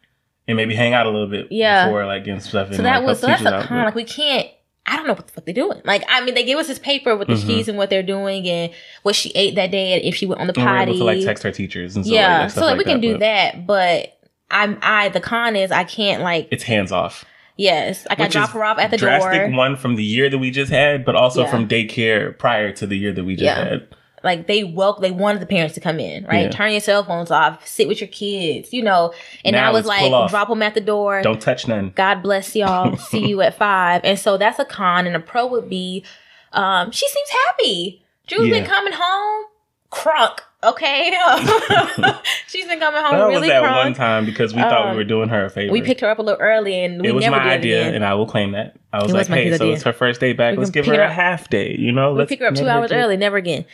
and 0.47 0.57
maybe 0.57 0.75
hang 0.75 0.93
out 0.95 1.07
a 1.07 1.11
little 1.11 1.29
bit 1.29 1.49
Yeah. 1.51 1.87
before 1.87 2.07
like 2.07 2.25
getting 2.25 2.41
stuff. 2.41 2.69
So 2.71 2.77
and, 2.77 2.87
that 2.87 2.99
like, 2.99 3.07
was 3.09 3.21
so 3.21 3.27
that's 3.27 3.43
a 3.43 3.55
out, 3.55 3.67
con. 3.67 3.85
Like 3.85 3.95
we 3.95 4.05
can't 4.05 4.47
I 4.85 4.97
don't 4.97 5.07
know 5.07 5.13
what 5.15 5.27
the 5.29 5.33
fuck 5.33 5.45
they're 5.45 5.55
doing. 5.55 5.81
Like, 5.85 6.03
I 6.09 6.25
mean, 6.25 6.35
they 6.35 6.43
give 6.43 6.59
us 6.59 6.67
this 6.67 6.81
paper 6.81 7.17
with 7.17 7.29
the 7.29 7.35
Mhm. 7.35 7.47
keys 7.47 7.69
and 7.69 7.79
what 7.79 7.89
they're 7.89 8.03
doing 8.03 8.49
and 8.49 8.73
what 9.05 9.15
she 9.15 9.31
ate 9.37 9.55
that 9.55 9.71
day 9.71 9.93
and 9.93 10.03
if 10.03 10.17
she 10.17 10.27
went 10.27 10.41
on 10.41 10.49
the 10.49 10.55
And 10.59 10.67
we're 10.69 10.77
able 10.79 10.99
to 10.99 11.05
like 11.05 11.25
text 11.25 11.45
our 11.45 11.53
teachers 11.53 11.95
and 11.95 12.05
stuff 12.05 12.13
yeah, 12.15 12.39
like 12.43 12.51
so 12.51 12.63
like 12.63 12.79
we 12.79 12.85
can 12.85 13.01
do 13.01 13.13
but 13.13 13.21
that, 13.21 13.67
but 13.67 14.19
I'm 14.53 14.79
I 14.83 15.09
the 15.09 15.21
con 15.21 15.57
is 15.57 15.71
I 15.73 15.85
can't 15.85 16.23
like 16.23 16.49
It's 16.51 16.63
hands 16.65 16.93
off. 16.93 17.25
yes, 17.57 18.07
like 18.09 18.21
I 18.21 18.25
Which 18.25 18.33
drop 18.33 18.51
her 18.51 18.65
off 18.65 18.79
at 18.79 18.91
the 18.91 18.97
drastic 18.97 19.33
door. 19.49 19.51
one 19.57 19.77
from 19.77 19.97
the 19.97 20.05
year 20.05 20.29
that 20.31 20.39
we 20.39 20.51
just 20.51 20.71
had, 20.71 21.05
but 21.05 21.15
also 21.17 21.43
Yeah. 21.43 21.51
from 21.51 21.67
daycare 21.69 22.37
prior 22.39 22.71
to 22.73 22.87
the 22.87 22.97
year 22.97 23.13
that 23.13 23.25
we 23.25 23.35
just 23.35 23.45
Yeah. 23.45 23.65
had. 23.65 23.89
like 24.25 24.47
they 24.47 24.63
welcome 24.63 25.03
they 25.03 25.11
wanted 25.11 25.43
the 25.43 25.47
parents 25.47 25.75
to 25.75 25.81
come 25.81 25.99
in 25.99 26.25
right 26.27 26.43
Yeah. 26.45 26.51
turn 26.51 26.71
your 26.71 26.81
cell 26.81 27.03
phones 27.03 27.33
off 27.33 27.67
sit 27.67 27.89
with 27.89 28.01
your 28.01 28.07
kids 28.07 28.73
you 28.73 28.81
know 28.81 29.13
and 29.45 29.55
Now 29.55 29.69
i 29.69 29.73
was 29.73 29.85
like 29.85 30.13
drop 30.31 30.47
them 30.49 30.63
at 30.63 30.75
the 30.75 30.81
door 30.81 31.23
Don't 31.23 31.41
touch 31.43 31.67
none. 31.67 31.91
god 31.97 32.23
bless 32.23 32.55
y'all 32.55 32.97
see 33.11 33.27
you 33.27 33.41
at 33.43 33.57
five 33.59 34.01
and 34.05 34.17
so 34.17 34.37
that's 34.37 34.61
a 34.61 34.65
con 34.65 35.09
and 35.09 35.17
a 35.17 35.19
pro 35.21 35.47
would 35.49 35.69
be 35.69 36.05
um 36.53 36.93
she 36.93 37.09
seems 37.09 37.31
happy 37.47 38.05
drew's 38.29 38.49
been 38.49 38.65
coming 38.65 38.93
home 38.95 39.47
crunk 39.91 40.39
okay 40.65 41.11
she's 42.47 42.67
been 42.67 42.79
coming 42.79 43.03
home 43.03 43.13
That 43.19 43.27
really 43.27 43.41
was 43.41 43.49
that 43.49 43.63
crunk 43.63 43.85
one 43.85 43.95
time 43.95 44.25
because 44.25 44.55
we 44.55 44.61
thought 44.63 44.87
Um, 44.87 44.91
we 44.93 44.97
were 44.97 45.05
doing 45.05 45.29
her 45.29 45.45
a 45.47 45.51
favor. 45.51 45.73
we 45.73 45.83
picked 45.83 46.01
her 46.03 46.09
up 46.09 46.19
a 46.19 46.23
little 46.23 46.41
early 46.41 46.85
and 46.85 47.01
we 47.03 47.09
it 47.09 47.15
was 47.15 47.25
never 47.25 47.37
my 47.37 47.43
did 47.45 47.53
idea, 47.61 47.93
and 47.95 48.05
I 48.05 48.15
will 48.15 48.27
claim 48.27 48.53
that. 48.53 48.77
I 48.93 49.03
was 49.03 49.11
It 49.11 49.15
like, 49.15 49.29
was 49.29 49.29
"Hey, 49.29 49.49
so 49.51 49.65
idea. 49.65 49.75
it's 49.75 49.83
her 49.83 49.93
first 49.93 50.21
day 50.21 50.33
back. 50.35 50.53
We 50.53 50.59
Let's 50.59 50.71
give 50.71 50.85
pick 50.85 50.95
her 50.95 51.01
a 51.03 51.13
half 51.13 51.49
day." 51.51 51.75
You 51.79 51.91
know, 51.93 52.13
let's 52.13 52.29
pick 52.29 52.41
her 52.41 52.47
up 52.47 52.55
two 52.55 52.69
hours 52.69 52.93
early 52.93 53.17
never 53.17 53.37
again 53.37 53.65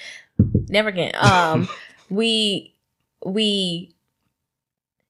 never 0.68 0.88
again 0.88 1.12
um 1.20 1.68
we 2.08 2.74
we 3.24 3.94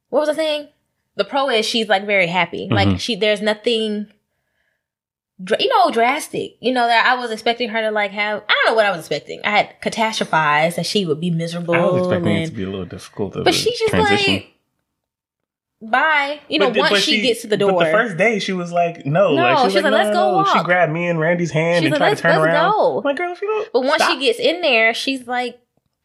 what 0.09 0.21
was 0.21 0.29
I 0.31 0.35
saying? 0.35 0.69
The 1.17 1.25
pro 1.25 1.49
is 1.51 1.67
she's 1.67 1.89
like 1.89 2.07
very 2.07 2.27
happy. 2.27 2.69
Like 2.71 2.89
Mhm. 2.89 3.01
she 3.01 3.15
there's 3.17 3.41
nothing 3.43 4.07
you 5.61 5.69
know 5.69 5.91
drastic. 5.91 6.57
You 6.61 6.73
know 6.73 6.87
that 6.87 7.07
I 7.07 7.15
was 7.21 7.31
expecting 7.31 7.69
her 7.69 7.81
to 7.81 7.91
like 7.91 8.11
have 8.11 8.43
I 8.49 8.53
don't 8.65 8.73
know 8.73 8.77
what 8.77 8.87
I 8.87 8.91
was 8.91 9.01
expecting. 9.01 9.41
I 9.45 9.51
had 9.51 9.81
catastrophized 9.81 10.77
that 10.77 10.87
she 10.87 11.05
would 11.07 11.21
be 11.21 11.31
miserable. 11.31 11.75
I 11.75 11.81
was 11.85 12.03
expecting 12.07 12.37
it 12.37 12.47
to 12.47 12.53
be 12.53 12.63
a 12.65 12.71
little 12.71 12.85
difficult. 12.87 13.35
But 13.35 13.49
a 13.49 13.53
she's 13.53 13.79
just 13.79 13.91
transition. 13.91 14.35
like 14.35 14.55
bye. 15.81 16.41
You 16.49 16.59
know, 16.59 16.71
But 16.71 16.79
once 16.79 16.91
but 16.91 17.03
she, 17.03 17.21
gets 17.21 17.43
to 17.43 17.47
the 17.47 17.57
door. 17.57 17.73
But 17.73 17.85
the 17.85 17.91
first 17.93 18.17
day, 18.17 18.39
she 18.41 18.53
was 18.53 18.73
like, 18.73 19.07
"No, 19.07 19.35
No, 19.35 19.43
like, 19.43 19.59
she 19.59 19.65
was 19.65 19.73
she's 19.75 19.83
like, 19.83 19.91
no, 19.93 19.97
"Let's 19.97 20.11
go 20.17 20.43
no." 20.43 20.53
She 20.53 20.63
grabbed 20.65 20.93
me 20.93 21.07
and 21.09 21.21
Randy's 21.21 21.51
hand 21.53 21.85
She's 21.85 21.93
and 21.93 21.93
like, 21.93 21.99
tried 21.99 22.09
"Let's- 22.09 22.21
to 22.21 22.23
turn 22.29 22.41
let's 22.41 22.53
around. 22.55 22.73
go." 22.73 22.99
I'm 22.99 23.05
like, 23.05 23.17
girl, 23.17 23.33
if 23.33 23.43
you 23.43 23.49
don't, 23.49 23.73
But 23.73 23.81
once 23.83 24.03
stop. 24.03 24.19
she 24.19 24.27
gets 24.27 24.39
in 24.39 24.61
there, 24.61 24.93
she's 24.95 25.27
like 25.27 25.59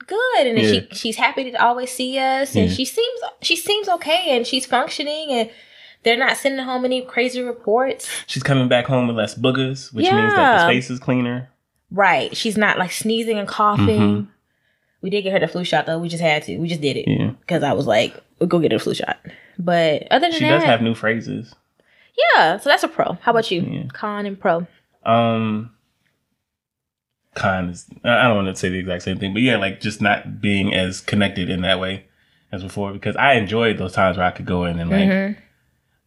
good, 0.05 0.47
and 0.47 0.59
Yeah. 0.59 0.67
she 0.69 0.87
she's 0.91 1.15
happy 1.15 1.49
to 1.51 1.63
always 1.65 1.89
see 1.91 2.17
us, 2.19 2.55
and 2.55 2.69
Yeah. 2.69 2.75
she 2.75 2.85
seems 2.85 3.19
she 3.41 3.55
seems 3.55 3.89
okay, 3.89 4.35
and 4.37 4.45
she's 4.45 4.65
functioning, 4.65 5.29
and 5.31 5.49
they're 6.03 6.17
not 6.17 6.38
sending 6.38 6.63
home 6.65 6.86
any 6.86 7.01
crazy 7.01 7.41
reports. 7.41 8.07
she's 8.27 8.43
coming 8.43 8.67
back 8.67 8.86
home 8.86 9.07
with 9.07 9.15
less 9.17 9.36
boogers, 9.36 9.93
which 9.93 10.05
means 10.05 10.33
that 10.36 10.57
the 10.57 10.65
space 10.67 10.89
is 10.89 11.00
cleaner. 11.00 11.50
Right? 11.91 12.36
She's 12.36 12.57
not 12.57 12.77
like 12.77 12.91
sneezing 12.91 13.38
and 13.38 13.48
coughing. 13.48 13.88
Mhm. 14.00 14.27
We 15.01 15.10
did 15.10 15.22
get 15.24 15.33
her 15.33 15.39
the 15.39 15.48
flu 15.48 15.63
shot 15.63 15.86
though. 15.86 16.00
We 16.00 16.10
just 16.10 16.24
had 16.24 16.43
to. 16.43 16.57
We 16.57 16.67
just 16.67 16.81
did 16.81 16.98
it 16.98 17.07
Yeah, 17.07 17.31
because 17.41 17.62
I 17.63 17.74
was 17.74 17.86
like, 17.88 18.15
we'll 18.39 18.48
go 18.48 18.60
get 18.60 18.72
her 18.72 18.77
the 18.77 18.83
flu 18.83 18.93
shot. 18.93 19.17
But 19.60 20.07
other 20.12 20.27
than 20.29 20.33
she 20.39 20.45
that, 20.45 20.50
does 20.60 20.63
have 20.63 20.81
new 20.81 20.95
phrases. 20.95 21.53
yeah. 22.36 22.57
So 22.57 22.69
that's 22.69 22.83
a 22.83 22.88
pro. 22.88 23.13
How 23.22 23.31
about 23.31 23.51
you? 23.51 23.62
Yeah. 23.62 23.83
Con 23.93 24.25
and 24.25 24.39
pro. 24.39 24.65
Um, 25.05 25.72
kind 27.36 27.69
of. 27.69 27.83
I 28.03 28.27
don't 28.27 28.36
want 28.43 28.48
to 28.48 28.55
say 28.60 28.69
the 28.69 28.79
exact 28.79 29.03
same 29.03 29.19
thing, 29.19 29.33
but 29.33 29.41
yeah, 29.41 29.57
like 29.57 29.81
just 29.81 30.01
not 30.01 30.41
being 30.41 30.74
as 30.74 31.01
connected 31.01 31.50
in 31.50 31.62
that 31.62 31.79
way 31.79 32.05
as 32.51 32.63
before 32.63 32.93
because 32.93 33.15
I 33.15 33.33
enjoyed 33.33 33.77
those 33.77 33.93
times 33.93 34.17
where 34.17 34.25
I 34.25 34.31
could 34.31 34.45
go 34.45 34.65
in 34.65 34.79
and 34.79 34.89
like 34.89 35.10
Mhm. 35.10 35.38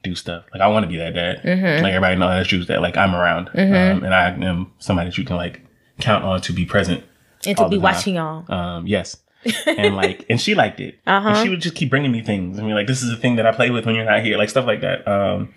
Do 0.08 0.14
stuff. 0.14 0.44
Like 0.52 0.62
I 0.62 0.68
want 0.68 0.84
to 0.84 0.88
be 0.88 0.96
that 0.98 1.14
dad. 1.14 1.42
Mhm. 1.42 1.82
Like 1.82 1.92
everybody 1.92 2.16
knows 2.16 2.30
that's 2.30 2.48
true. 2.48 2.64
That 2.64 2.80
like 2.80 2.96
I'm 2.96 3.14
around, 3.14 3.48
Mhm. 3.48 3.96
um, 3.96 4.04
and 4.04 4.14
I 4.14 4.30
am 4.30 4.72
somebody 4.78 5.08
that 5.10 5.18
you 5.18 5.24
can 5.24 5.36
like 5.36 5.62
count 6.00 6.24
on 6.24 6.40
to 6.42 6.52
be 6.52 6.64
present. 6.64 7.02
And 7.46 7.56
to 7.58 7.68
be 7.68 7.78
watching 7.78 8.16
y'all. 8.16 8.50
Um, 8.52 8.86
yes, 8.86 9.16
and 9.66 9.94
like, 9.96 10.24
and 10.30 10.40
she 10.40 10.54
liked 10.54 10.80
it. 10.80 10.98
Uh-huh. 11.06 11.28
And 11.28 11.38
she 11.38 11.48
would 11.48 11.60
just 11.60 11.74
keep 11.76 11.90
bringing 11.90 12.10
me 12.12 12.20
things. 12.22 12.58
I 12.58 12.62
mean, 12.62 12.74
like 12.74 12.86
this 12.86 13.02
is 13.02 13.10
the 13.10 13.16
thing 13.16 13.36
that 13.36 13.46
I 13.46 13.52
play 13.52 13.70
with 13.70 13.86
when 13.86 13.94
you're 13.94 14.04
not 14.04 14.22
here, 14.22 14.36
like 14.38 14.48
stuff 14.48 14.66
like 14.66 14.80
that. 14.80 15.06
Um, 15.06 15.54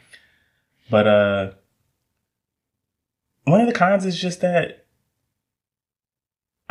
but 0.89 1.07
uh, 1.07 1.51
one 3.45 3.61
of 3.61 3.67
the 3.67 3.73
cons 3.73 4.05
is 4.05 4.19
just 4.19 4.41
that 4.41 4.85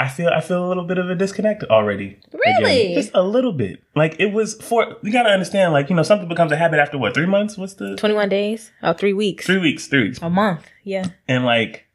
I 0.01 0.07
feel 0.09 0.29
I 0.29 0.41
feel 0.41 0.65
a 0.65 0.69
little 0.69 0.85
bit 0.85 0.99
of 0.99 1.11
a 1.11 1.15
disconnect 1.17 1.65
already. 1.65 2.19
again. 2.29 2.41
Really? 2.63 2.95
just 2.95 3.11
a 3.15 3.23
little 3.23 3.53
bit. 3.53 3.83
Like 3.97 4.17
it 4.21 4.33
was 4.33 4.55
for 4.63 4.97
you 5.03 5.13
gotta 5.13 5.31
understand. 5.31 5.73
Like 5.73 5.91
you 5.91 5.97
know, 5.97 6.03
something 6.05 6.29
becomes 6.29 6.53
a 6.53 6.57
habit 6.57 6.79
after 6.79 6.97
what 6.99 7.15
three 7.15 7.27
months? 7.27 7.59
What's 7.59 7.75
the 7.75 7.97
Twenty 7.97 8.15
one 8.15 8.29
days. 8.29 8.71
Oh, 8.83 8.93
three 8.93 9.13
weeks. 9.13 9.45
three 9.45 9.59
weeks? 9.59 9.89
Three 9.89 10.05
weeks. 10.05 10.21
A 10.23 10.31
month. 10.31 10.67
Yeah. 10.85 11.07
And 11.27 11.45
like, 11.45 11.87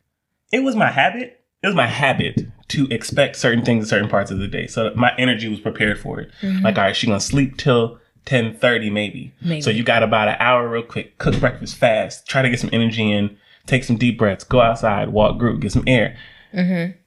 it 0.52 0.60
was 0.60 0.76
my 0.76 0.92
habit. 0.92 1.40
It 1.64 1.68
was 1.68 1.76
my 1.76 1.88
habit 1.88 2.42
to 2.70 2.88
expect 2.90 3.38
certain 3.38 3.64
things 3.64 3.86
in 3.86 3.90
certain 3.90 4.10
parts 4.10 4.32
of 4.32 4.40
the 4.40 4.48
day. 4.50 4.68
So 4.68 4.92
my 4.96 5.14
energy 5.18 5.48
was 5.48 5.62
prepared 5.62 5.98
for 5.98 6.20
it. 6.20 6.32
Like, 6.62 6.78
all 6.78 6.84
right, 6.84 6.96
she's 6.96 7.08
gonna 7.08 7.22
sleep 7.22 7.56
till 7.58 8.00
ten 8.26 8.58
thirty, 8.58 8.90
maybe. 8.90 9.34
Maybe. 9.42 9.62
So 9.62 9.70
you 9.70 9.84
got 9.84 10.04
about 10.04 10.28
an 10.28 10.36
hour 10.40 10.68
real 10.68 10.84
quick. 10.84 11.18
Cook 11.20 11.40
breakfast 11.40 11.78
fast. 11.78 12.28
Try 12.28 12.42
to 12.42 12.50
get 12.50 12.60
some 12.60 12.70
energy 12.74 13.10
in. 13.10 13.38
Take 13.66 13.86
some 13.86 13.96
deep 13.96 14.18
breaths. 14.18 14.44
Go 14.44 14.60
outside. 14.60 15.10
Walk 15.10 15.38
group. 15.40 15.62
Get 15.62 15.72
some 15.72 15.86
air. 15.88 16.18
Mm-hmm. 16.54 16.98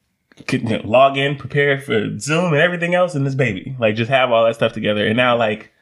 You 0.53 0.59
know, 0.61 0.81
log 0.85 1.16
in, 1.16 1.37
prepare 1.37 1.81
for 1.81 2.18
Zoom 2.18 2.53
and 2.53 2.62
everything 2.62 2.94
else 2.94 3.14
in 3.14 3.25
this 3.25 3.35
baby. 3.35 3.75
Like, 3.79 3.96
just 3.96 4.11
have 4.11 4.31
all 4.31 4.44
that 4.44 4.55
stuff 4.55 4.72
together. 4.75 5.07
And 5.07 5.16
now, 5.16 5.37
like, 5.37 5.72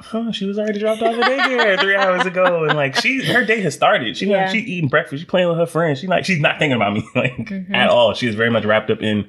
huh, 0.00 0.32
she 0.32 0.46
was 0.46 0.58
already 0.58 0.78
dropped 0.78 1.02
off 1.02 1.14
at 1.14 1.30
daycare 1.30 1.78
three 1.80 1.94
hours 1.96 2.26
ago, 2.26 2.64
and 2.64 2.76
like, 2.76 2.96
she 2.96 3.24
her 3.32 3.44
day 3.44 3.60
has 3.60 3.74
started. 3.74 4.16
She 4.16 4.26
Yeah. 4.26 4.48
she 4.50 4.58
eating 4.58 4.88
breakfast. 4.88 5.20
She 5.22 5.26
playing 5.26 5.48
with 5.48 5.58
her 5.58 5.66
friends. 5.66 5.98
She 6.00 6.06
like 6.06 6.24
she's 6.24 6.40
not 6.40 6.58
thinking 6.58 6.76
about 6.76 6.94
me 6.94 7.04
like 7.14 7.36
Mhm. 7.36 7.74
at 7.74 7.88
all. 7.90 8.14
She 8.14 8.26
is 8.26 8.34
very 8.34 8.50
much 8.50 8.64
wrapped 8.64 8.90
up 8.90 9.02
in 9.02 9.28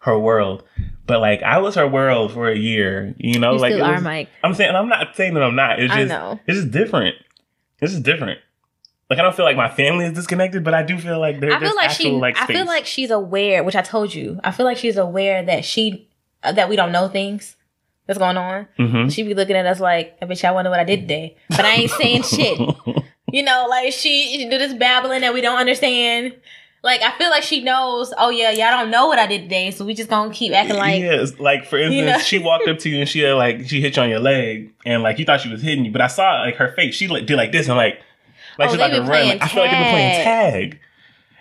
her 0.00 0.18
world. 0.18 0.62
But 1.06 1.20
like, 1.20 1.42
I 1.42 1.58
was 1.58 1.74
her 1.74 1.88
world 1.88 2.32
for 2.32 2.48
a 2.48 2.56
year. 2.56 3.14
You 3.18 3.38
know, 3.40 3.54
You 3.54 3.58
like 3.58 3.72
still 3.72 3.84
are, 3.86 3.94
was- 3.94 4.02
Mike. 4.02 4.28
I'm 4.44 4.54
saying 4.54 4.74
I'm 4.74 4.88
not 4.88 5.16
saying 5.16 5.34
that 5.34 5.42
I'm 5.42 5.56
not. 5.56 5.80
It's 5.80 5.92
just 5.94 6.40
it's 6.46 6.58
just 6.60 6.70
different. 6.70 7.16
This 7.80 7.92
is 7.94 8.00
different. 8.00 8.38
Like 9.10 9.18
I 9.18 9.22
don't 9.22 9.34
feel 9.34 9.44
like 9.44 9.56
my 9.56 9.68
family 9.68 10.06
is 10.06 10.12
disconnected, 10.12 10.62
but 10.64 10.72
I 10.72 10.82
do 10.84 10.96
feel 10.96 11.18
like 11.18 11.40
there's 11.40 11.52
I 11.52 11.58
feel 11.58 11.74
like 11.74 11.90
actual 11.90 12.04
she. 12.04 12.12
like 12.12 12.36
I 12.38 12.46
feel 12.46 12.64
like 12.64 12.86
she's 12.86 13.10
aware, 13.10 13.64
which 13.64 13.74
I 13.76 13.82
told 13.82 14.14
you. 14.14 14.38
I 14.44 14.52
feel 14.52 14.64
like 14.64 14.76
she's 14.78 14.96
aware 14.96 15.42
that 15.44 15.64
she 15.64 16.08
uh, 16.44 16.52
that 16.52 16.68
we 16.68 16.76
don't 16.76 16.92
know 16.92 17.08
things 17.08 17.56
that's 18.06 18.18
going 18.20 18.36
on. 18.36 18.66
hmm 18.76 19.08
She 19.08 19.22
be 19.24 19.34
looking 19.34 19.56
at 19.56 19.66
us 19.66 19.80
like, 19.80 20.16
I 20.22 20.26
bet 20.26 20.40
y'all 20.42 20.54
wonder 20.54 20.70
what 20.70 20.80
I 20.80 20.84
did 20.84 21.00
today, 21.02 21.36
but 21.50 21.64
I 21.64 21.70
ain't 21.74 21.90
saying 21.90 22.22
shit. 22.22 22.58
You 23.32 23.44
know, 23.44 23.66
like 23.70 23.92
she, 23.92 24.26
she 24.38 24.48
do 24.48 24.58
this 24.58 24.74
babbling 24.74 25.20
that 25.20 25.32
we 25.32 25.40
don't 25.40 25.56
understand. 25.58 26.34
Like 26.82 27.00
I 27.02 27.16
feel 27.16 27.30
like 27.30 27.44
she 27.44 27.62
knows. 27.62 28.12
Oh 28.18 28.30
yeah, 28.30 28.50
y'all 28.50 28.76
don't 28.76 28.90
know 28.90 29.06
what 29.06 29.20
I 29.20 29.28
did 29.28 29.42
today, 29.42 29.70
so 29.70 29.84
we 29.84 29.94
just 29.94 30.10
gonna 30.10 30.32
keep 30.34 30.52
acting 30.52 30.76
like. 30.76 31.00
yes, 31.00 31.38
like 31.38 31.64
for 31.64 31.78
instance, 31.78 31.94
You 31.94 32.06
know? 32.06 32.18
she 32.18 32.38
walked 32.38 32.66
up 32.66 32.78
to 32.80 32.88
you 32.90 32.98
and 33.00 33.08
she 33.08 33.24
like 33.32 33.68
she 33.68 33.80
hit 33.80 33.94
you 33.96 34.02
on 34.02 34.08
your 34.08 34.18
leg 34.18 34.72
and 34.84 35.04
like 35.04 35.20
you 35.20 35.24
thought 35.24 35.40
she 35.42 35.48
was 35.48 35.62
hitting 35.62 35.84
you, 35.84 35.92
but 35.92 36.00
I 36.00 36.08
saw 36.08 36.40
like 36.40 36.56
her 36.56 36.72
face. 36.72 36.96
She 36.96 37.06
like 37.06 37.26
did 37.26 37.36
like 37.36 37.52
this 37.52 37.68
and 37.68 37.76
like 37.76 38.00
like 38.60 38.68
Oh, 38.68 38.72
she's 38.72 38.78
they 38.78 38.88
like 38.88 38.92
a 38.92 39.00
run. 39.10 39.26
Like, 39.28 39.42
I 39.42 39.48
feel 39.48 39.62
like 39.62 39.70
they've 39.72 39.80
been 39.80 39.90
playing 39.90 40.24
tag. 40.24 40.80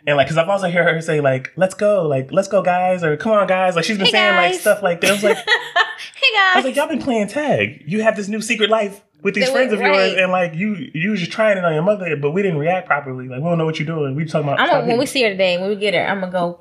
And 0.08 0.18
like, 0.18 0.28
cause 0.28 0.38
I've 0.38 0.50
also 0.50 0.72
heard 0.72 0.86
her 0.96 1.02
say 1.02 1.20
like, 1.22 1.52
"Let's 1.58 1.76
go," 1.76 2.08
like, 2.08 2.32
"Let's 2.32 2.48
go, 2.48 2.62
guys," 2.64 3.04
or 3.04 3.16
"Come 3.18 3.34
on, 3.34 3.46
guys." 3.48 3.76
Like 3.76 3.84
she's 3.86 3.98
been 3.98 4.06
Hey, 4.08 4.12
saying 4.14 4.36
like 4.38 4.54
stuff 4.56 4.82
like 4.82 5.02
that. 5.02 5.10
I 5.12 5.14
was 5.14 5.24
like, 5.24 5.38
hey 5.38 5.44
guys," 5.44 5.54
I 5.76 6.54
was 6.56 6.66
like, 6.66 6.76
y'all 6.76 6.88
been 6.88 7.02
playing 7.02 7.28
tag. 7.28 7.84
You 7.86 8.02
have 8.02 8.16
this 8.16 8.28
new 8.30 8.42
secret 8.42 8.70
life 8.70 9.02
with 9.22 9.36
these 9.36 9.50
friends 9.50 9.74
of 9.74 9.80
yours, 9.82 9.92
right. 9.92 10.18
and 10.18 10.32
like 10.32 10.56
you, 10.56 10.90
you 10.94 11.12
was 11.12 11.20
just 11.20 11.34
trying 11.34 11.58
it 11.58 11.66
on 11.66 11.74
your 11.74 11.84
mother, 11.84 12.16
but 12.16 12.32
we 12.32 12.42
didn't 12.42 12.58
react 12.60 12.88
properly. 12.88 13.28
Like 13.28 13.40
we 13.42 13.44
don't 13.50 13.58
know 13.58 13.66
what 13.66 13.78
you're 13.78 13.86
doing. 13.86 14.16
We 14.16 14.24
talking 14.26 14.48
about 14.48 14.60
I'm 14.62 14.70
gonna, 14.70 14.88
when 14.88 14.98
we 15.00 15.06
see 15.06 15.22
her 15.24 15.30
today, 15.30 15.58
when 15.60 15.70
we 15.70 15.76
get 15.76 15.94
her, 15.94 16.08
I'm 16.08 16.22
gonna 16.22 16.32
go 16.32 16.60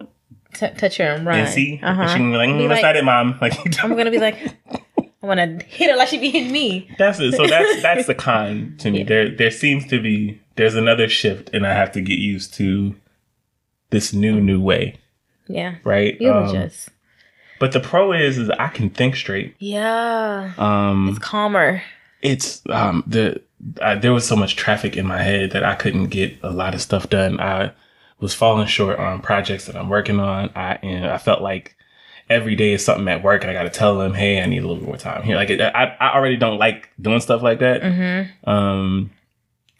t- 0.54 0.70
touch 0.76 0.96
her 0.96 1.04
and 1.04 1.24
run. 1.24 1.38
and 1.38 1.48
see, 1.48 1.78
Uh-huh. 1.80 2.02
and 2.02 2.10
she 2.10 2.16
can 2.16 2.32
be 2.32 2.36
like, 2.36 2.48
mm, 2.48 2.58
Be 2.58 2.66
"That's 2.66 2.82
like- 2.82 2.96
it, 2.96 3.04
mom." 3.04 3.38
Like 3.40 3.54
I'm 3.84 3.96
gonna 3.96 4.10
be 4.10 4.18
like, 4.18 4.36
I 5.22 5.26
want 5.26 5.38
to 5.60 5.64
hit 5.64 5.90
her 5.90 5.96
like 5.96 6.08
she 6.08 6.18
be 6.18 6.30
hitting 6.30 6.50
me. 6.52 6.90
that's 6.98 7.20
it. 7.20 7.34
So 7.34 7.46
that's 7.46 7.82
that's 7.82 8.06
the 8.08 8.14
con 8.16 8.74
to 8.80 8.90
me. 8.90 8.98
Yeah. 8.98 9.04
There 9.04 9.30
there 9.36 9.50
seems 9.52 9.86
to 9.86 10.02
be 10.02 10.40
there's 10.58 10.74
another 10.74 11.08
shift, 11.08 11.48
and 11.54 11.66
I 11.66 11.72
have 11.72 11.90
to 11.92 12.02
get 12.02 12.18
used 12.18 12.52
to 12.54 12.94
this 13.90 14.12
new 14.12 14.38
new 14.40 14.60
way, 14.60 14.98
Yeah, 15.48 15.76
right? 15.84 16.16
you'll 16.20 16.34
Um, 16.34 16.48
adjust. 16.50 16.90
But 17.58 17.72
the 17.72 17.80
pro 17.80 18.12
is 18.12 18.36
is 18.38 18.50
I 18.50 18.68
can 18.68 18.90
think 18.90 19.16
straight. 19.16 19.54
Yeah, 19.58 20.52
Um, 20.58 21.08
it's 21.08 21.18
calmer. 21.18 21.82
it's 22.22 22.62
um 22.68 23.02
the 23.06 23.40
I, 23.82 23.94
there 23.96 24.12
was 24.12 24.26
so 24.26 24.36
much 24.36 24.54
traffic 24.56 24.96
in 24.96 25.06
my 25.06 25.22
head 25.22 25.50
that 25.52 25.64
I 25.64 25.74
couldn't 25.74 26.08
get 26.08 26.36
a 26.42 26.50
lot 26.50 26.74
of 26.74 26.80
stuff 26.82 27.08
done. 27.08 27.40
I 27.40 27.72
was 28.20 28.34
falling 28.34 28.66
short 28.68 28.98
on 28.98 29.20
projects 29.20 29.66
that 29.66 29.74
I'm 29.76 29.88
working 29.88 30.20
on. 30.20 30.50
I 30.54 30.74
and 30.82 31.06
I 31.06 31.18
felt 31.18 31.40
like 31.42 31.74
every 32.30 32.54
day 32.54 32.72
is 32.74 32.84
something 32.84 33.08
at 33.08 33.22
work, 33.24 33.42
and 33.42 33.50
I 33.50 33.54
got 33.54 33.62
to 33.64 33.70
tell 33.70 33.98
them, 33.98 34.14
"Hey, 34.14 34.40
I 34.42 34.46
need 34.46 34.62
a 34.62 34.68
little 34.68 34.84
more 34.84 34.96
time 34.96 35.22
here." 35.24 35.34
Like 35.36 35.50
I 35.50 35.96
I 35.98 36.14
already 36.14 36.36
don't 36.36 36.58
like 36.58 36.90
doing 37.00 37.20
stuff 37.20 37.42
like 37.42 37.58
that. 37.60 37.82
Mm-hmm. 37.82 38.48
Um, 38.50 39.10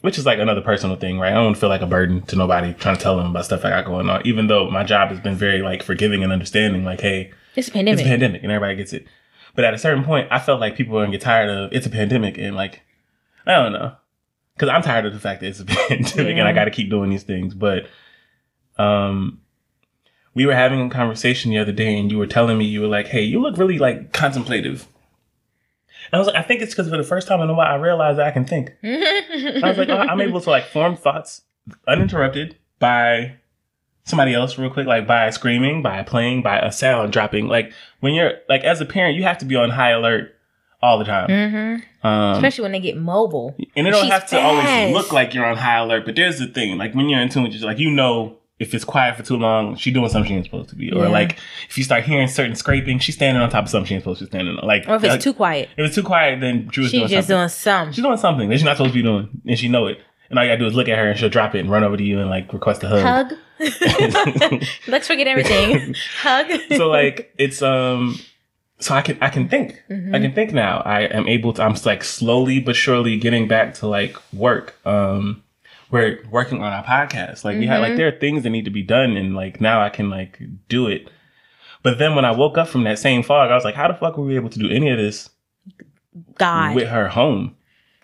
which 0.01 0.17
is 0.17 0.25
like 0.25 0.39
another 0.39 0.61
personal 0.61 0.95
thing, 0.95 1.19
right? 1.19 1.31
I 1.31 1.35
don't 1.35 1.55
feel 1.57 1.69
like 1.69 1.81
a 1.81 1.85
burden 1.87 2.21
to 2.27 2.35
nobody 2.35 2.73
trying 2.73 2.95
to 2.97 3.01
tell 3.01 3.17
them 3.17 3.27
about 3.31 3.45
stuff 3.45 3.65
I 3.65 3.69
got 3.69 3.85
going 3.85 4.09
on. 4.09 4.25
Even 4.25 4.47
though 4.47 4.69
my 4.71 4.83
job 4.83 5.09
has 5.09 5.19
been 5.19 5.35
very 5.35 5.61
like 5.61 5.83
forgiving 5.83 6.23
and 6.23 6.31
understanding, 6.31 6.83
like, 6.85 7.01
hey, 7.01 7.31
It's 7.55 7.67
a 7.67 7.71
pandemic. 7.71 7.99
it's 7.99 8.07
a 8.07 8.09
pandemic 8.09 8.43
and 8.43 8.51
everybody 8.51 8.77
gets 8.77 8.93
it. 8.93 9.05
But 9.55 9.65
at 9.65 9.73
a 9.73 9.77
certain 9.77 10.03
point, 10.03 10.27
I 10.31 10.39
felt 10.39 10.59
like 10.61 10.75
people 10.77 10.95
were 10.95 11.01
gonna 11.01 11.11
get 11.11 11.21
tired 11.21 11.49
of 11.49 11.73
it's 11.73 11.85
a 11.85 11.89
pandemic 11.89 12.37
and 12.37 12.55
like, 12.55 12.81
I 13.45 13.53
don't 13.55 13.73
know. 13.73 13.95
because 14.55 14.69
I'm 14.69 14.81
tired 14.81 15.05
of 15.05 15.13
the 15.13 15.19
fact 15.19 15.41
that 15.41 15.47
it's 15.47 15.59
a 15.59 15.65
pandemic 15.87 16.37
and 16.37 16.47
I 16.47 16.53
got 16.53 16.65
to 16.65 16.71
keep 16.71 16.89
doing 16.89 17.09
these 17.09 17.23
things. 17.23 17.53
But 17.53 17.87
um, 18.77 19.41
we 20.33 20.45
were 20.45 20.53
having 20.55 20.79
a 20.81 20.89
conversation 20.89 21.51
the 21.51 21.57
other 21.57 21.71
day, 21.73 21.97
and 21.99 22.11
you 22.11 22.17
were 22.17 22.27
telling 22.27 22.57
me 22.57 22.63
you 22.65 22.79
were 22.81 22.87
like, 22.87 23.07
"Hey, 23.07 23.23
you 23.23 23.41
look 23.41 23.57
really 23.57 23.77
like 23.79 24.13
contemplative." 24.13 24.87
And 26.11 26.15
I 26.15 26.17
was 26.17 26.27
like, 26.27 26.35
I 26.35 26.41
think 26.41 26.61
it's 26.61 26.73
because 26.73 26.89
for 26.89 26.97
the 26.97 27.03
first 27.03 27.27
time 27.27 27.41
in 27.41 27.49
a 27.49 27.53
while, 27.53 27.71
I 27.71 27.75
realized 27.75 28.17
that 28.19 28.27
I 28.27 28.31
can 28.31 28.45
think. 28.45 28.71
I 28.83 29.59
was 29.63 29.77
like, 29.77 29.89
oh, 29.89 29.97
I'm 29.97 30.21
able 30.21 30.41
to 30.41 30.49
like 30.49 30.65
form 30.65 30.95
thoughts 30.95 31.41
uninterrupted 31.87 32.57
by 32.79 33.35
somebody 34.05 34.33
else 34.33 34.57
real 34.57 34.69
quick, 34.71 34.87
like 34.87 35.05
by 35.05 35.29
screaming, 35.29 35.83
by 35.83 36.01
playing, 36.03 36.41
by 36.41 36.57
a 36.59 36.71
sound 36.71 37.13
dropping. 37.13 37.47
Like 37.47 37.71
when 37.99 38.13
you're 38.13 38.33
like 38.49 38.63
as 38.63 38.81
a 38.81 38.85
parent, 38.85 39.15
you 39.15 39.23
have 39.23 39.37
to 39.39 39.45
be 39.45 39.55
on 39.55 39.69
high 39.69 39.91
alert 39.91 40.35
all 40.81 40.97
the 40.97 41.05
time. 41.05 41.27
hmm 41.27 42.07
Um, 42.07 42.33
Especially 42.35 42.63
when 42.63 42.71
they 42.71 42.79
get 42.79 42.97
mobile. 42.97 43.55
and 43.75 43.87
it 43.87 43.91
don't 43.91 44.03
She's 44.03 44.11
have 44.11 44.25
to 44.27 44.39
always 44.39 44.93
look 44.95 45.11
like 45.13 45.33
you're 45.33 45.45
on 45.45 45.57
high 45.57 45.77
alert, 45.77 46.05
but 46.05 46.15
there's 46.15 46.39
the 46.39 46.47
thing, 46.47 46.77
like 46.77 46.95
when 46.95 47.07
you're 47.09 47.21
in 47.21 47.29
tune 47.29 47.43
with 47.43 47.51
just 47.51 47.63
like 47.63 47.77
you 47.77 47.91
know 47.91 48.38
if 48.59 48.73
it's 48.73 48.83
quiet 48.83 49.15
for 49.15 49.23
too 49.23 49.37
long, 49.37 49.75
she 49.77 49.89
doing 49.89 50.09
something 50.09 50.29
she 50.29 50.35
ain't 50.35 50.45
supposed 50.45 50.69
to 50.69 50.75
be. 50.75 50.91
Or 50.91 51.03
Yeah. 51.03 51.07
like 51.09 51.37
if 51.69 51.77
you 51.77 51.83
start 51.83 52.03
hearing 52.03 52.27
certain 52.27 52.55
scraping, 52.55 52.99
she's 52.99 53.15
standing 53.15 53.41
on 53.41 53.49
top 53.49 53.63
of 53.63 53.69
something 53.69 53.87
she 53.87 53.95
ain't 53.95 54.03
supposed 54.03 54.19
to 54.19 54.25
be 54.25 54.29
standing 54.31 54.57
on. 54.57 54.67
Like 54.67 54.83
Or 54.87 54.95
if 54.95 55.03
it's 55.03 55.11
like, 55.13 55.21
too 55.21 55.33
quiet, 55.33 55.69
if 55.77 55.85
it's 55.87 55.95
too 55.95 56.03
quiet, 56.03 56.41
then 56.41 56.67
Drew's 56.67 56.89
she's 56.91 56.99
doing 56.99 57.09
just 57.09 57.27
something. 57.27 57.37
doing 57.39 57.49
something. 57.49 57.93
She's 57.93 58.03
doing 58.03 58.17
something 58.17 58.49
that 58.49 58.55
she's 58.57 58.65
not 58.65 58.77
supposed 58.77 58.93
to 58.93 58.99
be 58.99 59.03
doing, 59.03 59.29
and 59.47 59.57
she 59.57 59.67
know 59.69 59.87
it. 59.87 59.99
And 60.29 60.37
all 60.37 60.45
you 60.45 60.49
gotta 60.51 60.59
do 60.59 60.67
is 60.67 60.75
look 60.75 60.87
at 60.89 60.97
her, 60.97 61.09
and 61.09 61.17
she'll 61.17 61.29
drop 61.29 61.55
it 61.55 61.59
and 61.59 61.71
run 61.71 61.83
over 61.83 61.97
to 61.97 62.03
you 62.03 62.19
and 62.19 62.29
like 62.29 62.51
request 62.53 62.83
a 62.83 62.87
hug. 62.89 63.01
Hug. 63.31 63.33
Let's 64.87 65.07
forget 65.07 65.27
everything. 65.27 65.95
Hug. 66.21 66.47
so 66.77 66.87
like 66.89 67.33
it's 67.37 67.61
um, 67.61 68.19
so 68.79 68.93
I 68.93 69.01
can 69.01 69.17
I 69.21 69.29
can 69.29 69.47
think. 69.49 69.81
Mm-hmm. 69.89 70.13
I 70.15 70.19
can 70.19 70.33
think 70.33 70.53
now. 70.53 70.81
I 70.85 71.01
am 71.01 71.27
able 71.27 71.53
to. 71.53 71.63
I'm 71.63 71.75
like 71.85 72.03
slowly 72.03 72.59
but 72.59 72.75
surely 72.75 73.17
getting 73.17 73.47
back 73.47 73.73
to 73.75 73.87
like 73.87 74.15
work. 74.33 74.75
Um, 74.85 75.43
we're 75.91 76.19
working 76.29 76.61
on 76.61 76.71
our 76.71 76.83
podcast. 76.83 77.43
Like 77.43 77.57
we 77.57 77.65
had 77.67 77.75
Mm-hmm. 77.75 77.81
like 77.83 77.97
there 77.97 78.07
are 78.07 78.19
things 78.19 78.43
that 78.43 78.49
need 78.49 78.65
to 78.65 78.71
be 78.71 78.83
done, 78.83 79.17
and 79.17 79.35
like 79.35 79.59
now 79.61 79.81
I 79.81 79.89
can 79.89 80.09
like 80.09 80.39
do 80.67 80.87
it. 80.87 81.09
But 81.81 81.97
then 81.97 82.13
when 82.15 82.25
I 82.25 82.31
woke 82.31 82.57
up 82.57 82.67
from 82.67 82.83
that 82.83 82.99
same 82.99 83.23
fog, 83.23 83.51
I 83.51 83.55
was 83.55 83.63
like, 83.63 83.75
how 83.75 83.87
the 83.87 83.93
fuck 83.93 84.17
were 84.17 84.25
we 84.25 84.35
able 84.35 84.49
to 84.49 84.59
do 84.59 84.69
any 84.69 84.89
of 84.89 84.97
this 84.97 85.29
God. 86.37 86.75
with 86.75 86.87
her 86.89 87.07
home? 87.07 87.55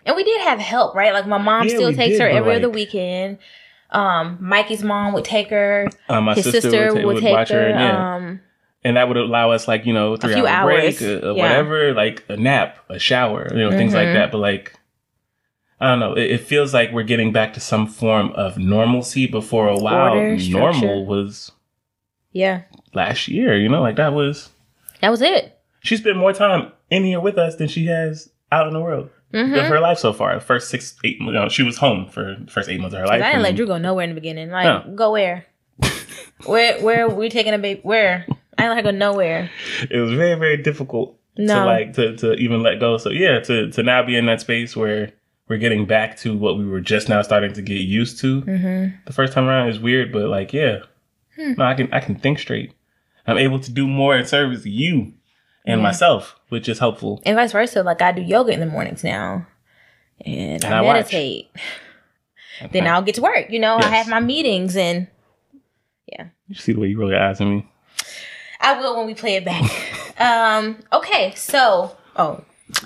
And 0.04 0.16
we 0.16 0.24
did 0.24 0.40
have 0.42 0.58
help, 0.58 0.94
right? 0.94 1.12
Like 1.12 1.26
my 1.26 1.38
mom 1.38 1.68
Yeah, 1.68 1.74
still 1.76 1.92
takes 1.92 2.12
did, 2.18 2.20
her 2.22 2.28
every 2.28 2.54
other 2.54 2.70
weekend. 2.70 3.38
Um, 3.90 4.38
Mikey's 4.40 4.82
mom 4.82 5.12
would 5.12 5.24
take 5.24 5.48
her. 5.50 5.88
Uh, 6.08 6.20
my 6.20 6.34
His 6.34 6.44
sister, 6.44 6.60
sister, 6.60 6.86
would, 6.94 7.00
ta- 7.00 7.06
would, 7.06 7.14
would 7.16 7.22
take 7.22 7.32
watch 7.32 7.48
her, 7.50 7.60
her. 7.60 7.66
and 7.68 7.80
yeah. 7.80 8.14
Um, 8.16 8.40
and 8.84 8.96
that 8.96 9.08
would 9.08 9.16
allow 9.16 9.50
us 9.50 9.66
like 9.66 9.84
you 9.84 9.92
know 9.92 10.16
three 10.16 10.34
few 10.34 10.46
hour 10.46 10.70
break 10.70 11.00
hours. 11.00 11.02
uh, 11.02 11.20
uh, 11.30 11.34
Yeah. 11.34 11.42
whatever 11.42 11.92
like 11.92 12.24
a 12.28 12.36
nap 12.36 12.78
a 12.88 12.98
shower 13.00 13.48
you 13.50 13.58
know 13.58 13.70
things 13.72 13.94
like 13.94 14.06
Mhm. 14.08 14.14
that 14.14 14.30
but 14.30 14.38
like 14.38 14.74
i 15.80 15.86
don't 15.88 16.00
know 16.00 16.14
it, 16.14 16.30
it 16.30 16.40
feels 16.40 16.72
like 16.74 16.92
we're 16.92 17.02
getting 17.02 17.32
back 17.32 17.52
to 17.54 17.60
some 17.60 17.86
form 17.86 18.30
of 18.32 18.56
normalcy 18.58 19.26
Before 19.26 19.68
a 19.68 19.76
while 19.78 20.14
Order, 20.14 20.36
normal 20.50 20.72
structure. 20.72 21.00
was 21.04 21.52
yeah, 22.32 22.62
last 22.94 23.28
year 23.28 23.56
you 23.58 23.68
know 23.68 23.80
like 23.82 23.96
that 23.96 24.12
was 24.12 24.50
that 25.00 25.10
was 25.10 25.22
it. 25.22 25.58
she 25.80 25.96
spent 25.96 26.16
more 26.16 26.32
time 26.32 26.72
in 26.90 27.04
here 27.04 27.20
with 27.20 27.38
us 27.38 27.56
than 27.56 27.68
she 27.68 27.86
has 27.86 28.30
out 28.52 28.66
in 28.68 28.74
the 28.74 28.80
world 28.80 29.10
hmm 29.32 29.54
of 29.54 29.66
her 29.66 29.80
life 29.80 29.98
so 29.98 30.12
far 30.12 30.34
the 30.34 30.40
first 30.40 30.68
six 30.70 30.94
eight 31.04 31.18
you 31.20 31.32
know, 31.32 31.48
she 31.48 31.62
was 31.62 31.76
home 31.78 32.06
for 32.08 32.36
the 32.44 32.50
first 32.50 32.68
eight 32.68 32.80
months 32.80 32.94
of 32.94 33.00
her 33.00 33.06
life 33.06 33.22
I 33.22 33.30
didn't 33.30 33.42
let 33.42 33.56
Drew 33.56 33.66
go 33.66 33.76
nowhere 33.78 34.04
in 34.04 34.10
the 34.10 34.14
beginning. 34.14 34.50
Like, 34.50 34.64
No. 34.86 34.94
go 34.94 35.12
where? 35.12 35.44
where? 36.46 36.80
Where 36.80 37.06
are 37.06 37.08
we 37.14 37.28
taking 37.28 37.52
a 37.54 37.58
baby? 37.58 37.80
Where? 37.82 38.24
I 38.58 38.62
didn't 38.62 38.76
let 38.76 38.84
her 38.84 38.92
go 38.92 38.96
nowhere. 38.96 39.50
it 39.90 39.98
was 39.98 40.12
very 40.12 40.38
very 40.38 40.56
difficult 40.62 41.18
No. 41.36 41.54
to 41.60 41.64
like 41.66 41.92
to, 41.94 42.16
to 42.18 42.34
even 42.34 42.62
let 42.62 42.78
go 42.80 42.98
so 42.98 43.10
yeah 43.10 43.40
to 43.40 43.70
to 43.72 43.82
now 43.82 44.02
be 44.04 44.16
in 44.16 44.26
that 44.26 44.40
space 44.40 44.76
where 44.76 45.12
we're 45.48 45.58
getting 45.58 45.86
back 45.86 46.16
to 46.18 46.36
what 46.36 46.58
we 46.58 46.66
were 46.66 46.80
just 46.80 47.08
now 47.08 47.22
starting 47.22 47.52
to 47.52 47.62
get 47.62 47.74
used 47.80 48.18
to 48.20 48.42
Mm-hmm. 48.42 48.96
the 49.06 49.12
first 49.12 49.32
time 49.32 49.44
around 49.48 49.68
is 49.68 49.78
weird 49.78 50.12
but 50.12 50.26
like 50.28 50.52
yeah 50.52 50.78
Hmm. 51.36 51.52
no 51.58 51.64
i 51.66 51.74
can 51.74 51.92
i 51.92 52.00
can 52.00 52.14
think 52.16 52.38
straight 52.38 52.72
i'm 53.26 53.36
able 53.36 53.60
to 53.60 53.70
do 53.70 53.86
more 53.86 54.16
in 54.16 54.24
service 54.24 54.62
to 54.62 54.70
you 54.70 55.12
and 55.66 55.80
Yeah. 55.80 55.82
myself 55.82 56.40
which 56.48 56.68
is 56.68 56.78
helpful 56.78 57.20
And 57.26 57.36
vice 57.36 57.52
versa. 57.52 57.82
Like 57.82 58.00
I 58.00 58.12
do 58.12 58.22
yoga 58.22 58.52
in 58.52 58.60
the 58.60 58.66
mornings 58.66 59.02
now, 59.04 59.46
and, 60.24 60.64
And 60.64 60.72
I, 60.74 60.78
I 60.78 60.80
watch. 60.80 60.94
meditate. 61.12 61.50
Then 62.72 62.86
I'll 62.86 63.02
get 63.02 63.16
to 63.16 63.20
work. 63.20 63.50
You 63.50 63.58
know, 63.58 63.76
I 63.76 63.84
have 63.88 64.08
my 64.08 64.20
meetings, 64.20 64.76
and 64.76 65.08
yeah. 66.06 66.28
you 66.48 66.54
see 66.54 66.72
the 66.72 66.80
way 66.80 66.86
you 66.88 66.98
really 66.98 67.14
at 67.16 67.38
me 67.40 67.68
I 68.60 68.78
will 68.80 68.96
when 68.96 69.06
we 69.06 69.14
play 69.14 69.34
it 69.36 69.44
back. 69.44 69.64
um. 70.20 70.78
Okay. 70.92 71.32
So, 71.36 71.94
oh, 72.16 72.42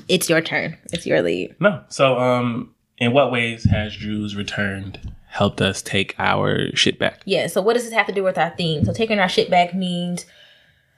it's 0.08 0.28
your 0.28 0.40
turn. 0.40 0.76
It's 0.92 1.06
your 1.06 1.22
lead. 1.22 1.56
no 1.60 1.82
so 1.88 2.18
um 2.18 2.74
in 2.98 3.12
what 3.12 3.32
ways 3.32 3.64
has 3.64 3.96
drew's 3.96 4.36
returned 4.36 5.12
helped 5.30 5.60
us 5.62 5.80
take 5.80 6.14
our 6.18 6.74
shit 6.74 6.98
back 6.98 7.22
Yeah. 7.24 7.46
So, 7.46 7.62
what 7.62 7.74
does 7.74 7.84
this 7.84 7.92
have 7.92 8.06
to 8.08 8.12
do 8.12 8.24
with 8.24 8.36
our 8.36 8.50
theme? 8.50 8.84
So, 8.84 8.92
taking 8.92 9.18
our 9.20 9.28
shit 9.28 9.48
back 9.48 9.74
means, 9.74 10.26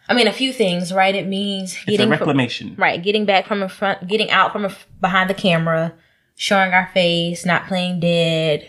I 0.09 0.15
mean, 0.15 0.27
a 0.27 0.33
few 0.33 0.53
things, 0.53 0.93
right? 0.93 1.15
It 1.15 1.27
means 1.27 1.77
getting 1.85 2.07
from, 2.07 2.11
reclamation 2.13 2.75
right, 2.77 3.01
getting 3.03 3.27
back 3.27 3.47
from 3.47 3.63
in 3.63 3.69
front, 3.69 4.09
getting 4.09 4.31
out 4.31 4.53
from 4.53 4.65
a, 4.65 4.75
behind 5.01 5.29
the 5.29 5.35
camera, 5.35 5.93
showing 6.35 6.73
our 6.73 6.89
face, 6.95 7.45
not 7.45 7.67
playing 7.67 8.01
dead, 8.01 8.69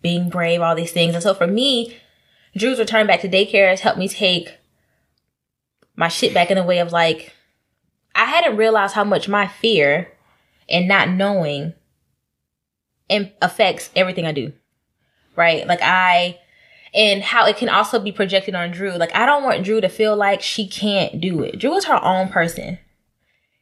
being 0.00 0.30
brave, 0.30 0.62
all 0.62 0.74
these 0.74 0.92
things. 0.92 1.14
And 1.14 1.22
so, 1.22 1.34
for 1.34 1.46
me, 1.46 1.94
Drew's 2.56 2.78
return 2.78 3.06
back 3.06 3.20
to 3.20 3.28
daycare 3.28 3.68
has 3.68 3.80
helped 3.80 3.98
me 3.98 4.08
take 4.08 4.58
my 5.94 6.08
shit 6.08 6.32
back 6.32 6.50
in 6.50 6.56
a 6.56 6.64
way 6.64 6.78
of 6.78 6.90
like, 6.90 7.34
I 8.14 8.24
hadn't 8.26 8.56
realized 8.56 8.94
how 8.94 9.04
much 9.04 9.28
my 9.28 9.46
fear 9.46 10.12
and 10.68 10.86
not 10.88 11.08
knowing 11.08 11.74
and 13.10 13.32
affects 13.40 13.90
everything 13.96 14.26
I 14.26 14.32
do. 14.32 14.52
Right? 15.36 15.66
Like 15.66 15.80
I 15.82 16.38
and 16.94 17.22
how 17.22 17.46
it 17.46 17.56
can 17.56 17.70
also 17.70 17.98
be 17.98 18.12
projected 18.12 18.54
on 18.54 18.70
Drew. 18.70 18.92
Like 18.92 19.14
I 19.14 19.24
don't 19.26 19.42
want 19.44 19.64
Drew 19.64 19.80
to 19.80 19.88
feel 19.88 20.14
like 20.16 20.42
she 20.42 20.66
can't 20.68 21.20
do 21.20 21.42
it. 21.42 21.58
Drew 21.58 21.74
is 21.74 21.86
her 21.86 22.02
own 22.04 22.28
person. 22.28 22.78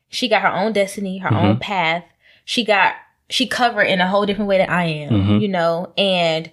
She 0.08 0.28
got 0.28 0.42
her 0.42 0.52
own 0.52 0.72
destiny, 0.72 1.18
her 1.18 1.32
own 1.32 1.58
path. 1.58 2.04
She 2.44 2.64
got 2.64 2.94
she 3.28 3.46
covered 3.46 3.84
in 3.84 4.00
a 4.00 4.08
whole 4.08 4.26
different 4.26 4.48
way 4.48 4.58
that 4.58 4.68
I 4.70 4.84
am, 4.86 5.10
Mhm. 5.12 5.40
you 5.40 5.46
know, 5.46 5.92
and 5.96 6.50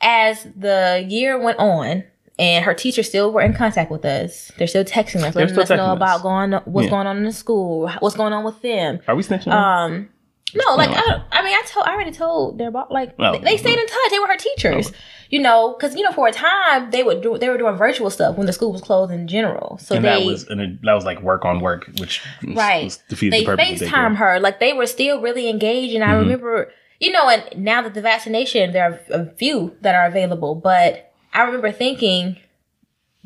as 0.00 0.44
the 0.56 1.04
year 1.06 1.38
went 1.38 1.58
on 1.58 2.04
and 2.38 2.64
her 2.64 2.74
teachers 2.74 3.08
still 3.08 3.32
were 3.32 3.42
in 3.42 3.52
contact 3.54 3.90
with 3.90 4.04
us. 4.04 4.50
They're 4.56 4.66
still 4.66 4.84
texting 4.84 5.22
us, 5.22 5.34
letting 5.34 5.48
still 5.50 5.62
us 5.62 5.70
know 5.70 5.92
about 5.92 6.16
us. 6.16 6.22
going 6.22 6.52
what's 6.64 6.86
Yeah. 6.86 6.90
going 6.90 7.06
on 7.06 7.18
in 7.18 7.24
the 7.24 7.32
school, 7.32 7.88
what's 8.00 8.16
going 8.16 8.32
on 8.32 8.44
with 8.44 8.60
them. 8.62 9.00
are 9.06 9.14
we 9.14 9.22
snitching 9.22 9.52
Um, 9.52 10.08
no, 10.54 10.74
like 10.76 10.90
No. 10.90 10.96
I, 10.96 11.22
I 11.32 11.42
mean, 11.42 11.52
I 11.54 11.62
told, 11.66 11.86
I 11.86 11.92
already 11.94 12.10
told 12.10 12.58
their 12.58 12.70
boss, 12.70 12.88
like 12.90 13.14
Oh, 13.18 13.32
they, 13.32 13.38
they 13.38 13.56
stayed 13.56 13.78
in 13.78 13.86
touch. 13.86 14.10
They 14.10 14.18
were 14.18 14.26
her 14.26 14.36
teachers, 14.36 14.90
Oh. 14.92 14.96
you 15.30 15.40
know, 15.40 15.74
because 15.78 15.94
you 15.96 16.02
know 16.02 16.12
for 16.12 16.26
a 16.28 16.32
time 16.32 16.90
they 16.90 17.02
would 17.02 17.22
do, 17.22 17.38
they 17.38 17.48
were 17.48 17.56
doing 17.58 17.76
virtual 17.76 18.10
stuff 18.10 18.36
when 18.36 18.46
the 18.46 18.52
school 18.52 18.72
was 18.72 18.82
closed 18.82 19.12
in 19.12 19.28
general. 19.28 19.78
So 19.80 19.94
and 19.94 20.04
they 20.04 20.08
that 20.10 20.24
was 20.24 20.44
and 20.48 20.78
that 20.82 20.92
was 20.94 21.04
like 21.06 21.22
work 21.22 21.44
on 21.46 21.60
work 21.60 21.88
which 21.98 22.20
Right. 22.46 22.84
was 22.84 22.98
defeated 23.08 23.32
they 23.34 23.40
the 23.40 23.56
purpose 23.56 23.80
FaceTime 23.82 24.16
her, 24.16 24.40
like 24.40 24.60
they 24.60 24.72
were 24.74 24.86
still 24.86 25.20
really 25.22 25.48
engaged. 25.48 25.94
And 25.94 26.04
I 26.04 26.08
Mhm. 26.14 26.18
remember, 26.20 26.70
you 27.00 27.12
know, 27.12 27.28
and 27.30 27.44
now 27.64 27.80
that 27.82 27.94
the 27.94 28.02
vaccination, 28.02 28.72
there 28.72 28.84
are 29.10 29.20
a 29.22 29.30
few 29.36 29.74
that 29.80 29.94
are 29.94 30.04
available, 30.06 30.54
but 30.54 31.11
I 31.32 31.42
remember 31.42 31.72
thinking 31.72 32.36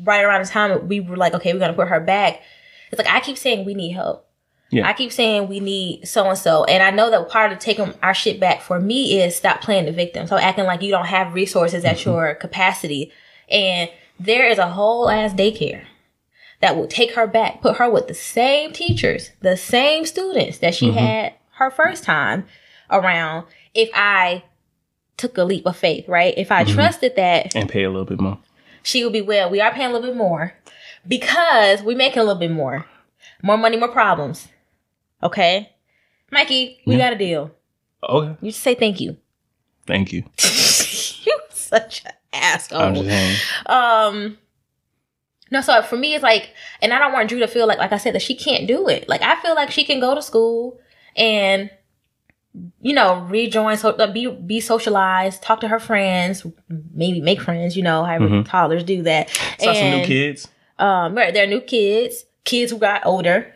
right 0.03 0.23
around 0.23 0.43
the 0.45 0.49
time 0.49 0.87
we 0.87 0.99
were 0.99 1.17
like, 1.17 1.33
okay, 1.33 1.53
we're 1.53 1.59
gonna 1.59 1.73
put 1.73 1.87
her 1.87 1.99
back. 1.99 2.41
It's 2.91 2.97
like 2.99 3.11
I 3.13 3.19
keep 3.19 3.37
saying 3.37 3.65
we 3.65 3.73
need 3.73 3.91
help. 3.93 4.25
Yeah. 4.69 4.87
I 4.87 4.93
keep 4.93 5.11
saying 5.13 5.47
we 5.47 5.59
need 5.61 6.05
so 6.07 6.27
and 6.29 6.37
so, 6.37 6.65
and 6.65 6.83
I 6.83 6.91
know 6.91 7.09
that 7.09 7.29
part 7.29 7.51
of 7.53 7.59
taking 7.59 7.93
our 8.03 8.13
shit 8.13 8.39
back 8.39 8.61
for 8.61 8.79
me 8.79 9.21
is 9.21 9.35
stop 9.35 9.61
playing 9.61 9.85
the 9.85 9.91
victim. 9.93 10.27
So 10.27 10.37
acting 10.37 10.65
like 10.65 10.81
you 10.81 10.91
don't 10.91 11.05
have 11.05 11.33
resources 11.33 11.85
at 11.85 11.97
Mm-hmm. 11.97 12.09
your 12.09 12.35
capacity, 12.35 13.11
and 13.49 13.89
there 14.19 14.47
is 14.49 14.57
a 14.57 14.67
whole 14.67 15.09
ass 15.09 15.33
daycare 15.33 15.85
that 16.59 16.75
will 16.75 16.87
take 16.87 17.13
her 17.15 17.27
back, 17.27 17.61
put 17.61 17.77
her 17.77 17.89
with 17.89 18.07
the 18.07 18.13
same 18.13 18.73
teachers, 18.73 19.31
the 19.41 19.55
same 19.55 20.05
students 20.05 20.57
that 20.57 20.75
she 20.75 20.89
Mhm. 20.89 20.95
had 20.95 21.33
her 21.51 21.69
first 21.71 22.03
time 22.03 22.45
around. 22.89 23.45
If 23.73 23.89
I 23.93 24.43
took 25.17 25.37
a 25.37 25.43
leap 25.43 25.65
of 25.65 25.75
faith, 25.75 26.07
right? 26.07 26.33
If 26.37 26.51
I 26.51 26.63
Mhm. 26.63 26.73
trusted 26.73 27.15
that 27.15 27.55
and 27.55 27.69
pay 27.69 27.83
a 27.83 27.89
little 27.89 28.05
bit 28.05 28.19
more 28.21 28.37
she 28.83 29.03
will 29.03 29.11
be 29.11 29.21
well. 29.21 29.49
We 29.49 29.59
are 29.59 29.71
paying 29.73 29.89
a 29.89 29.93
little 29.93 30.07
bit 30.11 30.15
more 30.17 30.53
because 31.05 31.81
we 31.83 31.93
making 31.95 32.19
a 32.19 32.23
little 32.23 32.39
bit 32.39 32.51
more. 32.51 32.85
More 33.43 33.57
money, 33.57 33.75
more 33.75 33.89
problems. 33.89 34.47
Okay? 35.21 35.73
Mikey, 36.31 36.79
we 36.85 36.95
Yeah. 36.95 37.05
got 37.09 37.13
a 37.13 37.17
deal. 37.17 37.51
okay 38.07 38.35
You 38.41 38.51
just 38.51 38.63
say 38.63 38.75
thank 38.75 39.01
you. 39.01 39.17
thank 39.85 40.13
you 40.13 40.23
you 41.25 41.39
such 41.49 42.03
an 42.05 42.11
i'm 42.33 42.53
asshole. 42.53 42.93
just 42.93 43.09
saying 43.09 43.35
Um 43.65 44.37
no, 45.49 45.61
so 45.61 45.81
for 45.81 45.95
me 45.97 46.13
it's 46.13 46.23
like 46.23 46.49
and 46.81 46.93
I 46.93 46.99
don't 46.99 47.13
want 47.13 47.29
Drew 47.29 47.39
to 47.39 47.47
feel 47.47 47.67
like 47.67 47.77
like 47.79 47.91
I 47.93 47.97
said 47.97 48.13
that 48.15 48.21
she 48.21 48.35
can't 48.35 48.67
do 48.67 48.87
it. 48.89 49.07
Like 49.09 49.21
I 49.21 49.41
feel 49.41 49.55
like 49.55 49.71
she 49.71 49.83
can 49.85 49.99
go 49.99 50.13
to 50.13 50.21
school 50.21 50.79
and 51.15 51.69
you 52.81 52.93
know, 52.93 53.19
rejoin 53.29 53.77
so 53.77 53.89
uh, 53.89 54.11
be 54.11 54.27
be 54.27 54.59
socialized, 54.59 55.41
talk 55.41 55.59
to 55.61 55.67
her 55.67 55.79
friends, 55.79 56.45
maybe 56.93 57.21
make 57.21 57.41
friends, 57.41 57.75
you 57.77 57.83
know, 57.83 58.03
however 58.03 58.27
Mhm. 58.27 58.45
toddlers 58.49 58.83
do 58.83 59.03
that. 59.03 59.29
saw 59.59 59.73
some 59.73 59.89
new 59.91 60.05
kids 60.05 60.47
um 60.79 61.15
right 61.15 61.33
they're 61.33 61.47
new 61.47 61.59
kids 61.61 62.25
kids 62.45 62.71
who 62.71 62.77
got 62.77 63.03
older 63.05 63.51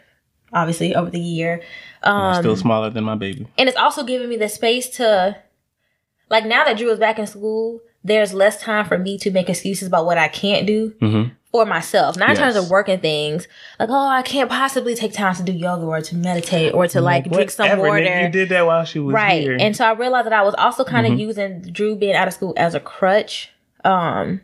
obviously 0.53 0.95
over 0.95 1.09
the 1.11 1.19
year. 1.19 1.61
Um, 2.03 2.33
still 2.41 2.55
smaller 2.55 2.89
than 2.89 3.03
my 3.03 3.15
baby. 3.15 3.45
and 3.57 3.69
it's 3.69 3.77
also 3.77 4.03
giving 4.03 4.27
me 4.27 4.37
the 4.37 4.49
space 4.49 4.89
to 4.97 5.37
like 6.29 6.45
now 6.45 6.63
that 6.65 6.77
Drew 6.77 6.89
is 6.89 6.99
back 6.99 7.19
in 7.19 7.27
school, 7.27 7.79
there's 8.03 8.33
less 8.33 8.61
time 8.61 8.85
for 8.85 8.97
me 8.97 9.17
to 9.19 9.31
make 9.31 9.49
excuses 9.49 9.87
about 9.87 10.05
what 10.05 10.17
I 10.17 10.27
can't 10.27 10.65
do 10.67 10.93
hmm 10.99 11.23
for 11.51 11.65
myself. 11.65 12.15
Not 12.15 12.29
in 12.29 12.37
terms 12.37 12.55
Yes. 12.55 12.63
of 12.63 12.71
working 12.71 12.99
things. 13.01 13.45
Like, 13.77 13.89
oh, 13.89 14.07
I 14.07 14.21
can't 14.21 14.49
possibly 14.49 14.95
take 14.95 15.11
time 15.11 15.35
to 15.35 15.43
do 15.43 15.51
yoga 15.51 15.85
or 15.85 15.99
to 15.99 16.15
meditate 16.15 16.73
or 16.73 16.87
to 16.87 17.01
like 17.01 17.29
drink 17.29 17.51
some 17.51 17.77
water. 17.77 17.91
nigga, 17.99 18.21
You 18.27 18.29
did 18.31 18.47
that 18.49 18.65
while 18.65 18.85
she 18.85 18.99
was 18.99 19.13
right. 19.13 19.41
here. 19.41 19.57
And 19.59 19.75
so 19.75 19.83
I 19.85 19.91
realized 19.91 20.27
that 20.27 20.33
I 20.33 20.43
was 20.43 20.55
also 20.55 20.85
kind 20.85 21.05
of 21.05 21.11
Mhm. 21.11 21.19
using 21.19 21.61
Drew 21.63 21.97
being 21.97 22.15
out 22.15 22.29
of 22.29 22.33
school 22.33 22.53
as 22.55 22.73
a 22.73 22.79
crutch. 22.79 23.51
Um 23.83 24.39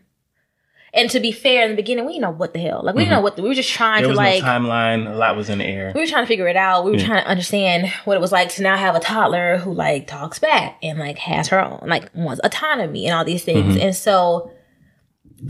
and 0.94 1.10
to 1.12 1.20
be 1.20 1.32
fair, 1.32 1.64
in 1.64 1.72
the 1.72 1.76
beginning, 1.76 2.06
we 2.06 2.14
didn't 2.14 2.24
know 2.24 2.32
what 2.32 2.54
the 2.54 2.60
hell. 2.60 2.82
Like 2.84 2.96
we 2.96 3.04
didn't 3.04 3.14
know 3.18 3.22
what 3.22 3.36
the, 3.36 3.42
we 3.44 3.50
were 3.50 3.56
just 3.56 3.70
trying 3.70 4.04
there 4.04 4.04
to 4.04 4.10
was 4.10 4.18
like 4.18 4.42
no 4.42 4.48
timeline. 4.50 5.12
A 5.12 5.16
lot 5.16 5.36
was 5.36 5.50
in 5.50 5.58
the 5.60 5.66
air. 5.66 5.92
we 5.94 6.02
were 6.02 6.08
trying 6.08 6.24
to 6.24 6.28
figure 6.28 6.48
it 6.48 6.56
out. 6.56 6.86
We 6.86 6.92
were 6.92 6.98
Yeah. 6.98 7.08
trying 7.08 7.24
to 7.24 7.30
understand 7.30 7.88
what 8.06 8.16
it 8.16 8.22
was 8.22 8.32
like 8.32 8.50
to 8.56 8.64
now 8.64 8.78
have 8.78 8.96
a 8.96 9.00
toddler 9.00 9.58
who 9.58 9.74
like 9.74 10.08
talks 10.08 10.40
back 10.40 10.78
and 10.82 10.98
like 10.98 11.18
has 11.20 11.50
her 11.50 11.64
own 11.64 11.82
like 11.88 12.10
wants 12.16 12.42
autonomy 12.44 13.06
and 13.06 13.16
all 13.16 13.26
these 13.26 13.44
things. 13.44 13.76
Mm-hmm. 13.76 13.82
And 13.88 13.96
so 13.96 14.52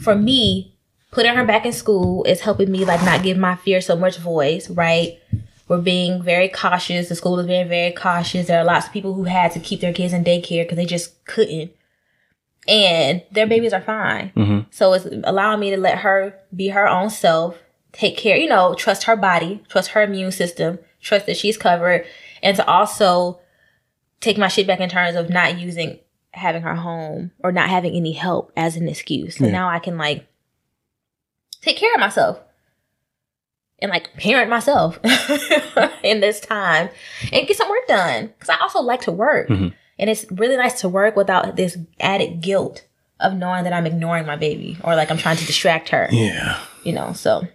for 0.02 0.15
me, 0.15 0.76
putting 1.12 1.34
her 1.34 1.45
back 1.45 1.65
in 1.65 1.71
school 1.71 2.23
is 2.26 2.41
helping 2.41 2.71
me 2.71 2.84
like 2.84 3.04
not 3.04 3.23
give 3.23 3.38
my 3.38 3.56
fear 3.56 3.80
so 3.80 3.95
much 3.95 4.17
voice, 4.17 4.69
right? 4.69 5.19
We're 5.67 5.82
being 5.82 6.23
very 6.23 6.47
cautious. 6.50 7.10
The 7.10 7.15
school 7.15 7.39
is 7.39 7.45
being 7.45 7.67
very 7.67 7.91
cautious. 7.91 8.47
There 8.47 8.60
are 8.60 8.65
lots 8.65 8.88
of 8.88 8.93
people 8.93 9.13
who 9.13 9.23
had 9.26 9.52
to 9.52 9.60
keep 9.60 9.82
their 9.82 9.93
kids 9.93 10.13
in 10.13 10.23
daycare 10.23 10.63
because 10.63 10.78
they 10.78 10.86
just 10.86 11.23
couldn't. 11.26 11.71
And 12.67 13.23
their 13.32 13.47
babies 13.47 13.73
are 13.73 13.82
fine. 13.82 14.30
hmm 14.36 14.60
So 14.71 14.93
it's 14.93 15.08
allowing 15.23 15.60
me 15.60 15.69
to 15.71 15.77
let 15.77 15.99
her 15.99 16.38
be 16.56 16.67
her 16.69 16.88
own 16.88 17.10
self, 17.10 17.58
take 17.93 18.17
care, 18.17 18.36
you 18.38 18.49
know, 18.49 18.73
trust 18.75 19.03
her 19.03 19.15
body, 19.15 19.63
trust 19.69 19.91
her 19.91 20.01
immune 20.03 20.32
system, 20.32 20.80
trust 21.01 21.25
that 21.27 21.38
she's 21.38 21.58
covered, 21.58 22.06
and 22.43 22.56
to 22.58 22.67
also 22.67 23.39
take 24.19 24.38
my 24.38 24.47
shit 24.47 24.67
back 24.67 24.80
in 24.80 24.89
terms 24.89 25.15
of 25.15 25.30
not 25.30 25.58
using 25.60 25.99
having 26.32 26.62
her 26.62 26.75
home 26.75 27.32
or 27.39 27.51
not 27.51 27.69
having 27.69 27.95
any 27.95 28.12
help 28.12 28.51
as 28.58 28.75
an 28.75 28.88
excuse. 28.89 29.38
So 29.38 29.45
Yeah. 29.45 29.51
now 29.51 29.69
I 29.69 29.80
can 29.80 29.97
like 29.97 30.27
take 31.62 31.77
care 31.77 31.93
of 31.93 31.99
myself 31.99 32.39
and 33.80 33.89
like 33.91 34.13
parent 34.17 34.49
myself 34.49 34.99
in 36.03 36.19
this 36.19 36.39
time 36.39 36.89
and 37.32 37.47
get 37.47 37.58
some 37.58 37.69
work 37.69 37.88
done. 37.88 38.34
Cause 38.39 38.49
I 38.49 38.58
also 38.62 38.82
like 38.82 39.01
to 39.01 39.12
work. 39.12 39.47
Mhm. 39.49 39.73
And 39.99 40.10
it's 40.10 40.25
really 40.31 40.57
nice 40.57 40.79
to 40.81 40.89
work 40.89 41.15
without 41.15 41.55
this 41.55 41.77
added 41.99 42.41
guilt 42.41 42.86
of 43.19 43.33
knowing 43.33 43.63
that 43.63 43.73
I'm 43.73 43.88
ignoring 43.88 44.25
my 44.25 44.36
baby 44.36 44.77
or 44.83 44.95
like 44.95 45.10
I'm 45.10 45.17
trying 45.17 45.38
to 45.38 45.45
distract 45.45 45.89
her, 45.89 46.07
Yeah. 46.12 46.60
you 46.83 46.93
know. 46.93 47.13
So, 47.13 47.47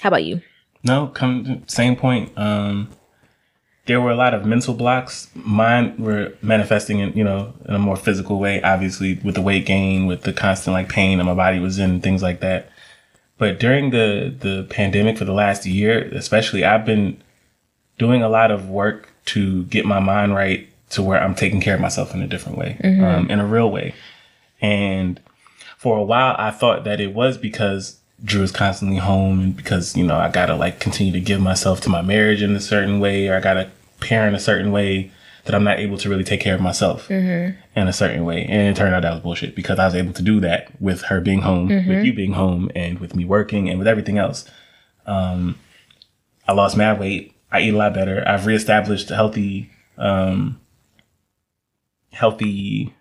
how 0.00 0.08
about 0.08 0.24
you? 0.24 0.40
No, 0.82 1.06
come 1.06 1.62
same 1.66 1.94
point. 1.96 2.36
Um, 2.36 2.88
there 3.86 4.00
were 4.00 4.10
a 4.10 4.16
lot 4.16 4.34
of 4.34 4.44
mental 4.44 4.74
blocks. 4.74 5.28
Mine 5.34 5.94
were 5.98 6.32
manifesting 6.42 6.98
in 6.98 7.12
you 7.12 7.22
know 7.24 7.52
in 7.68 7.74
a 7.74 7.78
more 7.78 7.96
physical 7.96 8.38
way, 8.38 8.60
obviously 8.62 9.20
with 9.22 9.34
the 9.36 9.42
weight 9.42 9.66
gain, 9.66 10.06
with 10.06 10.22
the 10.22 10.32
constant 10.32 10.72
like 10.74 10.88
pain 10.88 11.18
that 11.18 11.24
my 11.24 11.34
body 11.34 11.58
was 11.60 11.78
in, 11.78 12.00
things 12.00 12.22
like 12.22 12.40
that. 12.40 12.68
But 13.38 13.60
during 13.60 13.90
the 13.90 14.34
the 14.38 14.66
pandemic 14.68 15.16
for 15.18 15.24
the 15.24 15.32
last 15.32 15.64
year, 15.64 16.08
especially, 16.12 16.64
I've 16.64 16.84
been 16.84 17.22
doing 17.98 18.22
a 18.22 18.28
lot 18.28 18.50
of 18.50 18.68
work 18.68 19.10
to 19.26 19.64
get 19.64 19.86
my 19.86 20.00
mind 20.00 20.34
right 20.34 20.68
to 20.94 21.02
where 21.02 21.22
I'm 21.22 21.34
taking 21.34 21.60
care 21.60 21.74
of 21.74 21.80
myself 21.80 22.14
in 22.14 22.22
a 22.22 22.26
different 22.26 22.58
way, 22.58 22.76
um, 23.16 23.30
in 23.30 23.40
a 23.40 23.46
real 23.46 23.70
way. 23.70 23.94
And 24.60 25.20
for 25.78 25.98
a 25.98 26.02
while, 26.02 26.34
I 26.38 26.50
thought 26.50 26.84
that 26.84 27.00
it 27.00 27.12
was 27.14 27.36
because 27.38 27.98
Drew 28.24 28.42
is 28.42 28.52
constantly 28.52 28.98
home 28.98 29.40
and 29.40 29.56
because, 29.56 29.96
you 29.96 30.04
know, 30.04 30.16
I 30.16 30.30
gotta 30.30 30.54
like 30.54 30.80
continue 30.80 31.12
to 31.12 31.20
give 31.20 31.40
myself 31.40 31.80
to 31.82 31.88
my 31.90 32.00
marriage 32.02 32.42
in 32.42 32.54
a 32.56 32.60
certain 32.60 33.00
way 33.00 33.28
or 33.28 33.36
I 33.36 33.40
gotta 33.40 33.70
parent 34.00 34.34
a 34.36 34.40
certain 34.40 34.70
way 34.72 35.10
that 35.44 35.54
I'm 35.54 35.64
not 35.64 35.78
able 35.78 35.98
to 35.98 36.08
really 36.08 36.24
take 36.24 36.40
care 36.40 36.54
of 36.54 36.60
myself 36.62 37.10
in 37.76 37.86
a 37.88 37.92
certain 37.92 38.24
way. 38.24 38.44
And 38.46 38.62
it 38.62 38.76
turned 38.76 38.94
out 38.94 39.02
that 39.02 39.12
was 39.12 39.20
bullshit 39.22 39.54
because 39.54 39.78
I 39.78 39.84
was 39.84 39.94
able 39.94 40.14
to 40.14 40.22
do 40.22 40.40
that 40.40 40.70
with 40.80 41.02
her 41.02 41.20
being 41.20 41.42
home, 41.42 41.68
with 41.68 42.04
you 42.06 42.14
being 42.14 42.32
home, 42.32 42.70
and 42.74 42.98
with 42.98 43.14
me 43.14 43.24
working 43.26 43.68
and 43.68 43.78
with 43.78 43.86
everything 43.88 44.16
else. 44.16 44.46
Um, 45.06 45.58
I 46.48 46.52
lost 46.52 46.76
mad 46.78 46.98
weight. 46.98 47.34
I 47.52 47.60
eat 47.60 47.74
a 47.74 47.76
lot 47.76 47.92
better. 47.92 48.24
I've 48.26 48.46
reestablished 48.46 49.10
a 49.10 49.14
healthy, 49.16 49.70
um, 49.98 50.58
healthy. 52.14 52.94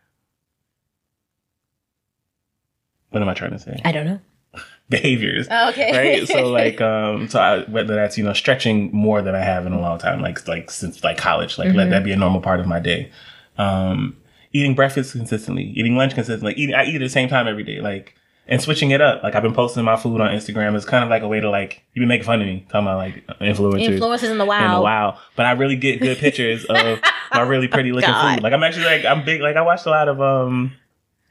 What 3.12 3.22
am 3.22 3.30
I 3.30 3.34
trying 3.34 3.52
to 3.52 3.60
say? 3.60 3.80
I 3.86 3.92
don't 3.92 4.06
know. 4.06 4.20
Behaviors 4.90 5.48
Oh, 5.50 5.70
okay. 5.70 5.92
right? 6.20 6.28
So 6.28 6.52
like, 6.52 6.82
um, 6.82 7.28
so 7.30 7.40
I, 7.40 7.64
whether 7.70 7.96
that's 7.96 8.18
you 8.18 8.24
know 8.24 8.34
stretching 8.34 8.92
more 8.92 9.22
than 9.22 9.36
I 9.36 9.40
have 9.42 9.66
in 9.66 9.74
a 9.74 9.80
long 9.80 10.00
time, 10.00 10.22
like 10.22 10.48
like 10.48 10.70
since 10.72 11.04
like 11.04 11.18
college, 11.18 11.58
like 11.58 11.74
let 11.74 11.90
that 11.90 12.04
be 12.04 12.12
a 12.12 12.18
normal 12.18 12.42
part 12.42 12.60
of 12.60 12.68
my 12.68 12.80
day. 12.80 13.12
Um, 13.58 14.18
eating 14.52 14.76
breakfast 14.76 15.14
consistently, 15.14 15.64
eating 15.76 15.96
lunch 15.96 16.14
consistently, 16.16 16.54
eating 16.56 16.76
I 16.76 16.86
eat 16.86 16.96
at 16.96 17.00
the 17.02 17.10
same 17.10 17.30
time 17.30 17.48
every 17.48 17.64
day, 17.64 17.82
like 17.82 18.16
and 18.48 18.62
switching 18.62 18.92
it 18.92 19.00
up. 19.02 19.24
Like 19.24 19.36
I've 19.36 19.44
been 19.44 19.54
posting 19.54 19.84
my 19.84 19.96
food 19.96 20.20
on 20.22 20.30
Instagram. 20.32 20.76
It's 20.76 20.86
kind 20.86 21.04
of 21.04 21.10
like 21.10 21.22
a 21.24 21.28
way 21.28 21.40
to 21.40 21.50
like 21.50 21.82
you 21.94 22.02
been 22.02 22.10
making 22.10 22.26
fun 22.26 22.42
of 22.42 22.48
me 22.48 22.66
talking 22.70 22.88
about 22.88 22.98
like 22.98 23.26
influencers. 23.40 23.82
Influences 23.82 24.30
in 24.30 24.38
the 24.38 24.44
In 24.44 24.48
wild. 24.48 25.16
a 25.16 25.20
but 25.36 25.46
I 25.46 25.52
really 25.52 25.76
get 25.78 26.02
good 26.02 26.18
pictures 26.18 26.66
of 26.70 27.00
my 27.34 27.42
really 27.42 27.68
pretty 27.68 27.92
looking 27.92 28.10
God. 28.10 28.36
food. 28.36 28.44
Like 28.44 28.54
I'm 28.54 28.64
actually 28.64 28.86
like 28.86 29.06
I'm 29.06 29.24
big. 29.24 29.42
Like 29.42 29.56
I 29.56 29.62
watched 29.62 29.86
a 29.86 29.90
lot 29.90 30.08
of 30.10 30.20
um, 30.22 30.74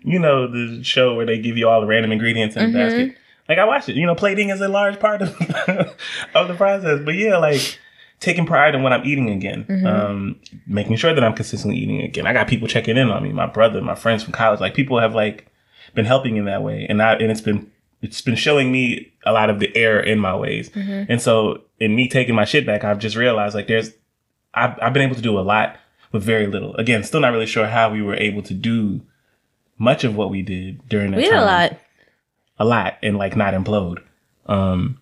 you 0.00 0.18
know, 0.18 0.46
the 0.50 0.82
show 0.82 1.14
where 1.14 1.26
they 1.26 1.38
give 1.38 1.56
you 1.56 1.68
all 1.68 1.80
the 1.80 1.86
random 1.86 2.12
ingredients 2.12 2.56
in 2.56 2.72
the 2.72 2.78
Mhm. 2.78 2.82
basket. 2.88 3.16
Like 3.48 3.58
I 3.58 3.64
watched 3.64 3.88
it. 3.88 3.96
You 3.96 4.06
know, 4.06 4.14
plating 4.14 4.48
is 4.50 4.60
a 4.60 4.68
large 4.68 4.98
part 4.98 5.20
of 5.22 5.28
of 6.34 6.48
the 6.48 6.54
process. 6.54 7.00
But 7.04 7.14
yeah, 7.14 7.36
like 7.36 7.78
taking 8.20 8.46
pride 8.46 8.74
in 8.74 8.82
what 8.82 8.92
I'm 8.92 9.04
eating 9.04 9.28
again. 9.30 9.64
Mhm. 9.68 9.84
Um, 9.86 10.40
making 10.66 10.96
sure 10.96 11.12
that 11.12 11.22
I'm 11.22 11.34
consistently 11.34 11.78
eating 11.78 12.00
again. 12.02 12.26
I 12.26 12.32
got 12.32 12.46
people 12.48 12.68
checking 12.68 12.96
in 12.96 13.10
on 13.10 13.22
me. 13.22 13.32
My 13.32 13.46
brother, 13.46 13.80
my 13.82 13.96
friends 13.96 14.22
from 14.22 14.32
college. 14.32 14.60
Like 14.60 14.74
people 14.74 14.98
have 15.00 15.14
like 15.14 15.46
been 15.94 16.04
helping 16.06 16.36
in 16.36 16.44
that 16.46 16.62
way, 16.62 16.86
and 16.88 17.02
I 17.02 17.14
and 17.14 17.30
it's 17.30 17.40
been 17.40 17.70
it's 18.00 18.20
been 18.20 18.36
showing 18.36 18.72
me 18.72 19.12
a 19.24 19.32
lot 19.32 19.48
of 19.50 19.60
the 19.60 19.74
error 19.76 20.00
in 20.00 20.18
my 20.18 20.34
ways. 20.34 20.70
Mhm. 20.70 21.06
And 21.08 21.20
so 21.22 21.62
in 21.78 21.94
me 21.94 22.08
taking 22.08 22.34
my 22.34 22.44
shit 22.44 22.66
back, 22.66 22.82
I've 22.84 22.98
just 22.98 23.16
realized 23.16 23.54
like 23.54 23.66
there's 23.68 23.90
I've 24.54 24.78
I've 24.82 24.92
been 24.92 25.02
able 25.02 25.14
to 25.16 25.22
do 25.22 25.38
a 25.38 25.40
lot 25.42 25.76
with 26.10 26.22
very 26.24 26.46
little. 26.46 26.74
Again, 26.76 27.04
still 27.04 27.20
not 27.20 27.32
really 27.32 27.46
sure 27.46 27.66
how 27.66 27.90
we 27.90 28.02
were 28.02 28.16
able 28.16 28.42
to 28.42 28.54
do 28.54 29.00
much 29.78 30.04
of 30.04 30.14
what 30.16 30.30
we 30.30 30.42
did 30.42 30.86
during 30.88 31.10
that 31.12 31.16
We 31.18 31.22
did 31.24 31.30
time 31.30 31.42
a 31.42 31.46
lot. 31.46 31.78
a 32.58 32.64
lot 32.64 32.98
and 33.02 33.16
like 33.16 33.36
not 33.36 33.54
implode. 33.54 33.98
Um, 34.46 34.98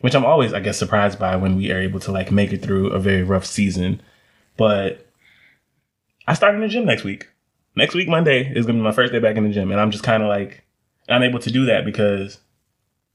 which 0.00 0.14
I'm 0.14 0.24
always, 0.24 0.52
I 0.52 0.60
guess, 0.60 0.76
surprised 0.78 1.18
by 1.18 1.36
when 1.36 1.56
we 1.56 1.70
are 1.72 1.80
able 1.80 2.00
to 2.00 2.12
like 2.12 2.30
make 2.32 2.52
it 2.52 2.60
through 2.62 2.88
a 2.90 2.98
very 2.98 3.22
rough 3.22 3.46
season. 3.46 4.00
But 4.56 5.06
I 6.28 6.34
start 6.34 6.54
in 6.54 6.60
the 6.60 6.68
gym 6.68 6.84
next 6.84 7.04
week. 7.04 7.28
Next 7.74 7.94
week, 7.94 8.08
Monday, 8.08 8.52
is 8.54 8.66
gonna 8.66 8.78
be 8.78 8.84
my 8.84 8.92
first 8.92 9.12
day 9.12 9.18
back 9.18 9.36
in 9.36 9.44
the 9.44 9.50
gym. 9.54 9.70
And 9.70 9.80
I'm 9.80 9.90
just 9.90 10.04
kind 10.04 10.22
of 10.22 10.28
like, 10.28 10.64
I'm 11.08 11.22
able 11.22 11.38
to 11.40 11.50
do 11.50 11.64
that 11.66 11.84
because 11.84 12.38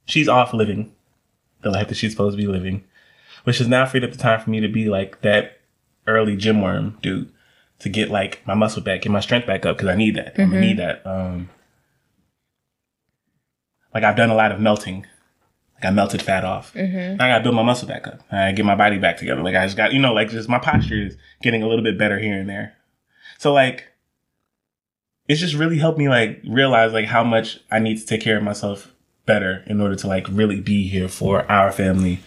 she's 0.06 0.28
off 0.28 0.54
living 0.54 0.94
the 1.62 1.72
life 1.72 1.88
that 1.90 1.96
she's 1.96 2.12
supposed 2.12 2.38
to 2.38 2.42
be 2.42 2.48
living, 2.48 2.84
which 3.44 3.60
has 3.60 3.68
now 3.68 3.86
freed 3.86 4.04
up 4.04 4.12
the 4.12 4.18
time 4.18 4.40
for 4.40 4.50
me 4.50 4.60
to 4.60 4.68
be 4.68 4.90
like 4.90 5.22
that 5.22 5.60
early 6.08 6.36
gym 6.36 6.62
worm 6.62 6.98
dude 7.02 7.32
to 7.80 7.90
get 7.90 8.10
like 8.10 8.46
my 8.48 8.56
muscle 8.56 8.82
back, 8.82 9.02
get 9.02 9.12
my 9.12 9.20
strength 9.20 9.46
back 9.46 9.66
up 9.66 9.78
because 9.78 9.90
I 9.90 9.96
need 9.96 10.16
that. 10.16 10.34
I'm 10.40 10.50
gonna 10.50 10.62
need 10.62 10.78
that. 10.78 11.06
Um, 11.06 11.50
like 13.94 14.04
I've 14.04 14.16
done 14.16 14.30
a 14.30 14.36
lot 14.36 14.52
of 14.52 14.60
melting. 14.60 15.06
Like 15.76 15.86
I 15.86 15.92
melted 15.92 16.22
fat 16.22 16.44
off. 16.44 16.74
Mm-hmm. 16.74 17.22
I 17.22 17.28
gotta 17.28 17.44
build 17.44 17.56
my 17.56 17.64
muscle 17.64 17.88
back 17.88 18.08
up. 18.08 18.22
I 18.32 18.52
get 18.52 18.66
my 18.66 18.76
body 18.76 18.98
back 18.98 19.18
together. 19.18 19.44
Like 19.44 19.56
I 19.56 19.66
just 19.66 19.78
got, 19.78 19.94
you 19.94 20.00
know, 20.00 20.14
like 20.14 20.30
just 20.30 20.50
my 20.50 20.60
posture 20.60 21.06
is 21.06 21.18
getting 21.44 21.62
a 21.62 21.68
little 21.68 21.84
bit 21.84 22.00
better 22.00 22.18
here 22.18 22.40
and 22.40 22.50
there. 22.50 22.76
So 23.38 23.54
like, 23.54 23.86
it's 25.28 25.40
just 25.40 25.54
really 25.56 25.78
helped 25.78 25.98
me 25.98 26.10
like 26.10 26.42
realize 26.48 26.94
like 26.94 27.06
how 27.06 27.24
much 27.24 27.60
I 27.70 27.80
need 27.80 27.98
to 27.98 28.06
take 28.06 28.22
care 28.22 28.38
of 28.38 28.44
myself 28.44 28.94
better 29.26 29.64
in 29.68 29.82
order 29.82 29.96
to 29.96 30.08
like 30.08 30.26
really 30.30 30.60
be 30.62 30.88
here 30.88 31.08
for 31.10 31.50
our 31.52 31.72
family, 31.72 32.20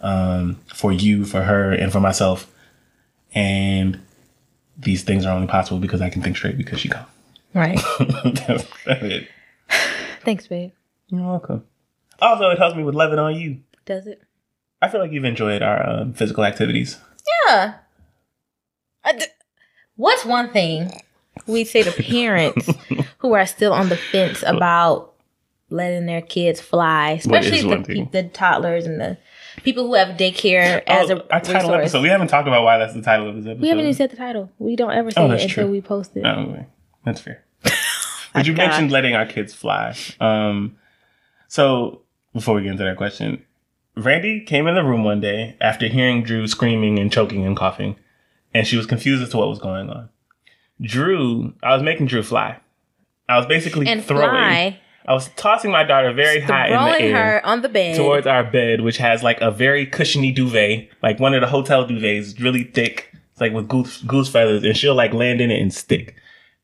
um, 0.00 0.56
for 0.72 0.92
you, 0.92 1.24
for 1.24 1.42
her, 1.42 1.72
and 1.72 1.90
for 1.90 2.00
myself. 2.00 2.50
And 3.34 4.00
these 4.76 5.02
things 5.02 5.24
are 5.26 5.34
only 5.34 5.48
possible 5.48 5.78
because 5.80 6.00
I 6.00 6.10
can 6.10 6.22
think 6.22 6.36
straight 6.36 6.56
because 6.56 6.80
she 6.80 6.88
gone. 6.88 7.06
Right. 7.54 7.80
That's 7.98 8.66
it. 8.86 9.28
Thanks, 10.24 10.46
babe. 10.46 10.72
You're 11.08 11.22
welcome. 11.26 11.64
Also, 12.20 12.50
it 12.50 12.58
helps 12.58 12.76
me 12.76 12.84
with 12.84 12.94
loving 12.94 13.18
on 13.18 13.34
you. 13.34 13.60
Does 13.84 14.06
it? 14.06 14.22
I 14.80 14.88
feel 14.88 15.00
like 15.00 15.12
you've 15.12 15.24
enjoyed 15.24 15.62
our 15.62 15.88
um, 15.88 16.12
physical 16.14 16.44
activities. 16.44 16.98
Yeah. 17.46 17.74
I 19.04 19.12
d- 19.12 19.26
What's 19.96 20.24
one 20.24 20.50
thing 20.52 20.90
we 21.46 21.64
say 21.64 21.82
to 21.82 21.92
parents 22.02 22.68
who 23.18 23.34
are 23.34 23.46
still 23.46 23.72
on 23.72 23.88
the 23.88 23.96
fence 23.96 24.42
about 24.46 25.12
letting 25.70 26.06
their 26.06 26.22
kids 26.22 26.60
fly, 26.60 27.12
especially 27.12 27.62
the, 27.62 27.68
one 27.68 27.84
thing? 27.84 28.06
pe- 28.08 28.22
the 28.22 28.28
toddlers 28.28 28.86
and 28.86 29.00
the 29.00 29.16
people 29.62 29.86
who 29.86 29.94
have 29.94 30.16
daycare 30.16 30.82
as 30.86 31.10
Oh, 31.10 31.16
a 31.16 31.32
our 31.32 31.40
title 31.40 31.70
resource. 31.70 31.80
episode. 31.80 32.02
We 32.02 32.08
haven't 32.08 32.28
talked 32.28 32.46
about 32.48 32.62
why 32.64 32.78
that's 32.78 32.94
the 32.94 33.02
title 33.02 33.28
of 33.28 33.36
this 33.36 33.44
episode. 33.46 33.62
We 33.62 33.68
haven't 33.68 33.82
even 33.84 33.94
said 33.94 34.10
the 34.10 34.16
title. 34.16 34.50
We 34.58 34.76
don't 34.76 34.92
ever 34.92 35.10
say 35.10 35.20
Oh, 35.20 35.26
it 35.30 35.42
until 35.42 35.48
true. 35.48 35.66
we 35.70 35.80
post 35.80 36.16
it. 36.16 36.24
Oh, 36.24 36.30
okay. 36.50 36.66
That's 37.04 37.20
fair. 37.20 37.44
But 38.34 38.46
you 38.48 38.54
God. 38.54 38.66
mentioned 38.66 38.90
letting 38.90 39.14
our 39.14 39.26
kids 39.26 39.54
fly. 39.54 39.94
Um, 40.18 40.76
so 41.46 42.02
before 42.32 42.56
we 42.56 42.62
get 42.62 42.72
into 42.72 42.82
that 42.84 42.96
question, 42.96 43.44
Randy 43.96 44.40
came 44.40 44.66
in 44.66 44.74
the 44.74 44.82
room 44.82 45.04
one 45.04 45.20
day 45.20 45.56
after 45.60 45.86
hearing 45.86 46.24
Drew 46.24 46.48
screaming 46.48 46.98
and 46.98 47.12
choking 47.12 47.46
and 47.46 47.56
coughing, 47.56 47.94
and 48.52 48.66
she 48.66 48.76
was 48.76 48.86
confused 48.86 49.22
as 49.22 49.28
to 49.30 49.36
what 49.36 49.48
was 49.48 49.60
going 49.60 49.88
on. 49.88 50.08
Drew, 50.80 51.54
I 51.62 51.74
was 51.74 51.82
making 51.82 52.06
Drew 52.06 52.22
fly. 52.22 52.58
I 53.28 53.38
was 53.38 53.46
basically 53.46 53.86
And 53.88 54.04
throwing. 54.04 54.28
fly. 54.30 54.80
I 55.06 55.12
was 55.12 55.28
tossing 55.36 55.70
my 55.70 55.84
daughter 55.84 56.12
very 56.14 56.40
high 56.40 56.68
in 56.68 56.72
the 56.72 57.00
air 57.02 57.16
her 57.40 57.46
on 57.46 57.60
the 57.60 57.68
bed. 57.68 57.96
towards 57.96 58.26
our 58.26 58.42
bed, 58.42 58.80
which 58.80 58.96
has 58.96 59.22
like 59.22 59.40
a 59.42 59.50
very 59.50 59.84
cushiony 59.86 60.32
duvet, 60.32 60.88
like 61.02 61.20
one 61.20 61.34
of 61.34 61.42
the 61.42 61.46
hotel 61.46 61.86
duvets, 61.86 62.40
really 62.42 62.64
thick. 62.64 63.10
It's 63.32 63.40
like 63.40 63.52
with 63.52 63.68
goose 63.68 64.00
goose 64.02 64.30
feathers, 64.30 64.62
and 64.64 64.76
she'll 64.76 64.94
like 64.94 65.12
land 65.12 65.40
in 65.42 65.50
it 65.50 65.60
and 65.60 65.72
stick. 65.74 66.14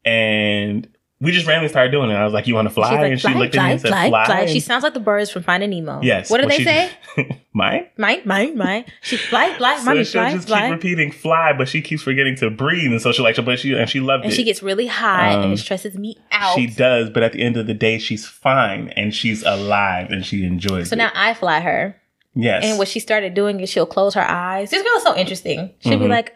And 0.05 0.89
we 1.21 1.33
just 1.33 1.47
randomly 1.47 1.69
started 1.69 1.91
doing 1.93 2.11
it. 2.11 2.15
I 2.15 2.25
was 2.25 2.33
like, 2.33 2.47
"You 2.47 2.55
want 2.55 2.67
to 2.69 2.75
fly?" 2.75 2.93
Like, 2.95 3.11
and 3.13 3.21
she 3.21 3.29
fly, 3.29 3.39
looked 3.39 3.55
at 3.55 3.59
fly, 3.59 3.67
me 3.67 3.73
and 3.73 3.81
said, 3.81 3.89
fly, 3.89 4.09
"Fly." 4.09 4.25
fly. 4.27 4.41
and- 4.41 4.51
She 4.51 4.61
sounds 4.61 4.83
like 4.83 4.95
the 4.95 5.01
birds 5.01 5.31
from 5.31 5.43
Finding 5.43 5.71
Nemo. 5.71 6.01
yes. 6.03 6.31
What 6.31 6.41
do 6.41 6.47
well, 6.47 6.57
they 6.59 6.65
say? 6.65 6.91
Mine. 7.53 7.89
Mine, 7.99 8.23
mine, 8.25 8.57
mine. 8.57 8.85
She 9.03 9.17
fly, 9.17 9.53
fly, 9.55 9.77
So 9.79 9.85
mommy, 9.85 10.05
fly, 10.05 10.33
just 10.33 10.47
fly. 10.49 10.63
keep 10.63 10.71
repeating 10.71 11.11
"fly," 11.13 11.53
but 11.53 11.69
she 11.69 11.83
keeps 11.83 12.03
forgetting 12.03 12.37
to 12.37 12.49
breathe, 12.49 12.91
and 12.93 13.03
so 13.03 13.13
she 13.13 13.23
like, 13.23 13.37
but 13.45 13.59
she 13.59 13.75
and 13.75 13.89
she 13.91 14.01
loved 14.01 14.25
and 14.25 14.33
it. 14.33 14.37
she 14.37 14.45
gets 14.45 14.63
really 14.63 14.87
high 14.87 15.33
and 15.33 15.45
Um, 15.47 15.53
it 15.53 15.59
stresses 15.59 15.95
me 15.97 16.17
out. 16.33 16.55
She 16.57 16.67
does, 16.67 17.11
but 17.11 17.23
at 17.23 17.33
the 17.33 17.43
end 17.43 17.57
of 17.57 17.67
the 17.67 17.75
day, 17.75 17.99
she's 17.99 18.25
fine 18.27 18.89
and 18.97 19.15
she's 19.15 19.43
alive 19.43 20.11
and 20.11 20.25
she 20.25 20.45
enjoys 20.45 20.87
it. 20.87 20.91
so 20.91 20.95
it. 20.95 20.99
now 20.99 21.11
I 21.15 21.35
fly 21.35 21.61
her. 21.61 21.97
yes, 22.35 22.65
And 22.65 22.79
what 22.79 22.87
she 22.89 23.01
started 23.01 23.35
doing 23.35 23.59
is 23.61 23.69
she'll 23.69 23.85
close 23.85 24.15
her 24.15 24.25
eyes. 24.27 24.71
This 24.71 24.83
girl 24.83 24.97
is 24.97 25.03
so 25.03 25.17
interesting. 25.17 25.75
She'll 25.81 25.99
be 25.99 26.05
Mhm. 26.07 26.11
like, 26.11 26.35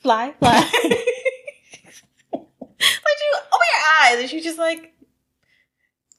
fly, 0.00 0.34
fly. 0.40 0.70
like 3.78 3.82
you 3.82 3.90
open 4.10 4.10
your 4.10 4.16
eyes 4.16 4.20
and 4.20 4.30
she's 4.30 4.44
just 4.44 4.58
like, 4.58 4.92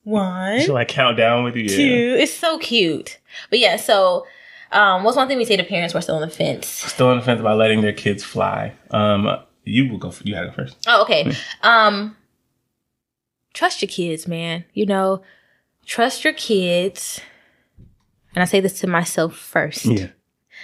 one, 0.04 0.62
she'll 0.62 0.74
like 0.74 0.88
count 0.88 1.18
down 1.18 1.44
with 1.44 1.56
you. 1.56 1.64
Yeah. 1.64 1.76
two. 1.78 2.16
It's 2.20 2.34
so 2.34 2.58
cute. 2.58 3.20
But 3.50 3.60
yeah, 3.60 3.78
so 3.78 4.26
um, 4.72 5.04
what's 5.04 5.18
one 5.18 5.28
thing 5.28 5.38
we 5.38 5.46
say 5.46 5.58
to 5.58 5.64
parents 5.64 5.94
who 5.94 6.00
are 6.00 6.02
still 6.02 6.16
on 6.16 6.22
the 6.22 6.30
fence? 6.30 6.68
Still 6.68 7.10
on 7.10 7.18
the 7.18 7.24
fence 7.24 7.40
about 7.40 7.58
letting 7.58 7.82
their 7.82 7.94
kids 7.94 8.24
fly. 8.24 8.74
Um, 8.90 9.28
you 9.64 9.90
will 9.90 9.98
go. 9.98 10.12
You 10.24 10.36
had 10.36 10.42
to 10.42 10.48
go 10.48 10.54
first. 10.54 10.78
Oh, 10.88 11.04
okay. 11.04 11.32
Um, 11.62 12.16
trust 13.54 13.82
your 13.82 13.90
kids, 13.90 14.28
man. 14.28 14.66
You 14.74 14.86
know, 14.86 15.22
trust 15.86 16.24
your 16.24 16.34
kids. 16.34 17.22
And 18.34 18.42
I 18.42 18.46
say 18.46 18.60
this 18.62 18.80
to 18.80 18.88
myself 18.88 19.36
first. 19.36 19.86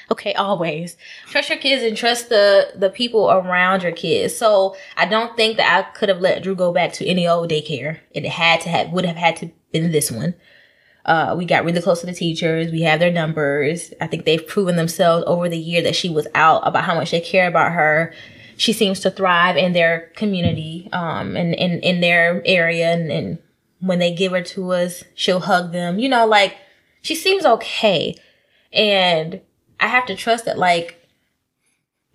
Okay, 0.09 0.33
always 0.33 0.95
trust 1.27 1.49
your 1.49 1.57
kids 1.57 1.83
and 1.83 1.97
trust 1.97 2.29
the 2.29 2.71
the 2.75 2.89
people 2.89 3.29
around 3.29 3.83
your 3.83 3.91
kids. 3.91 4.35
So 4.35 4.75
I 4.95 5.05
don't 5.05 5.35
think 5.35 5.57
that 5.57 5.85
I 5.85 5.91
could 5.91 6.07
have 6.09 6.21
let 6.21 6.43
Drew 6.43 6.55
go 6.55 6.71
back 6.71 6.93
to 6.93 7.05
any 7.05 7.27
old 7.27 7.49
daycare. 7.49 7.99
It 8.11 8.25
had 8.25 8.61
to 8.61 8.69
have 8.69 8.91
would 8.91 9.05
have 9.05 9.17
had 9.17 9.35
to 9.37 9.51
been 9.71 9.91
this 9.91 10.11
one. 10.11 10.33
Uh, 11.05 11.35
we 11.37 11.45
got 11.45 11.63
really 11.63 11.81
close 11.81 12.01
to 12.01 12.05
the 12.05 12.13
teachers. 12.13 12.71
We 12.71 12.81
have 12.81 12.99
their 12.99 13.11
numbers. 13.11 13.93
I 14.01 14.07
think 14.07 14.25
they've 14.25 14.45
proven 14.45 14.75
themselves 14.75 15.23
over 15.25 15.47
the 15.47 15.57
year 15.57 15.81
that 15.83 15.95
she 15.95 16.09
was 16.09 16.27
out 16.35 16.67
about 16.67 16.83
how 16.83 16.95
much 16.95 17.11
they 17.11 17.21
care 17.21 17.47
about 17.47 17.71
her. 17.71 18.13
She 18.57 18.73
seems 18.73 18.99
to 19.01 19.11
thrive 19.11 19.55
in 19.55 19.73
their 19.73 20.11
community, 20.15 20.89
um, 20.91 21.37
and 21.37 21.53
in 21.53 21.79
in 21.81 22.01
their 22.01 22.41
area. 22.45 22.91
And, 22.91 23.11
and 23.11 23.37
when 23.79 23.99
they 23.99 24.13
give 24.13 24.31
her 24.31 24.41
to 24.41 24.71
us, 24.71 25.03
she'll 25.15 25.41
hug 25.41 25.71
them. 25.71 25.99
You 25.99 26.09
know, 26.09 26.25
like 26.25 26.57
she 27.01 27.15
seems 27.15 27.45
okay. 27.45 28.15
And 28.73 29.41
I 29.79 29.87
have 29.87 30.05
to 30.07 30.15
trust 30.15 30.45
that, 30.45 30.57
like, 30.57 30.95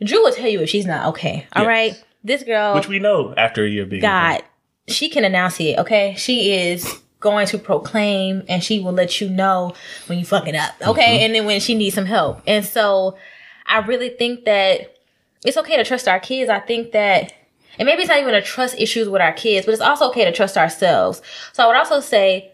Drew 0.03 0.23
will 0.23 0.33
tell 0.33 0.49
you 0.49 0.61
if 0.61 0.69
she's 0.69 0.87
not 0.87 1.07
okay. 1.11 1.47
All 1.55 1.63
Yes. 1.63 1.69
right, 1.69 2.05
This 2.25 2.43
girl 2.45 2.75
Which 2.75 2.89
we 2.89 2.99
know 2.99 3.35
after 3.37 3.65
a 3.65 3.69
year 3.69 3.83
of 3.85 3.89
being 3.91 4.03
God, 4.03 4.43
she 4.89 5.09
can 5.09 5.25
announce 5.25 5.61
it, 5.61 5.79
okay? 5.79 6.15
She 6.17 6.53
is 6.53 7.01
going 7.21 7.47
to 7.49 7.59
proclaim 7.59 8.43
and 8.49 8.63
she 8.63 8.81
will 8.81 8.93
let 8.93 9.21
you 9.21 9.29
know 9.29 9.75
when 10.07 10.19
you 10.19 10.25
fucking 10.25 10.57
up, 10.57 10.75
okay? 10.83 11.03
Mm-hmm. 11.17 11.25
And 11.25 11.35
then 11.35 11.47
when 11.47 11.61
she 11.61 11.75
needs 11.75 11.95
some 11.95 12.07
help. 12.07 12.43
And 12.47 12.65
so 12.65 13.17
I 13.67 13.79
really 13.79 14.09
think 14.11 14.45
that 14.45 14.97
it's 15.45 15.57
okay 15.57 15.77
to 15.77 15.85
trust 15.85 16.09
our 16.09 16.19
kids. 16.21 16.51
I 16.51 16.59
think 16.59 16.93
that, 16.93 17.33
and 17.79 17.87
maybe 17.87 18.03
it's 18.03 18.09
not 18.09 18.19
even 18.19 18.35
a 18.35 18.43
trust 18.43 18.77
issues 18.79 19.09
with 19.09 19.23
our 19.23 19.33
kids, 19.33 19.67
but 19.67 19.73
it's 19.73 19.81
also 19.81 20.09
okay 20.09 20.25
to 20.25 20.33
trust 20.33 20.57
ourselves. 20.57 21.23
So 21.53 21.63
I 21.63 21.67
would 21.69 21.77
also 21.77 22.01
say, 22.01 22.53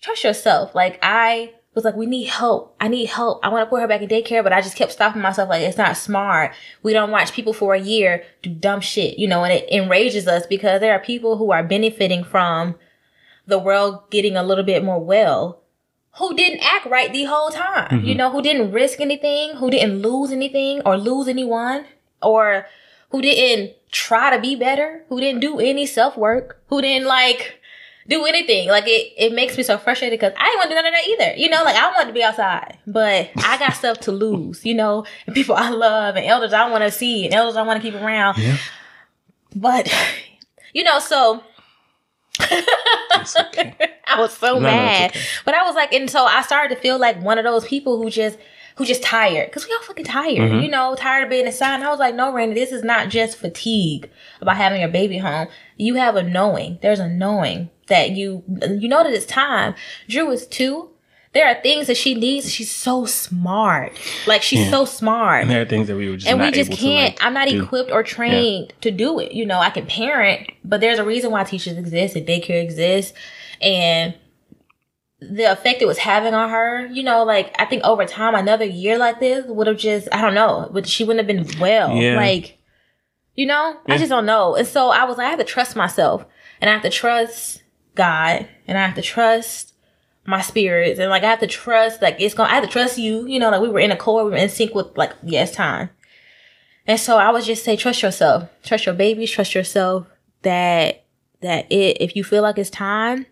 trust 0.00 0.24
yourself. 0.24 0.74
Like 0.74 0.98
I 1.02 1.52
was 1.74 1.84
like, 1.84 1.94
we 1.94 2.06
need 2.06 2.28
help. 2.28 2.74
I 2.80 2.88
need 2.88 3.06
help. 3.06 3.44
I 3.44 3.48
want 3.48 3.64
to 3.64 3.70
put 3.70 3.80
her 3.80 3.86
back 3.86 4.02
in 4.02 4.08
daycare, 4.08 4.42
but 4.42 4.52
I 4.52 4.60
just 4.60 4.76
kept 4.76 4.92
stopping 4.92 5.22
myself. 5.22 5.48
Like, 5.48 5.62
it's 5.62 5.78
not 5.78 5.96
smart. 5.96 6.52
We 6.82 6.92
don't 6.92 7.10
watch 7.10 7.32
people 7.32 7.52
for 7.52 7.74
a 7.74 7.80
year 7.80 8.24
do 8.42 8.50
dumb 8.50 8.80
shit, 8.80 9.18
you 9.18 9.28
know, 9.28 9.44
and 9.44 9.52
it 9.52 9.70
enrages 9.70 10.26
us 10.26 10.46
because 10.46 10.80
there 10.80 10.92
are 10.92 10.98
people 10.98 11.36
who 11.36 11.52
are 11.52 11.62
benefiting 11.62 12.24
from 12.24 12.76
the 13.46 13.58
world 13.58 14.10
getting 14.10 14.36
a 14.36 14.42
little 14.42 14.64
bit 14.64 14.84
more 14.84 15.02
well 15.02 15.60
who 16.18 16.34
didn't 16.34 16.60
act 16.60 16.86
right 16.86 17.12
the 17.12 17.24
whole 17.24 17.50
time, 17.50 18.00
you 18.00 18.10
mm-hmm. 18.10 18.18
know, 18.18 18.30
who 18.30 18.42
didn't 18.42 18.72
risk 18.72 19.00
anything, 19.00 19.56
who 19.56 19.70
didn't 19.70 20.02
lose 20.02 20.32
anything 20.32 20.82
or 20.84 20.96
lose 20.96 21.28
anyone, 21.28 21.86
or 22.20 22.66
who 23.10 23.22
didn't 23.22 23.74
try 23.92 24.34
to 24.34 24.40
be 24.40 24.56
better, 24.56 25.04
who 25.08 25.20
didn't 25.20 25.40
do 25.40 25.60
any 25.60 25.86
self 25.86 26.16
work, 26.16 26.62
who 26.66 26.82
didn't 26.82 27.06
like, 27.06 27.59
do 28.10 28.24
anything. 28.26 28.68
Like 28.68 28.84
it, 28.86 29.12
it 29.16 29.32
makes 29.32 29.56
me 29.56 29.62
so 29.62 29.78
frustrated 29.78 30.18
because 30.20 30.34
I 30.38 30.44
didn't 30.44 30.58
want 30.58 30.70
to 30.70 30.74
do 30.76 30.82
none 30.82 30.86
of 30.86 30.92
that 30.92 31.08
either. 31.08 31.36
You 31.40 31.48
know, 31.48 31.62
like 31.64 31.76
I 31.76 31.86
wanted 31.92 32.08
to 32.08 32.12
be 32.12 32.22
outside, 32.22 32.76
but 32.86 33.30
I 33.38 33.56
got 33.58 33.72
stuff 33.74 34.00
to 34.00 34.12
lose, 34.12 34.66
you 34.66 34.74
know, 34.74 35.06
and 35.26 35.34
people 35.34 35.54
I 35.54 35.70
love 35.70 36.16
and 36.16 36.26
elders 36.26 36.52
I 36.52 36.68
want 36.70 36.84
to 36.84 36.90
see 36.90 37.24
and 37.24 37.32
elders 37.32 37.56
I 37.56 37.62
want 37.62 37.80
to 37.82 37.90
keep 37.90 37.98
around. 37.98 38.36
Yeah. 38.38 38.56
But, 39.56 39.92
you 40.74 40.84
know, 40.84 40.98
so 40.98 41.42
okay. 42.42 42.64
I 44.06 44.18
was 44.20 44.32
so 44.32 44.54
No, 44.54 44.60
no, 44.60 44.60
mad. 44.60 45.10
okay. 45.10 45.20
But 45.44 45.54
I 45.54 45.62
was 45.64 45.74
like, 45.74 45.92
and 45.92 46.10
so 46.10 46.24
I 46.24 46.42
started 46.42 46.74
to 46.74 46.80
feel 46.80 46.98
like 46.98 47.20
one 47.22 47.38
of 47.38 47.44
those 47.44 47.64
people 47.66 48.02
who 48.02 48.10
just, 48.10 48.38
who 48.76 48.84
just 48.84 49.02
tired. 49.02 49.50
Cause 49.52 49.66
we 49.68 49.74
all 49.74 49.82
fucking 49.82 50.04
tired, 50.04 50.38
Mm-hmm. 50.38 50.60
you 50.60 50.68
know, 50.70 50.94
tired 50.96 51.24
of 51.24 51.30
being 51.30 51.46
inside. 51.46 51.74
And 51.76 51.84
I 51.84 51.90
was 51.90 52.00
like, 52.00 52.14
no, 52.14 52.32
Randy, 52.32 52.54
this 52.54 52.72
is 52.72 52.82
not 52.82 53.08
just 53.08 53.36
fatigue 53.38 54.10
about 54.40 54.56
having 54.56 54.80
your 54.80 54.88
baby 54.90 55.18
home. 55.18 55.48
You 55.76 55.94
have 55.96 56.16
a 56.16 56.22
knowing. 56.22 56.78
There's 56.82 56.98
a 57.00 57.08
knowing 57.08 57.70
that 57.90 58.12
you, 58.12 58.42
you 58.78 58.88
know 58.88 59.02
that 59.04 59.12
it's 59.12 59.26
time. 59.26 59.74
Drew 60.08 60.30
is 60.30 60.46
two. 60.46 60.88
There 61.32 61.46
are 61.46 61.60
things 61.62 61.86
that 61.86 61.96
she 61.96 62.14
needs. 62.16 62.50
She's 62.52 62.70
so 62.74 63.04
smart. 63.06 63.92
Like 64.26 64.42
she's 64.42 64.60
Yeah. 64.60 64.70
so 64.70 64.84
smart 64.84 65.42
And 65.42 65.50
there 65.50 65.62
are 65.62 65.64
things 65.64 65.86
that 65.86 65.94
we 65.96 66.08
were 66.10 66.16
just 66.16 66.26
and 66.28 66.40
we 66.40 66.50
just 66.50 66.72
can't 66.72 67.16
to, 67.16 67.22
like, 67.22 67.24
i'm 67.24 67.34
not 67.34 67.46
do. 67.48 67.62
equipped 67.62 67.92
or 67.92 68.02
trained 68.02 68.72
to 68.80 68.90
do 68.90 69.20
it 69.20 69.30
you 69.30 69.46
know 69.46 69.58
i 69.60 69.70
can 69.70 69.86
parent 69.86 70.50
but 70.64 70.80
there's 70.80 70.98
a 70.98 71.04
reason 71.04 71.30
why 71.30 71.44
teachers 71.44 71.76
exist 71.78 72.16
and 72.16 72.26
daycare 72.26 72.60
exists 72.60 73.12
and 73.62 74.14
the 75.20 75.44
effect 75.52 75.82
it 75.82 75.86
was 75.86 75.98
having 75.98 76.34
on 76.34 76.48
her 76.50 76.86
you 76.86 77.02
know 77.04 77.22
like 77.22 77.54
i 77.60 77.64
think 77.64 77.84
over 77.84 78.04
time 78.06 78.34
another 78.34 78.64
year 78.64 78.98
like 78.98 79.20
this 79.20 79.44
would 79.46 79.68
have 79.68 79.76
just 79.78 80.08
i 80.12 80.20
don't 80.20 80.34
know 80.34 80.68
but 80.72 80.88
she 80.88 81.04
wouldn't 81.04 81.28
have 81.28 81.36
been 81.46 81.60
well 81.60 81.94
Yeah. 81.94 82.16
like 82.16 82.58
you 83.36 83.46
know 83.46 83.76
i 83.86 83.98
just 83.98 84.10
don't 84.10 84.26
know 84.26 84.56
and 84.56 84.66
so 84.66 84.88
i 84.88 85.04
was 85.04 85.16
like 85.18 85.26
i 85.28 85.30
have 85.30 85.38
to 85.38 85.44
trust 85.44 85.76
myself 85.76 86.24
and 86.60 86.68
i 86.68 86.72
have 86.72 86.82
to 86.82 86.90
trust 86.90 87.59
god 88.00 88.48
and 88.66 88.78
i 88.78 88.84
have 88.86 88.94
to 88.94 89.02
trust 89.02 89.74
my 90.26 90.40
spirits 90.42 91.00
and 91.00 91.08
like 91.10 91.22
I 91.24 91.30
have 91.30 91.40
to 91.40 91.46
trust 91.46 92.02
like 92.02 92.16
it's 92.20 92.34
gonna 92.34 92.50
I 92.50 92.54
have 92.56 92.64
to 92.64 92.70
trust 92.70 92.98
you, 92.98 93.26
you 93.26 93.38
know, 93.40 93.50
like 93.50 93.62
we 93.62 93.70
were 93.70 93.80
in 93.80 93.90
a 93.90 93.96
core, 93.96 94.22
we 94.24 94.30
were 94.30 94.36
in 94.36 94.50
sync 94.50 94.74
with 94.74 94.96
like 94.96 95.12
yes 95.24 95.50
time. 95.50 95.88
And 96.86 97.00
so 97.00 97.16
I 97.16 97.30
would 97.32 97.42
just 97.42 97.64
say 97.64 97.74
trust 97.74 98.02
yourself. 98.02 98.48
Trust 98.62 98.84
your 98.86 98.94
babies, 98.94 99.30
trust 99.30 99.54
yourself 99.54 100.06
that 100.42 101.04
that 101.40 101.72
it 101.72 101.96
if 102.00 102.14
you 102.14 102.22
feel 102.22 102.42
like 102.42 102.58
it's 102.58 102.70
time, 102.70 103.26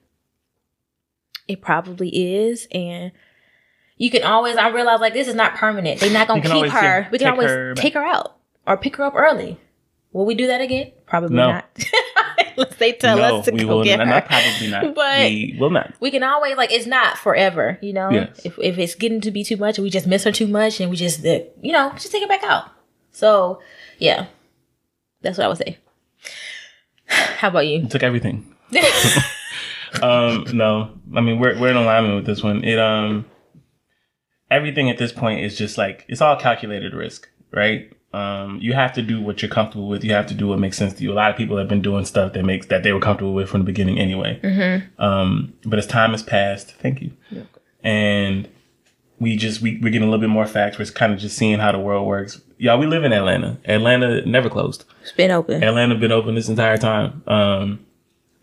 it 1.46 1.60
probably 1.60 2.08
is. 2.08 2.66
And 2.72 3.12
you 3.98 4.10
can 4.10 4.22
always 4.24 4.56
I 4.56 4.68
realize 4.70 4.98
like 5.00 5.12
this 5.12 5.28
is 5.28 5.34
not 5.34 5.54
permanent. 5.56 6.00
They're 6.00 6.10
not 6.10 6.26
gonna 6.26 6.40
keep 6.40 6.72
her. 6.72 7.08
we 7.12 7.18
can 7.18 7.28
always 7.28 7.50
her 7.50 7.74
take 7.74 7.94
her 7.94 8.04
out 8.04 8.38
or 8.66 8.76
pick 8.78 8.96
her 8.96 9.04
up 9.04 9.14
early. 9.14 9.60
Will 10.12 10.24
we 10.26 10.34
do 10.34 10.46
that 10.46 10.62
again? 10.62 10.90
Probably 11.06 11.36
No. 11.36 11.52
not. 11.52 11.68
Unless 12.58 12.76
they 12.78 12.92
tell 12.92 13.16
no, 13.16 13.38
us 13.38 13.44
to 13.46 13.52
we 13.52 13.60
go 13.60 13.66
will 13.68 13.84
get 13.84 13.98
not, 13.98 14.06
her. 14.06 14.12
not. 14.14 14.26
Probably 14.26 14.70
not. 14.70 14.94
But- 14.94 15.20
we 15.20 15.56
will 15.58 15.70
not. 15.70 15.94
we 16.00 16.10
can 16.10 16.22
always 16.22 16.56
like 16.56 16.72
it's 16.72 16.86
not 16.86 17.16
forever, 17.18 17.78
you 17.80 17.92
know. 17.92 18.10
Yes. 18.10 18.40
If 18.44 18.58
if 18.58 18.78
it's 18.78 18.94
getting 18.94 19.20
to 19.22 19.30
be 19.30 19.44
too 19.44 19.56
much 19.56 19.78
and 19.78 19.84
we 19.84 19.90
just 19.90 20.06
miss 20.06 20.24
her 20.24 20.32
too 20.32 20.48
much 20.48 20.80
and 20.80 20.90
we 20.90 20.96
just 20.96 21.22
you 21.24 21.72
know 21.72 21.90
just 21.92 22.10
take 22.12 22.22
it 22.22 22.28
back 22.28 22.42
out. 22.44 22.70
So 23.12 23.60
yeah, 23.98 24.26
that's 25.22 25.38
what 25.38 25.44
I 25.44 25.48
would 25.48 25.58
say. 25.58 25.78
How 27.06 27.48
about 27.48 27.66
you? 27.66 27.86
Took 27.88 28.02
everything. 28.02 28.54
um, 30.02 30.44
no, 30.52 30.90
I 31.14 31.20
mean 31.20 31.38
we're 31.38 31.58
we're 31.58 31.70
in 31.70 31.76
alignment 31.76 32.16
with 32.16 32.26
this 32.26 32.42
one. 32.42 32.64
It 32.64 32.78
um, 32.78 33.24
everything 34.50 34.90
at 34.90 34.98
this 34.98 35.12
point 35.12 35.40
is 35.40 35.56
just 35.56 35.78
like 35.78 36.04
it's 36.08 36.20
all 36.20 36.36
calculated 36.36 36.94
risk, 36.94 37.28
right? 37.52 37.92
Um, 38.12 38.58
you 38.60 38.72
have 38.72 38.94
to 38.94 39.02
do 39.02 39.20
what 39.20 39.42
you're 39.42 39.50
comfortable 39.50 39.86
with. 39.88 40.02
You 40.02 40.12
have 40.12 40.26
to 40.28 40.34
do 40.34 40.48
what 40.48 40.58
makes 40.58 40.78
sense 40.78 40.94
to 40.94 41.02
you. 41.02 41.12
A 41.12 41.14
lot 41.14 41.30
of 41.30 41.36
people 41.36 41.58
have 41.58 41.68
been 41.68 41.82
doing 41.82 42.06
stuff 42.06 42.32
that 42.32 42.42
makes 42.42 42.66
that 42.68 42.82
they 42.82 42.92
were 42.92 43.00
comfortable 43.00 43.34
with 43.34 43.50
from 43.50 43.60
the 43.60 43.66
beginning 43.66 43.98
anyway. 43.98 44.40
Um, 44.98 45.52
but 45.64 45.78
as 45.78 45.86
time 45.86 46.12
has 46.12 46.22
passed, 46.22 46.72
thank 46.76 47.02
you, 47.02 47.10
and 47.82 48.48
we 49.20 49.36
just 49.36 49.60
we 49.60 49.78
we're 49.82 49.90
getting 49.90 50.08
a 50.08 50.10
little 50.10 50.20
bit 50.20 50.30
more 50.30 50.46
facts. 50.46 50.78
We're 50.78 50.86
kind 50.86 51.12
of 51.12 51.18
just 51.18 51.36
seeing 51.36 51.58
how 51.58 51.72
the 51.72 51.78
world 51.78 52.06
works. 52.06 52.40
Y'all, 52.56 52.78
we 52.78 52.86
live 52.86 53.04
in 53.04 53.12
Atlanta. 53.12 53.58
Atlanta 53.66 54.24
never 54.26 54.48
closed. 54.48 54.84
It's 55.02 55.12
been 55.12 55.30
open. 55.30 55.62
Atlanta 55.62 55.94
been 55.94 56.10
open 56.12 56.34
this 56.34 56.48
entire 56.48 56.78
time. 56.78 57.22
Um, 57.26 57.86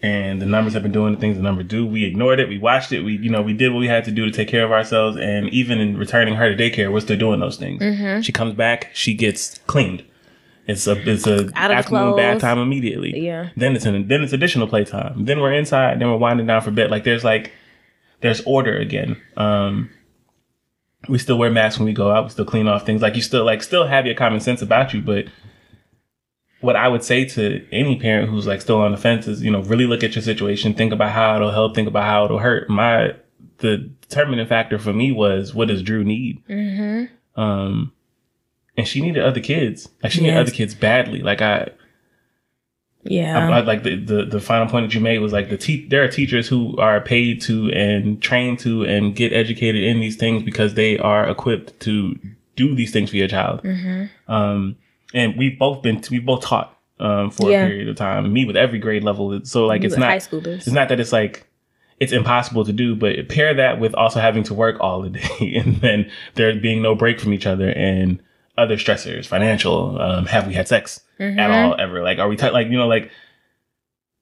and 0.06 0.40
the 0.40 0.46
numbers 0.46 0.74
have 0.74 0.84
been 0.84 0.92
doing 0.92 1.16
the 1.16 1.20
things 1.20 1.36
the 1.36 1.42
numbers 1.42 1.66
do. 1.66 1.84
We 1.84 2.06
ignored 2.06 2.40
it. 2.40 2.48
We 2.48 2.60
watched 2.60 2.92
it. 2.92 3.02
We, 3.02 3.18
you 3.18 3.32
know, 3.32 3.42
we 3.42 3.54
did 3.54 3.74
what 3.74 3.80
we 3.80 3.88
had 3.88 4.06
to 4.06 4.12
do 4.12 4.24
to 4.24 4.32
take 4.32 4.48
care 4.48 4.64
of 4.64 4.72
ourselves. 4.72 5.18
And 5.18 5.50
even 5.50 5.80
in 5.80 5.98
returning 5.98 6.36
her 6.36 6.56
to 6.56 6.56
daycare, 6.56 6.94
we're 6.94 7.00
still 7.00 7.18
doing 7.18 7.40
those 7.40 7.58
things. 7.58 7.82
Mm-hmm. 7.82 8.22
She 8.22 8.32
comes 8.32 8.54
back, 8.54 8.92
she 8.94 9.16
gets 9.16 9.58
cleaned. 9.66 10.04
It's 10.68 10.86
a 10.86 10.94
it's 11.10 11.26
a 11.26 11.50
Out 11.56 11.72
of 11.72 11.78
afternoon 11.78 12.16
bath 12.16 12.40
time 12.40 12.60
immediately. 12.60 13.20
Yeah. 13.20 13.50
Then 13.58 13.76
it's 13.76 13.86
an, 13.86 14.08
then 14.08 14.22
it's 14.22 14.34
additional 14.34 14.68
playtime. 14.68 15.26
Then 15.26 15.40
we're 15.40 15.54
inside. 15.54 16.00
Then 16.00 16.10
we're 16.10 16.18
winding 16.18 16.46
down 16.46 16.62
for 16.62 16.72
bed. 16.72 16.92
Like 16.92 17.04
there's 17.04 17.24
like 17.24 17.52
there's 18.22 18.42
order 18.42 18.78
again. 18.78 19.20
Um, 19.38 19.90
we 21.08 21.18
still 21.18 21.38
wear 21.38 21.52
masks 21.52 21.80
when 21.80 21.86
we 21.86 21.94
go 21.94 22.12
out. 22.12 22.26
We 22.26 22.30
still 22.32 22.46
clean 22.46 22.68
off 22.68 22.86
things. 22.86 23.02
Like 23.02 23.16
you 23.16 23.22
still 23.22 23.46
like 23.46 23.64
still 23.64 23.88
have 23.88 24.06
your 24.06 24.16
common 24.16 24.40
sense 24.40 24.62
about 24.62 24.94
you. 24.94 25.02
But 25.02 25.26
what 26.62 26.76
I 26.76 26.88
would 26.88 27.04
say 27.04 27.26
to 27.26 27.66
any 27.72 28.00
parent 28.00 28.30
who's 28.30 28.48
like 28.48 28.62
still 28.62 28.80
on 28.82 28.92
the 28.92 28.98
fence 28.98 29.28
is, 29.28 29.44
you 29.44 29.52
know, 29.52 29.62
really 29.62 29.86
look 29.86 30.04
at 30.04 30.16
your 30.16 30.22
situation. 30.24 30.74
Think 30.74 30.92
about 30.94 31.12
how 31.12 31.36
it'll 31.36 31.52
help. 31.52 31.76
Think 31.76 31.88
about 31.88 32.04
how 32.06 32.26
it'll 32.26 32.40
hurt. 32.40 32.70
My 32.70 33.16
the 33.60 33.78
determining 34.02 34.46
factor 34.48 34.78
for 34.80 34.94
me 34.94 35.12
was 35.12 35.54
what 35.54 35.68
does 35.68 35.82
Drew 35.84 36.04
need? 36.04 36.44
Mm-hmm. 36.48 37.40
Um, 37.42 37.92
and 38.78 38.88
she 38.88 39.02
needed 39.02 39.24
other 39.24 39.40
kids. 39.42 39.88
Like 40.04 40.12
she 40.12 40.22
needed 40.22 40.38
other 40.38 40.52
kids 40.52 40.74
badly. 40.76 41.22
Like 41.22 41.42
I, 41.42 41.70
Yeah. 43.04 43.48
I, 43.50 43.58
I- 43.58 43.62
like 43.62 43.84
the, 43.84 43.96
the 43.96 44.26
the 44.26 44.40
final 44.42 44.68
point 44.68 44.88
that 44.88 44.96
you 44.96 45.02
made 45.02 45.20
was 45.20 45.32
like 45.34 45.50
the 45.50 45.58
te- 45.58 45.88
there 45.88 46.04
are 46.04 46.08
teachers 46.08 46.48
who 46.48 46.76
are 46.78 47.00
paid 47.02 47.42
to 47.44 47.70
and 47.72 48.22
trained 48.22 48.60
to 48.60 48.84
and 48.84 49.16
get 49.16 49.32
educated 49.34 49.84
in 49.84 50.00
these 50.00 50.16
things 50.16 50.44
because 50.44 50.74
they 50.74 50.98
are 50.98 51.30
equipped 51.30 51.80
to 51.82 52.18
do 52.56 52.74
these 52.76 52.92
things 52.92 53.10
for 53.12 53.18
your 53.18 53.28
child. 53.28 53.62
Mm-hmm. 53.64 54.32
Um, 54.32 54.78
and 55.16 55.36
we've 55.36 55.58
both 55.58 55.82
been 55.82 56.02
we've 56.12 56.26
both 56.26 56.44
taught 56.44 56.78
um 57.00 57.32
for 57.32 57.50
Yeah. 57.50 57.64
a 57.64 57.68
period 57.68 57.90
of 57.90 57.96
time. 57.96 58.32
Me 58.32 58.46
with 58.46 58.56
every 58.56 58.78
grade 58.80 59.04
level. 59.04 59.40
So 59.46 59.66
like 59.66 59.82
You 59.82 59.88
it's 59.88 59.98
not 59.98 60.10
high 60.10 60.16
it's 60.18 60.68
not 60.68 60.90
that 60.90 61.00
it's 61.00 61.12
like 61.12 61.48
it's 62.00 62.12
impossible 62.12 62.64
to 62.66 62.74
do, 62.74 62.96
but 62.96 63.28
pair 63.30 63.54
that 63.56 63.80
with 63.80 63.96
also 63.96 64.20
having 64.20 64.44
to 64.44 64.54
work 64.54 64.78
all 64.82 65.02
the 65.02 65.10
day 65.22 65.56
and 65.56 65.78
then 65.78 66.12
there 66.36 66.54
being 66.56 66.82
no 66.84 66.94
break 66.94 67.20
from 67.20 67.34
each 67.34 67.46
other 67.48 67.70
and 67.70 68.22
other 68.58 68.76
stressors, 68.78 69.26
financial. 69.26 70.00
Um, 70.00 70.26
have 70.28 70.46
we 70.48 70.54
had 70.54 70.68
sex 70.68 71.02
Mm-hmm. 71.20 71.40
at 71.40 71.50
all 71.50 71.76
ever? 71.80 72.04
Like, 72.04 72.20
are 72.20 72.28
we 72.28 72.36
t- 72.36 72.50
like 72.50 72.68
you 72.68 72.78
know 72.78 72.88
like 72.88 73.10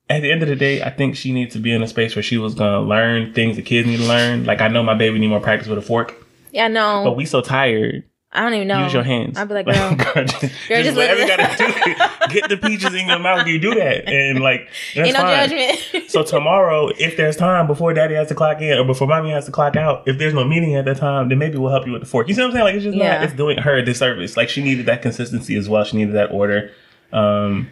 at 0.09 0.21
the 0.21 0.31
end 0.31 0.43
of 0.43 0.49
the 0.49 0.55
day, 0.55 0.83
I 0.83 0.89
think 0.91 1.15
she 1.15 1.31
needs 1.31 1.53
to 1.53 1.59
be 1.59 1.71
in 1.71 1.81
a 1.81 1.87
space 1.87 2.15
where 2.15 2.21
she 2.23 2.37
was 2.37 2.53
gonna 2.55 2.81
learn 2.81 3.33
things 3.33 3.55
the 3.55 3.61
kids 3.63 3.87
need 3.87 3.97
to 3.97 4.03
learn. 4.07 4.45
Like 4.45 4.61
I 4.61 4.67
know 4.67 4.83
my 4.83 4.93
baby 4.93 5.17
need 5.17 5.27
more 5.29 5.39
practice 5.39 5.67
with 5.67 5.77
a 5.79 5.81
fork, 5.81 6.13
Yeah, 6.51 6.67
no. 6.67 7.03
but 7.03 7.15
we 7.15 7.25
so 7.25 7.41
tired. 7.41 8.03
I 8.35 8.41
don't 8.41 8.53
even 8.55 8.67
know. 8.67 8.83
Use 8.83 8.93
your 8.93 9.03
hands. 9.03 9.37
I'd 9.37 9.47
be 9.47 9.53
like, 9.53 9.65
girl, 9.67 9.95
girl, 9.95 10.25
just, 10.25 10.41
Girl, 10.41 10.49
just 10.83 10.83
just 10.85 10.97
whatever 10.97 11.21
you 11.21 11.27
gotta 11.27 11.55
do. 11.57 12.33
Get 12.33 12.49
the 12.49 12.57
peaches 12.57 12.93
in 12.93 13.07
your 13.07 13.19
mouth. 13.19 13.45
You 13.47 13.59
do 13.59 13.75
that, 13.75 14.07
and 14.09 14.39
like 14.39 14.67
that's 14.95 15.07
ain't 15.09 15.13
no 15.17 15.21
fine. 15.23 15.49
judgment. 15.49 16.09
So 16.09 16.23
tomorrow, 16.35 16.89
if 16.97 17.15
there's 17.15 17.35
time 17.37 17.67
before 17.67 17.93
daddy 17.93 18.15
has 18.15 18.27
to 18.29 18.35
clock 18.35 18.59
in 18.61 18.77
or 18.77 18.83
before 18.85 19.07
mommy 19.07 19.29
has 19.31 19.45
to 19.45 19.51
clock 19.51 19.75
out, 19.75 20.07
if 20.07 20.17
there's 20.17 20.33
no 20.33 20.43
meeting 20.43 20.75
at 20.75 20.85
that 20.85 20.97
time, 20.97 21.29
then 21.29 21.37
maybe 21.37 21.57
we'll 21.57 21.71
help 21.71 21.85
you 21.85 21.91
with 21.93 22.01
the 22.01 22.07
fork. 22.07 22.27
You 22.27 22.33
see 22.33 22.41
what 22.41 22.47
I'm 22.47 22.53
saying? 22.53 22.63
Like 22.65 22.75
it's 22.75 22.83
just 22.83 22.97
Yeah. 22.97 23.15
not, 23.17 23.23
it's 23.23 23.33
doing 23.33 23.59
her 23.59 23.77
a 23.77 23.83
disservice. 23.85 24.35
Like 24.35 24.49
she 24.49 24.63
needed 24.63 24.87
that 24.87 25.01
consistency 25.03 25.55
as 25.55 25.69
well. 25.69 25.83
She 25.83 25.97
needed 25.97 26.15
that 26.15 26.31
order. 26.31 26.71
Um, 27.11 27.69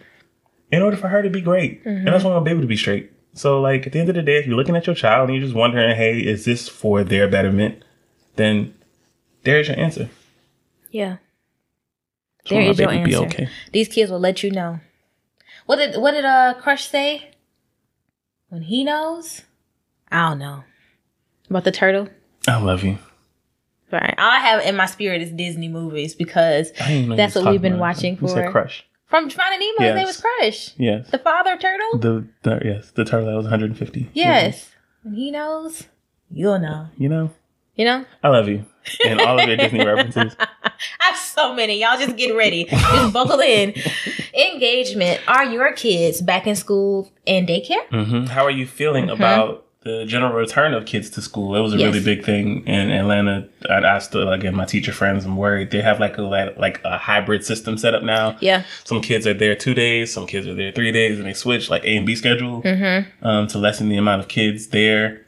in 0.71 0.81
order 0.81 0.95
for 0.95 1.07
her 1.07 1.21
to 1.23 1.29
be 1.29 1.41
great. 1.41 1.81
And 1.85 2.07
that's 2.07 2.23
why 2.23 2.29
I 2.29 2.33
want 2.35 2.45
my 2.45 2.51
baby 2.51 2.61
to 2.61 2.67
be 2.67 2.77
straight. 2.77 3.11
So 3.33 3.59
like 3.59 3.87
at 3.87 3.93
the 3.93 3.99
end 3.99 4.09
of 4.09 4.15
the 4.15 4.21
day, 4.21 4.37
if 4.37 4.45
you're 4.45 4.55
looking 4.55 4.75
at 4.75 4.85
your 4.85 4.95
child 4.95 5.29
and 5.29 5.35
you're 5.35 5.43
just 5.45 5.55
wondering, 5.55 5.95
hey, 5.95 6.19
is 6.19 6.45
this 6.45 6.69
for 6.69 7.03
their 7.03 7.27
betterment? 7.27 7.83
Then 8.35 8.73
there's 9.43 9.67
your 9.67 9.77
answer. 9.79 10.09
Yeah. 10.91 11.17
So 12.45 12.55
There 12.55 12.63
is 12.69 12.79
your 12.79 12.89
answer. 12.91 13.17
okay. 13.25 13.49
These 13.71 13.87
kids 13.87 14.09
will 14.11 14.19
let 14.19 14.43
you 14.43 14.51
know. 14.51 14.79
What 15.67 15.75
did 15.77 15.99
what 16.01 16.11
did 16.11 16.25
uh 16.25 16.55
Crush 16.59 16.87
say? 16.87 17.31
When 18.49 18.63
he 18.63 18.83
knows? 18.83 19.43
I 20.11 20.29
don't 20.29 20.39
know. 20.39 20.63
About 21.49 21.63
the 21.63 21.71
turtle? 21.71 22.07
I 22.47 22.59
love 22.61 22.83
you. 22.83 22.97
Right. 23.91 24.15
All 24.17 24.29
I 24.31 24.39
have 24.39 24.63
in 24.65 24.75
my 24.75 24.85
spirit 24.85 25.21
is 25.21 25.31
Disney 25.31 25.67
movies 25.67 26.15
because 26.15 26.71
I 26.81 26.87
didn't 26.87 27.09
know 27.09 27.13
you 27.13 27.17
that's 27.17 27.35
what 27.35 27.51
we've 27.51 27.61
been 27.61 27.77
watching 27.77 28.17
You 28.21 28.27
said 28.27 28.45
for 28.45 28.51
crush. 28.51 28.85
from 29.05 29.29
Finding 29.29 29.59
Nemo, 29.59 29.79
his 29.79 29.87
Yes. 29.89 29.95
name 29.97 30.05
was 30.07 30.21
Crush. 30.21 30.69
Yes. 30.77 31.09
The 31.11 31.19
father 31.19 31.57
turtle? 31.57 31.99
The, 31.99 32.27
the 32.43 32.61
yes, 32.63 32.91
the 32.91 33.03
turtle 33.05 33.27
that 33.29 33.35
was 33.35 33.45
150. 33.45 34.09
yes. 34.13 34.71
When 35.03 35.15
he 35.15 35.29
knows, 35.31 35.87
you'll 36.29 36.59
know. 36.59 36.87
You 36.97 37.09
know, 37.09 37.31
You 37.81 37.85
know? 37.85 38.05
I 38.23 38.29
love 38.29 38.47
you 38.47 38.63
and 39.07 39.19
all 39.19 39.39
of 39.39 39.47
your 39.47 39.57
Disney 39.57 39.83
references. 39.83 40.35
I 40.39 40.71
have 40.99 41.17
so 41.17 41.55
many. 41.55 41.81
Y'all 41.81 41.97
just 41.97 42.15
get 42.15 42.35
ready. 42.35 42.65
Just 42.65 43.11
buckle 43.11 43.39
in. 43.39 43.73
Engagement. 44.35 45.19
Are 45.27 45.45
your 45.45 45.73
kids 45.73 46.21
back 46.21 46.45
in 46.45 46.55
school 46.55 47.11
and 47.25 47.47
daycare? 47.47 47.87
Mm-hmm. 47.91 48.25
How 48.25 48.43
are 48.45 48.51
you 48.51 48.67
feeling 48.67 49.09
about 49.09 49.65
the 49.83 50.05
general 50.05 50.33
return 50.33 50.73
of 50.75 50.85
kids 50.85 51.09
to 51.11 51.21
school? 51.21 51.55
It 51.55 51.61
was 51.61 51.73
a 51.73 51.77
Yes. 51.77 51.93
really 51.93 52.05
big 52.05 52.23
thing 52.23 52.65
in 52.67 52.91
Atlanta. 52.91 53.47
I 53.69 53.77
asked 53.79 54.15
uh, 54.15 54.27
again 54.29 54.55
my 54.55 54.65
teacher 54.65 54.91
friends. 54.93 55.25
I'm 55.25 55.37
worried 55.37 55.71
they 55.71 55.81
have 55.81 55.99
like 55.99 56.17
a 56.17 56.21
like 56.23 56.81
a 56.85 56.97
hybrid 56.99 57.43
system 57.43 57.77
set 57.77 57.95
up 57.95 58.03
now. 58.03 58.37
Yeah. 58.41 58.63
Some 58.83 59.01
kids 59.01 59.25
are 59.25 59.33
there 59.33 59.55
two 59.55 59.73
days, 59.73 60.13
some 60.13 60.27
kids 60.27 60.45
are 60.47 60.53
there 60.55 60.71
three 60.71 60.91
days, 60.91 61.17
and 61.17 61.27
they 61.27 61.33
switch 61.33 61.69
like 61.69 61.83
A 61.83 61.97
and 61.97 62.05
B 62.05 62.15
schedule 62.15 62.61
Mm-hmm. 62.61 63.25
um, 63.27 63.47
to 63.47 63.57
lessen 63.57 63.89
the 63.89 63.97
amount 63.97 64.21
of 64.21 64.27
kids 64.27 64.67
there. 64.67 65.20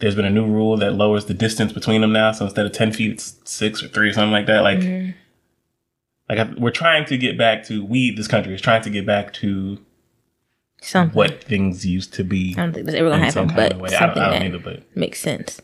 There's 0.00 0.14
been 0.14 0.24
a 0.24 0.30
new 0.30 0.46
rule 0.46 0.76
that 0.78 0.92
lowers 0.94 1.26
the 1.26 1.34
distance 1.34 1.72
between 1.72 2.00
them 2.00 2.12
now. 2.12 2.32
So 2.32 2.44
instead 2.46 2.66
of 2.66 2.72
ten 2.72 2.92
feet, 2.92 3.12
it's 3.12 3.36
six 3.44 3.82
or 3.82 3.88
three 3.88 4.08
or 4.08 4.12
something 4.12 4.32
like 4.32 4.46
that. 4.46 4.62
Like, 4.62 4.78
Mm-hmm. 4.78 5.10
like 6.28 6.38
I, 6.38 6.52
we're 6.58 6.70
trying 6.70 7.04
to 7.06 7.16
get 7.18 7.36
back 7.38 7.64
to 7.66 7.84
we. 7.84 8.10
This 8.14 8.26
country 8.28 8.54
is 8.54 8.60
trying 8.60 8.82
to 8.82 8.90
get 8.90 9.04
back 9.06 9.32
to 9.34 9.78
Something. 10.82 11.14
what 11.14 11.44
things 11.44 11.84
used 11.84 12.14
to 12.14 12.24
be. 12.24 12.54
I 12.56 12.62
don't 12.62 12.72
think 12.72 12.86
that's 12.86 12.96
ever 12.96 13.10
gonna 13.10 13.24
happen, 13.24 13.48
but 13.48 13.76
way. 13.78 13.88
I 13.88 13.90
don't, 13.90 13.98
something 13.98 14.22
I 14.22 14.30
don't 14.30 14.38
that 14.40 14.46
either, 14.46 14.58
but 14.58 14.96
makes 14.96 15.20
sense. 15.20 15.60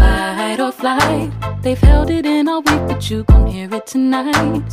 Fight 0.00 0.58
or 0.60 0.72
Flight. 0.72 1.30
They've 1.62 1.78
held 1.78 2.10
it 2.10 2.24
in 2.26 2.48
all 2.48 2.62
week, 2.62 2.80
but 2.88 3.10
you 3.10 3.22
gon' 3.24 3.46
hear 3.46 3.72
it 3.74 3.86
tonight. 3.86 4.64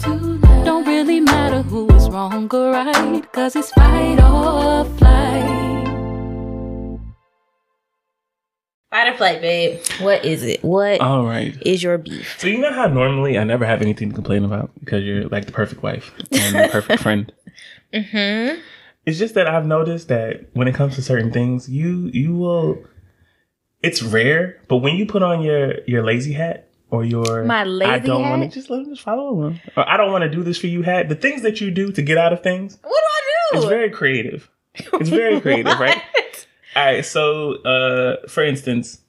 Don't 0.64 0.86
really 0.88 1.20
matter 1.20 1.62
who 1.62 1.90
is 1.96 2.10
wrong 2.10 2.50
or 2.54 2.72
right, 2.72 3.22
cause 3.34 3.56
it's 3.56 3.72
fight 3.72 4.20
or 4.22 4.86
flight. 4.98 5.18
Fight 8.90 9.08
or 9.14 9.18
flight, 9.18 9.42
babe. 9.42 9.80
What 10.00 10.24
is 10.24 10.44
it? 10.44 10.64
What 10.64 10.94
is 10.94 11.00
All 11.02 11.26
right. 11.26 11.54
is 11.66 11.84
your 11.84 11.98
beef? 11.98 12.36
So 12.40 12.48
you 12.48 12.60
know 12.60 12.72
how 12.72 12.88
normally 12.88 13.38
I 13.38 13.44
never 13.44 13.66
have 13.66 13.82
anything 13.82 14.10
to 14.10 14.16
complain 14.16 14.46
about 14.46 14.72
because 14.80 15.04
you're 15.04 15.28
like 15.28 15.46
the 15.46 15.52
perfect 15.52 15.84
wife 15.84 16.14
and 16.32 16.56
the 16.56 16.70
perfect 16.72 17.02
friend. 17.06 17.32
Mm-hmm. 17.94 18.62
It's 19.06 19.18
just 19.20 19.36
that 19.36 19.48
I've 19.48 19.66
noticed 19.66 20.08
that 20.08 20.46
when 20.54 20.68
it 20.70 20.76
comes 20.76 20.96
to 20.96 21.02
certain 21.02 21.32
things, 21.34 21.70
you 21.70 22.10
you 22.14 22.34
will. 22.36 22.78
It's 23.82 24.02
rare, 24.02 24.60
but 24.68 24.78
when 24.78 24.96
you 24.96 25.06
put 25.06 25.22
on 25.24 25.42
your 25.42 25.82
your 25.86 26.04
lazy 26.04 26.34
hat 26.34 26.70
or 26.90 27.04
your 27.06 27.44
My 27.44 27.64
lazy 27.64 27.92
I 27.92 28.00
don't 28.00 28.22
want 28.30 28.42
hat? 28.42 28.52
to 28.52 28.60
just 28.60 28.70
let 28.70 28.80
me 28.82 28.86
just 28.86 29.02
follow 29.04 29.30
along. 29.30 29.60
Or 29.76 29.88
I 29.88 29.98
don't 29.98 30.12
want 30.12 30.24
to 30.24 30.30
do 30.30 30.44
this 30.44 30.58
for 30.58 30.68
you 30.68 30.82
hat. 30.82 31.10
The 31.10 31.16
things 31.16 31.42
that 31.44 31.62
you 31.62 31.70
do 31.72 31.92
to 31.92 32.02
get 32.02 32.18
out 32.18 32.34
of 32.34 32.42
things, 32.42 32.78
What 32.82 32.90
do 32.90 32.96
I 32.96 33.22
do? 33.54 33.58
It's 33.60 33.68
very 33.70 33.90
creative. 33.90 34.50
It's 34.76 35.10
very 35.10 35.40
creative, 35.46 35.80
right? 35.80 36.02
All 36.76 36.86
right. 36.86 37.06
So, 37.06 37.54
uh, 37.64 38.28
for 38.28 38.44
instance, 38.44 39.02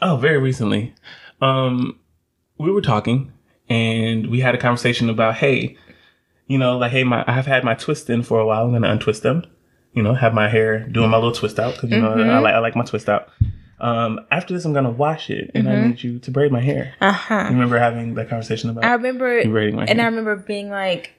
oh, 0.00 0.16
very 0.16 0.38
recently, 0.38 0.94
um, 1.40 1.98
we 2.58 2.70
were 2.70 2.80
talking 2.82 3.32
and 3.68 4.28
we 4.28 4.40
had 4.40 4.54
a 4.54 4.58
conversation 4.58 5.08
about, 5.10 5.36
hey, 5.36 5.76
you 6.46 6.58
know, 6.58 6.78
like, 6.78 6.92
hey, 6.92 7.04
my 7.04 7.24
I've 7.26 7.46
had 7.46 7.64
my 7.64 7.74
twist 7.74 8.08
in 8.10 8.22
for 8.22 8.38
a 8.40 8.46
while. 8.46 8.64
I'm 8.64 8.72
gonna 8.72 8.90
untwist 8.90 9.22
them. 9.22 9.44
You 9.94 10.02
know, 10.02 10.14
have 10.14 10.32
my 10.32 10.48
hair 10.48 10.80
doing 10.88 11.10
my 11.10 11.18
little 11.18 11.32
twist 11.32 11.58
out 11.58 11.74
because 11.74 11.90
you 11.90 12.00
know 12.00 12.12
I 12.12 12.38
like 12.38 12.54
I 12.54 12.58
like 12.60 12.76
my 12.76 12.84
twist 12.84 13.08
out. 13.08 13.28
Um, 13.78 14.20
after 14.30 14.54
this, 14.54 14.64
I'm 14.64 14.72
gonna 14.72 14.90
wash 14.90 15.28
it, 15.28 15.50
and 15.54 15.68
I 15.68 15.88
need 15.88 16.02
you 16.02 16.20
to 16.20 16.30
braid 16.30 16.52
my 16.52 16.60
hair. 16.60 16.94
Uh 17.00 17.12
huh. 17.12 17.46
Remember 17.50 17.78
having 17.78 18.14
that 18.14 18.28
conversation 18.28 18.70
about 18.70 18.84
I 18.84 18.92
remember, 18.92 19.40
you 19.40 19.50
braiding 19.50 19.74
my 19.74 19.84
and 19.84 20.00
I 20.00 20.04
remember 20.04 20.36
being 20.36 20.70
like, 20.70 21.12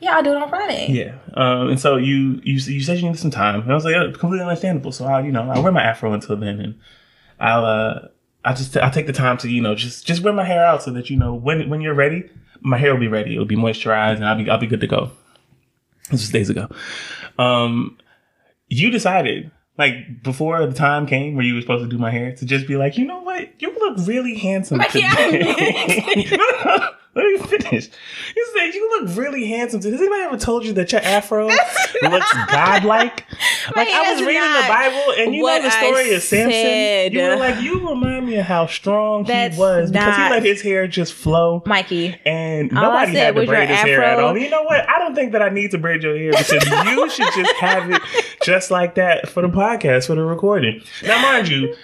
"Yeah, 0.00 0.16
I'll 0.16 0.22
do 0.22 0.30
it 0.30 0.36
on 0.36 0.48
Friday." 0.48 0.86
Yeah. 0.90 1.18
Um, 1.34 1.68
and 1.68 1.78
so 1.78 1.96
you, 1.96 2.40
you 2.42 2.54
you 2.54 2.80
said 2.80 2.96
you 2.96 3.04
needed 3.04 3.20
some 3.20 3.30
time, 3.30 3.60
and 3.60 3.70
I 3.70 3.74
was 3.74 3.84
like, 3.84 3.94
oh, 3.94 4.10
completely 4.12 4.40
understandable. 4.40 4.92
So 4.92 5.04
I, 5.04 5.20
you 5.20 5.30
know, 5.30 5.50
I 5.50 5.58
wear 5.58 5.70
my 5.70 5.82
afro 5.82 6.12
until 6.14 6.36
then, 6.36 6.58
and 6.58 6.74
I'll 7.38 7.64
uh, 7.66 8.08
I 8.44 8.54
just 8.54 8.74
I 8.78 8.88
take 8.88 9.06
the 9.06 9.12
time 9.12 9.36
to 9.38 9.48
you 9.50 9.60
know 9.60 9.74
just 9.74 10.06
just 10.06 10.22
wear 10.22 10.32
my 10.32 10.44
hair 10.44 10.64
out 10.64 10.82
so 10.82 10.90
that 10.92 11.10
you 11.10 11.18
know 11.18 11.34
when 11.34 11.68
when 11.68 11.82
you're 11.82 11.94
ready, 11.94 12.30
my 12.60 12.78
hair 12.78 12.94
will 12.94 13.00
be 13.00 13.08
ready. 13.08 13.34
It'll 13.34 13.44
be 13.44 13.56
moisturized, 13.56 14.16
and 14.16 14.24
I'll 14.24 14.36
be 14.42 14.48
I'll 14.48 14.58
be 14.58 14.66
good 14.66 14.80
to 14.80 14.86
go. 14.86 15.10
This 16.10 16.22
was 16.22 16.30
days 16.30 16.48
ago. 16.48 16.68
Um, 17.38 17.98
you 18.68 18.90
decided 18.90 19.50
like 19.78 20.22
before 20.22 20.66
the 20.66 20.74
time 20.74 21.06
came 21.06 21.36
where 21.36 21.44
you 21.44 21.54
were 21.54 21.60
supposed 21.60 21.84
to 21.84 21.88
do 21.88 21.98
my 21.98 22.10
hair 22.10 22.34
to 22.34 22.44
just 22.44 22.66
be 22.66 22.76
like, 22.76 22.98
you 22.98 23.06
know 23.06 23.20
what, 23.22 23.48
you 23.60 23.72
look 23.78 24.06
really 24.06 24.36
handsome 24.36 24.78
Like, 24.78 24.92
yeah. 24.94 26.88
Let 27.18 27.26
me 27.26 27.58
finish. 27.58 27.88
You 28.36 28.46
said 28.56 28.74
you 28.74 28.88
look 28.90 29.16
really 29.16 29.44
handsome. 29.46 29.82
Has 29.82 29.92
anybody 30.00 30.22
ever 30.22 30.36
told 30.38 30.64
you 30.64 30.72
that 30.74 30.92
your 30.92 31.00
afro 31.00 31.48
looks 32.02 32.32
godlike? 32.48 33.24
Like 33.74 33.88
I 33.88 34.12
was 34.12 34.22
reading 34.22 34.40
the 34.40 34.64
Bible, 34.68 35.14
and 35.18 35.34
you 35.34 35.42
know 35.42 35.60
the 35.60 35.70
story 35.70 36.12
I 36.12 36.14
of 36.14 36.22
Samson. 36.22 36.52
said. 36.52 37.12
You 37.12 37.22
were 37.22 37.36
like, 37.36 37.60
you 37.60 37.88
remind 37.88 38.26
me 38.26 38.36
of 38.36 38.46
how 38.46 38.66
strong 38.66 39.24
That's 39.24 39.56
he 39.56 39.60
was 39.60 39.90
because 39.90 40.16
he 40.16 40.22
let 40.30 40.44
his 40.44 40.62
hair 40.62 40.86
just 40.86 41.12
flow. 41.12 41.64
Mikey. 41.66 42.16
And 42.24 42.70
nobody 42.70 43.16
had 43.16 43.34
to 43.34 43.46
braid 43.46 43.68
his 43.68 43.78
hair 43.80 44.04
at 44.04 44.12
afro. 44.12 44.28
all. 44.28 44.38
You 44.38 44.48
know 44.48 44.62
what? 44.62 44.88
I 44.88 45.00
don't 45.00 45.16
think 45.16 45.32
that 45.32 45.42
I 45.42 45.48
need 45.48 45.72
to 45.72 45.78
braid 45.78 46.04
your 46.04 46.16
hair 46.16 46.30
because 46.30 46.52
you 46.86 47.10
should 47.10 47.32
just 47.34 47.54
have 47.56 47.90
it 47.90 48.00
just 48.44 48.70
like 48.70 48.94
that 48.94 49.28
for 49.28 49.42
the 49.42 49.48
podcast, 49.48 50.06
for 50.06 50.14
the 50.14 50.22
recording. 50.22 50.82
Now, 51.02 51.20
mind 51.20 51.48
you, 51.48 51.74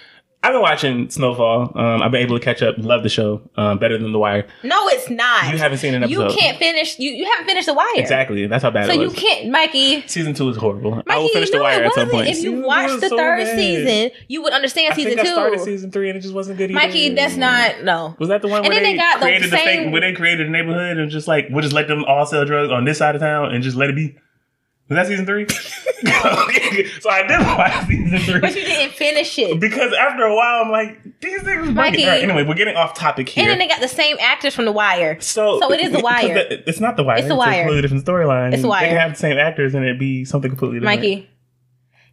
I've 0.44 0.52
been 0.52 0.60
watching 0.60 1.08
Snowfall. 1.08 1.72
Um, 1.74 2.02
I've 2.02 2.10
been 2.12 2.20
able 2.20 2.38
to 2.38 2.44
catch 2.44 2.60
up. 2.62 2.74
Love 2.76 3.02
the 3.02 3.08
show. 3.08 3.40
Um, 3.56 3.78
better 3.78 3.96
than 3.96 4.12
The 4.12 4.18
Wire. 4.18 4.46
No, 4.62 4.88
it's 4.88 5.08
not. 5.08 5.50
You 5.50 5.56
haven't 5.56 5.78
seen 5.78 5.94
an 5.94 6.02
episode. 6.02 6.30
You 6.32 6.36
can't 6.36 6.58
finish. 6.58 6.98
You 6.98 7.12
you 7.12 7.24
haven't 7.24 7.46
finished 7.46 7.66
the 7.66 7.72
wire. 7.72 7.86
Exactly. 7.96 8.46
That's 8.46 8.62
how 8.62 8.70
bad 8.70 8.88
it 8.88 8.92
is. 8.92 8.94
So 8.94 9.00
it 9.00 9.04
you 9.04 9.10
can't, 9.10 9.50
Mikey. 9.50 10.06
Season 10.06 10.34
two 10.34 10.48
is 10.50 10.58
horrible. 10.58 10.94
I 10.94 11.02
Mikey, 11.06 11.20
will 11.22 11.28
finish 11.30 11.48
you 11.48 11.56
The 11.56 11.62
Wire 11.62 11.84
at 11.84 11.92
some 11.94 12.10
point. 12.10 12.28
If 12.28 12.36
you 12.36 12.42
Season 12.42 12.60
two 12.60 12.66
watched 12.66 13.00
the 13.00 13.08
so 13.08 13.16
third 13.16 13.38
bad. 13.44 13.56
season, 13.58 14.10
you 14.28 14.42
would 14.42 14.52
understand 14.52 14.92
I 14.92 14.96
season 14.96 15.14
two. 15.16 15.20
I 15.22 15.32
started 15.32 15.60
season 15.60 15.90
three 15.90 16.10
and 16.10 16.18
it 16.18 16.20
just 16.20 16.34
wasn't 16.34 16.58
good 16.58 16.70
either. 16.70 16.78
Mikey, 16.78 17.14
that's 17.14 17.36
not 17.36 17.82
no. 17.82 18.14
Was 18.18 18.28
that 18.28 18.42
the 18.42 18.48
one 18.48 18.58
And 18.64 18.68
where 18.68 18.74
then 18.76 18.82
they, 18.82 18.92
they 18.92 18.98
got 18.98 19.20
the 19.20 19.24
created 19.26 19.50
the, 19.50 19.56
same- 19.56 19.84
fake, 19.84 19.92
where 19.92 20.02
they 20.02 20.12
created 20.12 20.46
a 20.46 20.50
neighborhood 20.50 20.98
and 20.98 21.10
just 21.10 21.26
like 21.26 21.46
we'll 21.50 21.62
just 21.62 21.72
let 21.74 21.88
them 21.88 22.04
all 22.04 22.26
sell 22.26 22.44
drugs 22.44 22.70
on 22.70 22.84
this 22.84 22.98
side 22.98 23.14
of 23.14 23.22
town 23.22 23.54
and 23.54 23.64
just 23.64 23.78
let 23.78 23.88
it 23.88 23.96
be? 23.96 24.14
Was 24.88 24.96
that 24.96 25.06
season 25.06 25.24
three? 25.24 25.46
so 27.00 27.08
I 27.10 27.24
did 27.26 27.40
watch 27.40 27.86
season 27.86 28.18
three. 28.18 28.40
But 28.40 28.54
you 28.54 28.64
didn't 28.64 28.92
finish 28.94 29.38
it. 29.38 29.58
because 29.58 29.92
after 29.94 30.24
a 30.24 30.34
while, 30.34 30.62
I'm 30.64 30.70
like, 30.70 31.20
these 31.20 31.42
things 31.42 31.70
Mikey. 31.70 32.06
Right, 32.06 32.22
anyway, 32.22 32.42
we're 32.44 32.54
getting 32.54 32.76
off 32.76 32.92
topic 32.94 33.28
here. 33.30 33.42
And 33.42 33.50
then 33.50 33.58
they 33.58 33.66
got 33.66 33.80
the 33.80 33.88
same 33.88 34.18
actors 34.20 34.54
from 34.54 34.66
The 34.66 34.72
Wire. 34.72 35.18
so, 35.20 35.58
so 35.60 35.72
it 35.72 35.80
is 35.80 35.92
The 35.92 36.00
Wire. 36.00 36.34
the- 36.34 36.68
it's 36.68 36.80
not 36.80 36.96
the 36.96 37.04
wire. 37.04 37.18
It's 37.18 37.28
The 37.28 37.34
Wire. 37.34 37.52
a 37.52 37.56
completely 37.62 37.82
different 37.82 38.04
storyline. 38.04 38.52
It's 38.52 38.60
The 38.62 38.68
Wire. 38.68 38.82
They 38.82 38.88
can 38.88 38.98
have 38.98 39.12
the 39.12 39.18
same 39.18 39.38
actors 39.38 39.74
and 39.74 39.84
it'd 39.84 39.98
be 39.98 40.26
something 40.26 40.50
completely 40.50 40.80
different. 40.80 41.00
Mikey, 41.00 41.30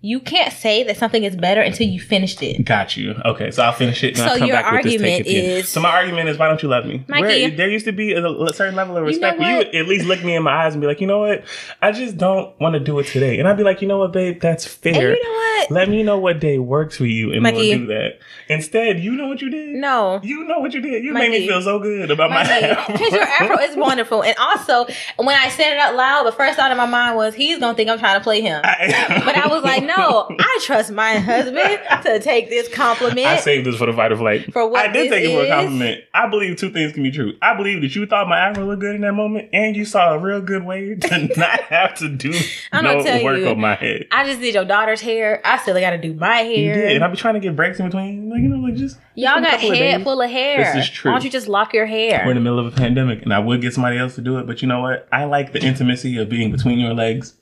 you 0.03 0.19
can't 0.19 0.51
say 0.51 0.81
that 0.83 0.97
something 0.97 1.23
is 1.23 1.35
better 1.35 1.61
until 1.61 1.85
you 1.87 1.99
finished 1.99 2.41
it. 2.41 2.65
Got 2.65 2.97
you. 2.97 3.13
Okay, 3.23 3.51
so 3.51 3.61
I'll 3.63 3.71
finish 3.71 4.03
it. 4.03 4.09
And 4.09 4.17
So 4.17 4.23
I'll 4.25 4.37
come 4.39 4.47
your 4.47 4.57
back 4.57 4.71
with 4.73 4.83
this 4.83 4.93
argument 4.93 5.11
take 5.11 5.19
at 5.19 5.25
the 5.27 5.37
end. 5.37 5.57
is- 5.59 5.69
So 5.69 5.79
my 5.79 5.91
argument 5.91 6.29
is, 6.29 6.37
why 6.39 6.47
don't 6.47 6.61
you 6.63 6.69
love 6.69 6.85
me? 6.85 7.03
Mikey. 7.07 7.21
Where- 7.21 7.49
there 7.51 7.69
used 7.69 7.85
to 7.85 7.91
be 7.91 8.13
a, 8.13 8.25
a 8.25 8.53
certain 8.53 8.75
level 8.75 8.97
of 8.97 9.03
respect. 9.05 9.35
you 9.35 9.39
know 9.39 9.43
where 9.45 9.51
you 9.51 9.57
what? 9.57 9.67
would 9.67 9.75
at 9.75 9.87
least 9.87 10.05
look 10.05 10.23
me 10.23 10.35
in 10.35 10.41
my 10.43 10.65
eyes 10.65 10.73
and 10.73 10.81
be 10.81 10.87
like, 10.87 11.01
you 11.01 11.07
know 11.07 11.19
what? 11.19 11.43
I 11.83 11.91
just 11.91 12.17
don't 12.17 12.59
want 12.59 12.73
to 12.73 12.79
do 12.79 12.97
it 12.97 13.05
today. 13.05 13.37
And 13.37 13.47
I'd 13.47 13.57
be 13.57 13.63
like, 13.63 13.81
you 13.83 13.87
know 13.87 13.99
what, 13.99 14.11
babe? 14.11 14.41
That's 14.41 14.65
fair. 14.65 14.93
And 15.11 15.17
you 15.17 15.23
know 15.23 15.29
what? 15.31 15.71
Let 15.71 15.89
me 15.89 16.01
know 16.01 16.17
what 16.17 16.39
day 16.39 16.57
works 16.57 16.97
for 16.97 17.05
you, 17.05 17.31
and 17.31 17.43
Mikey. 17.43 17.57
we'll 17.57 17.77
do 17.77 17.85
that. 17.87 18.19
Instead, 18.49 18.99
you 18.99 19.11
know 19.11 19.27
what 19.27 19.41
you 19.41 19.49
did? 19.51 19.75
No. 19.75 20.19
You 20.23 20.43
know 20.45 20.59
what 20.59 20.73
you 20.73 20.81
did. 20.81 21.03
You 21.03 21.13
made 21.13 21.29
me 21.29 21.47
feel 21.47 21.61
so 21.61 21.77
good 21.77 22.09
about 22.09 22.31
my 22.31 22.43
Because 22.91 23.11
your 23.13 23.21
afro 23.21 23.59
is 23.59 23.75
wonderful. 23.75 24.23
And 24.23 24.35
also, 24.39 24.87
when 25.17 25.35
I 25.37 25.49
said 25.49 25.73
it 25.73 25.77
out 25.77 25.95
loud, 25.95 26.23
the 26.23 26.31
first 26.31 26.57
thought 26.57 26.71
in 26.71 26.77
my 26.77 26.87
mind 26.87 27.15
was, 27.15 27.35
he's 27.35 27.59
going 27.59 27.73
to 27.73 27.77
think 27.77 27.89
I'm 27.91 27.99
trying 27.99 28.19
to 28.19 28.23
play 28.23 28.41
him. 28.41 28.59
But 28.63 29.35
I 29.37 29.47
was 29.47 29.63
like, 29.63 29.83
no, 29.83 29.90
I 30.39 30.59
trust 30.63 30.91
my 30.91 31.15
husband 31.15 31.79
to 32.03 32.19
take 32.19 32.49
this 32.49 32.67
compliment. 32.67 33.27
I 33.27 33.37
saved 33.37 33.65
this 33.65 33.75
for 33.77 33.85
the 33.85 33.93
fight 33.93 34.11
or 34.11 34.17
flight. 34.17 34.51
For 34.53 34.67
what 34.67 34.89
I 34.89 34.91
did 34.91 35.09
take 35.09 35.25
it 35.25 35.33
for 35.35 35.45
a 35.45 35.49
compliment. 35.49 36.03
I 36.13 36.27
believe 36.29 36.57
two 36.57 36.71
things 36.71 36.93
can 36.93 37.03
be 37.03 37.11
true. 37.11 37.33
I 37.41 37.55
believe 37.55 37.81
that 37.81 37.95
you 37.95 38.05
thought 38.05 38.27
my 38.27 38.37
afro 38.37 38.65
looked 38.65 38.81
good 38.81 38.95
in 38.95 39.01
that 39.01 39.13
moment, 39.13 39.49
and 39.53 39.75
you 39.75 39.85
saw 39.85 40.13
a 40.13 40.19
real 40.19 40.41
good 40.41 40.63
way 40.65 40.95
to 40.95 41.27
not 41.37 41.61
have 41.61 41.95
to 41.95 42.09
do 42.09 42.33
I'm 42.71 42.83
no 42.83 43.01
tell 43.03 43.23
work 43.23 43.39
you, 43.39 43.47
on 43.49 43.59
my 43.59 43.75
head. 43.75 44.07
I 44.11 44.25
just 44.25 44.39
did 44.41 44.53
your 44.53 44.65
daughter's 44.65 45.01
hair. 45.01 45.41
I 45.45 45.57
still 45.57 45.79
got 45.79 45.91
to 45.91 45.97
do 45.97 46.13
my 46.13 46.37
hair. 46.37 46.51
You 46.51 46.65
hair. 46.71 46.75
did, 46.87 46.95
and 46.97 47.03
I 47.03 47.07
be 47.07 47.17
trying 47.17 47.35
to 47.35 47.39
get 47.39 47.55
breaks 47.55 47.79
in 47.79 47.85
between. 47.85 48.29
Like 48.29 48.41
you 48.41 48.49
know, 48.49 48.57
like 48.57 48.75
just 48.75 48.97
Y'all 49.15 49.41
got 49.41 49.55
of 49.55 49.59
head 49.59 49.71
days. 49.71 50.03
full 50.03 50.21
of 50.21 50.29
hair. 50.29 50.73
This 50.73 50.85
is 50.85 50.89
true. 50.89 51.11
Why 51.11 51.15
don't 51.17 51.23
you 51.25 51.29
just 51.29 51.47
lock 51.47 51.73
your 51.73 51.85
hair? 51.85 52.21
We're 52.25 52.31
in 52.31 52.37
the 52.37 52.41
middle 52.41 52.59
of 52.59 52.65
a 52.65 52.75
pandemic, 52.75 53.23
and 53.23 53.33
I 53.33 53.39
would 53.39 53.61
get 53.61 53.73
somebody 53.73 53.97
else 53.97 54.15
to 54.15 54.21
do 54.21 54.37
it, 54.39 54.47
but 54.47 54.61
you 54.61 54.67
know 54.67 54.79
what? 54.81 55.07
I 55.11 55.25
like 55.25 55.51
the 55.51 55.59
intimacy 55.59 56.17
of 56.17 56.29
being 56.29 56.51
between 56.51 56.79
your 56.79 56.93
legs, 56.93 57.33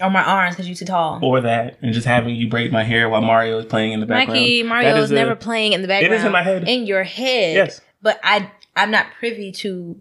on 0.00 0.12
my 0.12 0.22
arms 0.22 0.54
because 0.54 0.68
you're 0.68 0.76
too 0.76 0.84
tall. 0.84 1.18
or 1.22 1.40
that, 1.42 1.78
and 1.82 1.92
just 1.92 2.06
having 2.06 2.34
you 2.36 2.48
braid 2.48 2.72
my 2.72 2.84
hair 2.84 3.08
while 3.08 3.20
Mario 3.22 3.58
is 3.58 3.66
playing 3.66 3.92
in 3.92 4.00
the 4.00 4.06
background. 4.06 4.40
Mikey, 4.40 4.62
Mario 4.62 4.96
is 4.96 5.04
is 5.04 5.10
a- 5.10 5.14
never 5.14 5.34
playing 5.36 5.72
in 5.72 5.82
the 5.82 5.88
background. 5.88 6.14
It 6.14 6.16
is 6.18 6.24
in 6.24 6.32
my 6.32 6.42
head. 6.42 6.68
In 6.68 6.86
your 6.86 7.04
head. 7.04 7.54
Yes. 7.56 7.80
But 8.02 8.20
I, 8.22 8.50
I'm 8.76 8.90
not 8.90 9.06
privy 9.18 9.50
to 9.52 10.00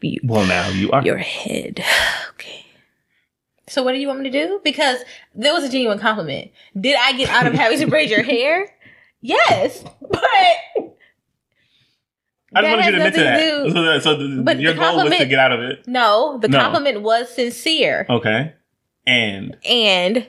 be 0.00 0.20
Well, 0.22 0.46
now 0.46 0.68
you 0.68 0.90
are. 0.92 1.02
your 1.04 1.18
head. 1.18 1.82
okay. 2.30 2.66
So 3.68 3.82
what 3.82 3.92
do 3.92 3.98
you 3.98 4.06
want 4.08 4.20
me 4.20 4.30
to 4.30 4.46
do? 4.46 4.60
Because 4.62 4.98
there 5.34 5.52
was 5.54 5.64
a 5.64 5.68
genuine 5.68 5.98
compliment. 5.98 6.50
Did 6.78 6.96
I 7.00 7.12
get 7.14 7.28
out 7.30 7.46
of 7.46 7.54
having 7.54 7.78
to 7.78 7.86
braid 7.86 8.10
your 8.10 8.22
hair? 8.22 8.68
Yes, 9.24 9.84
but 10.00 10.20
I 12.54 12.60
just 12.60 12.70
wanted 12.70 12.84
you 12.86 12.90
to 12.90 12.96
admit 12.98 13.14
to 13.14 13.20
that. 13.20 13.38
do- 13.38 13.70
So, 13.70 13.98
so 14.00 14.16
the, 14.16 14.42
But 14.42 14.58
your 14.60 14.74
goal 14.74 14.96
was 15.04 15.16
to 15.16 15.24
get 15.26 15.38
out 15.38 15.52
of 15.52 15.60
it. 15.60 15.86
no, 15.86 16.38
the 16.42 16.48
No. 16.48 16.58
compliment 16.60 17.02
was 17.02 17.32
sincere, 17.32 18.04
Okay. 18.10 18.52
And 19.06 19.56
and 19.68 20.26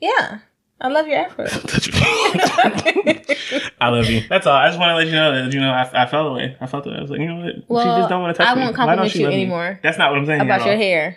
yeah, 0.00 0.38
I 0.80 0.88
love 0.88 1.06
your 1.06 1.18
afro. 1.18 1.44
I 3.80 3.88
love 3.88 4.08
you. 4.08 4.22
That's 4.28 4.46
all. 4.46 4.56
I 4.56 4.68
just 4.68 4.78
want 4.78 4.90
to 4.90 4.96
let 4.96 5.06
you 5.06 5.12
know 5.12 5.44
that 5.44 5.52
you 5.52 5.60
know 5.60 5.70
I, 5.72 6.04
I 6.04 6.06
felt 6.06 6.28
the 6.28 6.32
way. 6.32 6.56
I 6.60 6.66
felt 6.66 6.84
the 6.84 6.90
way. 6.90 6.96
I 6.96 7.00
was 7.02 7.10
like, 7.10 7.20
you 7.20 7.26
know 7.28 7.44
what? 7.44 7.54
Well, 7.68 7.82
she 7.84 7.88
just 8.00 8.08
don't 8.08 8.22
want 8.22 8.34
to 8.36 8.42
touch 8.42 8.50
I 8.50 8.54
me. 8.54 8.62
won't 8.62 8.76
compliment 8.76 9.14
you 9.14 9.22
love 9.24 9.30
me? 9.30 9.36
anymore 9.42 9.78
That's 9.82 9.98
not 9.98 10.10
what 10.10 10.18
I'm 10.20 10.26
saying. 10.26 10.40
about 10.40 10.64
your 10.64 10.76
hair. 10.76 11.16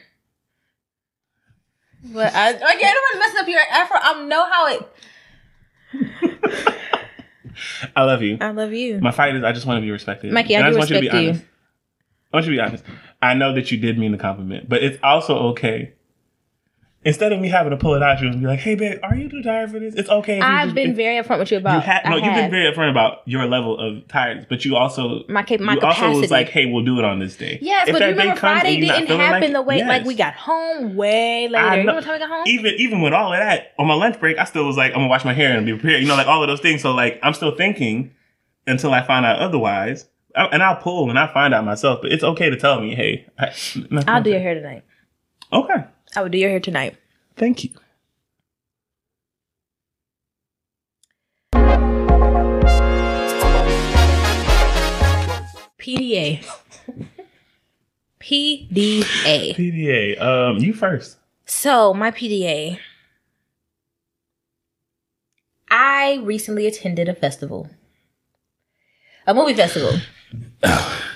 But 2.04 2.34
I, 2.34 2.52
like, 2.52 2.84
everyone's 2.84 3.20
messing 3.20 3.39
up 3.39 3.47
your 3.47 3.62
afro. 3.72 3.97
I 4.02 4.24
know 4.26 4.45
how 4.49 4.68
it. 4.70 4.91
I 7.95 8.04
love 8.04 8.22
you. 8.24 8.38
I 8.41 8.49
love 8.52 8.74
you. 8.74 8.99
My 8.99 9.12
fight 9.12 9.36
is 9.36 9.43
I 9.43 9.52
just 9.52 9.68
want 9.68 9.78
to 9.78 9.82
be 9.82 9.91
respected. 9.91 10.34
Mikey, 10.34 10.56
I 10.56 10.60
And 10.62 10.66
do 10.66 10.70
just 10.72 10.80
want 10.80 10.89
you 10.89 10.95
to 10.95 11.02
be 11.02 11.08
respect 11.08 11.24
you. 11.24 11.30
honest. 11.30 11.45
I 12.34 12.38
want 12.38 12.45
you 12.47 12.52
to 12.54 12.58
be 12.58 12.62
honest. 12.62 12.84
I 13.22 13.34
know 13.36 13.54
that 13.54 13.72
you 13.72 13.78
did 13.78 13.99
mean 13.99 14.12
the 14.12 14.18
compliment, 14.18 14.68
but 14.68 14.82
it's 14.82 14.97
also 15.04 15.38
okay. 15.49 15.93
Instead 17.04 17.32
of 17.32 17.39
me 17.39 17.49
having 17.49 17.72
to 17.72 17.78
pull 17.78 17.95
it 17.95 18.04
out 18.04 18.22
you 18.22 18.28
and 18.28 18.39
be 18.39 18.45
like, 18.45 18.60
"Hey, 18.60 18.76
babe, 18.76 18.99
are 19.02 19.16
you 19.16 19.28
too 19.28 19.41
tired 19.41 19.72
for 19.72 19.80
this?" 19.80 19.95
It's 19.95 20.08
okay. 20.10 20.38
if 20.38 20.43
I've 20.43 20.66
just- 20.66 20.76
been 20.76 20.93
very 20.93 21.24
upfront 21.24 21.39
with 21.39 21.49
you 21.52 21.58
about. 21.58 21.74
You 21.74 21.80
had 21.80 22.06
no. 22.06 22.12
I 22.12 22.16
You've 22.18 22.36
been 22.36 22.52
very 22.52 22.72
upfront 22.72 22.91
about 22.91 23.24
your 23.26 23.47
level 23.47 23.80
of 23.80 24.08
tiredness, 24.08 24.45
but 24.47 24.66
you 24.66 24.76
also 24.76 25.24
my 25.28 25.41
cap- 25.41 25.62
my 25.62 25.74
you 25.74 25.80
capacity. 25.80 26.06
also 26.06 26.22
was 26.22 26.30
like, 26.30 26.49
"Hey, 26.49 26.68
we'll 26.68 26.86
do 26.86 26.99
it 26.99 27.06
on 27.06 27.18
this 27.18 27.36
day." 27.36 27.58
Yes, 27.60 27.88
If 27.88 27.93
but 27.93 27.99
that 27.99 28.06
you 28.10 28.12
remember 28.16 28.36
Friday 28.39 28.80
didn't 28.82 29.08
happen 29.08 29.41
like- 29.41 29.52
the 29.52 29.62
way 29.64 29.84
like 29.84 30.06
we 30.06 30.14
got 30.14 30.36
home 30.36 30.95
way 30.95 31.47
later. 31.47 31.58
I 31.66 31.78
You 31.78 31.84
know- 31.86 31.93
remember 31.93 32.06
how 32.06 32.14
we 32.14 32.20
got 32.20 32.30
home? 32.30 32.43
Even 32.45 32.74
even 32.78 33.02
with 33.02 33.14
all 33.14 33.34
of 33.34 33.39
that, 33.39 33.72
on 33.80 33.88
my 33.88 33.95
lunch 33.95 34.20
break, 34.20 34.38
I 34.38 34.43
still 34.43 34.68
was 34.68 34.78
like, 34.78 34.91
I'm 34.91 34.97
gonna 34.99 35.08
wash 35.08 35.26
my 35.26 35.34
hair 35.34 35.58
and 35.58 35.66
be 35.66 35.74
prepared. 35.74 36.04
You 36.04 36.08
know, 36.08 36.16
like 36.16 36.28
all 36.28 36.43
of 36.43 36.49
those 36.49 36.62
things. 36.62 36.84
So 36.84 36.91
like, 36.93 37.20
I'm 37.24 37.34
still 37.34 37.56
thinking 37.56 38.12
until 38.68 38.93
I 38.93 39.02
find 39.02 39.26
out 39.26 39.39
otherwise, 39.39 40.08
I- 40.36 40.45
and 40.52 40.62
I'll 40.62 40.76
pull 40.76 41.10
and 41.10 41.18
I 41.18 41.26
find 41.26 41.52
out 41.52 41.66
myself. 41.66 42.04
But 42.04 42.12
it's 42.12 42.24
okay 42.24 42.52
to 42.52 42.58
tell 42.58 42.80
me, 42.80 42.93
hey, 42.93 43.26
I, 43.39 43.49
I'll 44.08 44.22
do 44.22 44.30
your 44.30 44.39
hair 44.39 44.54
tonight. 44.54 44.84
Okay, 45.52 45.84
I 46.16 46.22
will 46.22 46.30
do 46.30 46.38
your 46.38 46.49
hair 46.49 46.59
tonight. 46.59 46.97
thank 47.38 47.64
you. 47.64 47.72
PDA. 55.80 56.45
PDA. 58.20 59.55
PDA, 59.55 60.22
um, 60.22 60.57
you 60.57 60.74
first. 60.74 61.18
So 61.45 61.93
my 61.93 62.12
PDA. 62.12 62.78
I 65.70 66.20
recently 66.24 66.68
attended 66.68 67.07
a 67.09 67.16
festival, 67.16 67.70
a 69.26 69.34
movie 69.34 69.53
festival. 69.53 69.93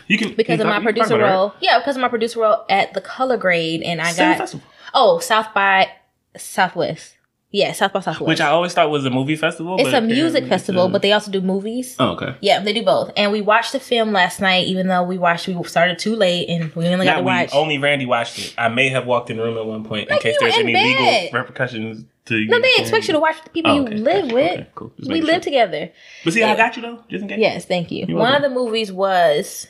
You 0.08 0.18
can 0.18 0.34
because 0.34 0.60
you 0.60 0.64
of 0.64 0.68
my 0.68 0.76
talk- 0.76 0.84
you 0.84 0.88
can 0.88 0.96
talk 0.96 1.08
producer 1.10 1.18
role. 1.20 1.54
Yeah, 1.62 1.80
because 1.80 1.96
of 1.96 2.02
my 2.02 2.08
producer 2.08 2.40
role 2.40 2.64
at 2.70 2.94
the 2.94 3.02
Color 3.02 3.38
Grade, 3.38 3.82
and 3.82 4.00
I? 4.02 4.12
Same 4.12 4.32
got 4.32 4.38
festival. 4.38 4.66
Oh 4.96 5.20
South 5.20 5.54
by 5.54 5.90
Southwest. 6.36 7.12
Yeah, 7.52 7.72
South 7.72 7.94
by 7.94 8.02
Southwest. 8.02 8.28
Which 8.28 8.42
I 8.42 8.48
always 8.50 8.74
thought 8.74 8.90
was 8.90 9.06
a 9.06 9.10
movie 9.10 9.38
festival. 9.38 9.78
it's 9.80 9.94
a 9.94 10.02
music 10.02 10.46
festival, 10.48 10.86
a- 10.86 10.90
but 10.90 11.02
they 11.02 11.14
also 11.14 11.32
do 11.32 11.40
movies. 11.40 11.96
Oh, 12.00 12.10
okay. 12.10 12.36
Yeah, 12.42 12.60
they 12.60 12.74
do 12.74 12.84
both. 12.84 13.12
And 13.16 13.32
we 13.32 13.40
watched 13.40 13.72
the 13.72 13.80
film 13.80 14.12
last 14.12 14.42
night, 14.42 14.68
even 14.68 14.88
though 14.88 15.04
we 15.04 15.18
watched, 15.18 15.48
we 15.48 15.64
started 15.64 15.98
too 15.98 16.18
late 16.18 16.50
and 16.50 16.74
we 16.76 16.86
only 16.88 17.06
got 17.06 17.12
Not 17.14 17.18
to 17.18 17.22
we, 17.22 17.26
watch. 17.28 17.50
only 17.54 17.78
Randy 17.78 18.06
watched 18.06 18.40
it. 18.40 18.54
I 18.58 18.68
may 18.68 18.90
have 18.90 19.06
walked 19.06 19.30
in 19.30 19.38
the 19.38 19.44
room 19.44 19.58
at 19.58 19.66
one 19.66 19.86
point 19.86 20.10
in 20.10 20.18
case 20.20 20.36
there's 20.42 20.54
were 20.56 20.60
any 20.64 20.74
in 20.74 20.84
legal 20.84 21.30
repercussions 21.40 22.04
to 22.26 22.36
you. 22.38 22.48
no, 22.50 22.60
they 22.60 22.72
expect 22.78 23.08
you 23.08 23.14
to 23.14 23.20
watch 23.22 23.42
the 23.42 23.50
people 23.52 23.72
Oh, 23.72 23.76
you 23.76 23.84
live 24.04 24.24
gotcha. 24.24 24.36
with. 24.36 24.52
Okay, 24.52 24.68
cool. 24.76 24.92
We 25.00 25.08
making 25.08 25.24
live 25.24 25.34
sure. 25.36 25.40
together. 25.44 25.92
But 26.26 26.34
see, 26.34 26.44
I 26.44 26.56
got 26.58 26.76
you 26.76 26.82
though, 26.82 27.04
just 27.10 27.22
in 27.22 27.30
case. 27.30 27.40
Yes, 27.40 27.64
thank 27.66 27.90
you. 27.90 28.06
You're 28.10 28.18
One 28.20 28.34
of 28.36 28.42
the 28.42 28.50
movies 28.50 28.92
was 28.92 29.68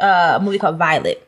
uh, 0.00 0.38
a 0.40 0.42
movie 0.42 0.58
called 0.58 0.76
Violet. 0.78 1.24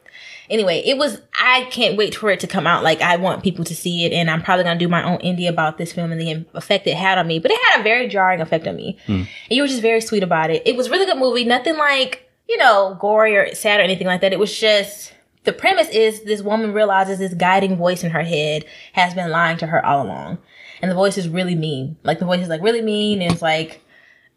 Anyway, 0.54 0.80
it 0.86 0.96
was. 0.96 1.20
I 1.36 1.64
can't 1.72 1.96
wait 1.96 2.14
for 2.14 2.30
it 2.30 2.38
to 2.38 2.46
come 2.46 2.64
out. 2.64 2.84
Like 2.84 3.00
I 3.00 3.16
want 3.16 3.42
people 3.42 3.64
to 3.64 3.74
see 3.74 4.04
it, 4.04 4.12
and 4.12 4.30
I'm 4.30 4.40
probably 4.40 4.62
gonna 4.62 4.78
do 4.78 4.86
my 4.88 5.02
own 5.02 5.18
indie 5.18 5.48
about 5.48 5.78
this 5.78 5.92
film 5.92 6.12
and 6.12 6.20
the 6.20 6.46
effect 6.54 6.86
it 6.86 6.94
had 6.94 7.18
on 7.18 7.26
me. 7.26 7.40
But 7.40 7.50
it 7.50 7.60
had 7.64 7.80
a 7.80 7.82
very 7.82 8.06
jarring 8.06 8.40
effect 8.40 8.68
on 8.68 8.76
me. 8.76 8.96
Hmm. 9.06 9.12
And 9.12 9.26
you 9.50 9.62
were 9.62 9.68
just 9.68 9.82
very 9.82 10.00
sweet 10.00 10.22
about 10.22 10.50
it. 10.50 10.62
It 10.64 10.76
was 10.76 10.86
a 10.86 10.90
really 10.90 11.06
good 11.06 11.18
movie. 11.18 11.42
Nothing 11.42 11.76
like 11.76 12.30
you 12.48 12.56
know 12.56 12.96
gory 13.00 13.36
or 13.36 13.52
sad 13.52 13.80
or 13.80 13.82
anything 13.82 14.06
like 14.06 14.20
that. 14.20 14.32
It 14.32 14.38
was 14.38 14.56
just 14.56 15.12
the 15.42 15.52
premise 15.52 15.88
is 15.88 16.22
this 16.22 16.40
woman 16.40 16.72
realizes 16.72 17.18
this 17.18 17.34
guiding 17.34 17.74
voice 17.76 18.04
in 18.04 18.12
her 18.12 18.22
head 18.22 18.64
has 18.92 19.12
been 19.12 19.30
lying 19.30 19.58
to 19.58 19.66
her 19.66 19.84
all 19.84 20.06
along, 20.06 20.38
and 20.80 20.88
the 20.88 20.94
voice 20.94 21.18
is 21.18 21.28
really 21.28 21.56
mean. 21.56 21.96
Like 22.04 22.20
the 22.20 22.26
voice 22.26 22.42
is 22.42 22.48
like 22.48 22.62
really 22.62 22.82
mean, 22.82 23.22
and 23.22 23.32
it's 23.32 23.42
like. 23.42 23.80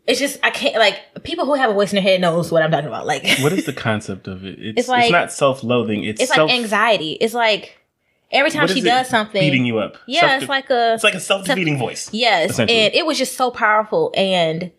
It's 0.07 0.19
just 0.19 0.39
I 0.41 0.49
can't 0.49 0.75
like 0.75 1.23
people 1.23 1.45
who 1.45 1.55
have 1.55 1.69
a 1.69 1.73
voice 1.73 1.91
in 1.91 1.95
their 1.95 2.03
head 2.03 2.21
knows 2.21 2.51
what 2.51 2.63
I'm 2.63 2.71
talking 2.71 2.87
about. 2.87 3.05
Like 3.05 3.27
What 3.39 3.51
is 3.51 3.65
the 3.65 3.73
concept 3.73 4.27
of 4.27 4.45
it? 4.45 4.57
It's, 4.57 4.79
It's 4.79 4.89
it's, 4.89 5.11
not 5.11 5.31
self-loathing. 5.33 6.05
It's, 6.05 6.21
it's 6.21 6.33
self, 6.33 6.49
like 6.49 6.59
anxiety. 6.59 7.11
It's 7.19 7.33
like 7.33 7.77
every 8.31 8.49
time 8.49 8.63
what 8.63 8.71
she 8.71 8.81
does 8.81 9.09
something, 9.09 9.41
beating 9.41 9.65
you 9.65 9.79
up. 9.79 9.97
yeah, 10.07 10.21
Self- 10.21 10.41
it's 10.43 10.49
like 10.49 10.69
a 10.69 10.93
it's 10.93 11.03
like 11.03 11.13
a 11.13 11.19
self-defeating 11.19 11.77
voice. 11.77 12.09
yes, 12.13 12.57
and 12.57 12.69
it 12.69 13.05
was 13.05 13.17
just 13.17 13.35
so 13.35 13.51
powerful. 13.51 14.13
And 14.15 14.71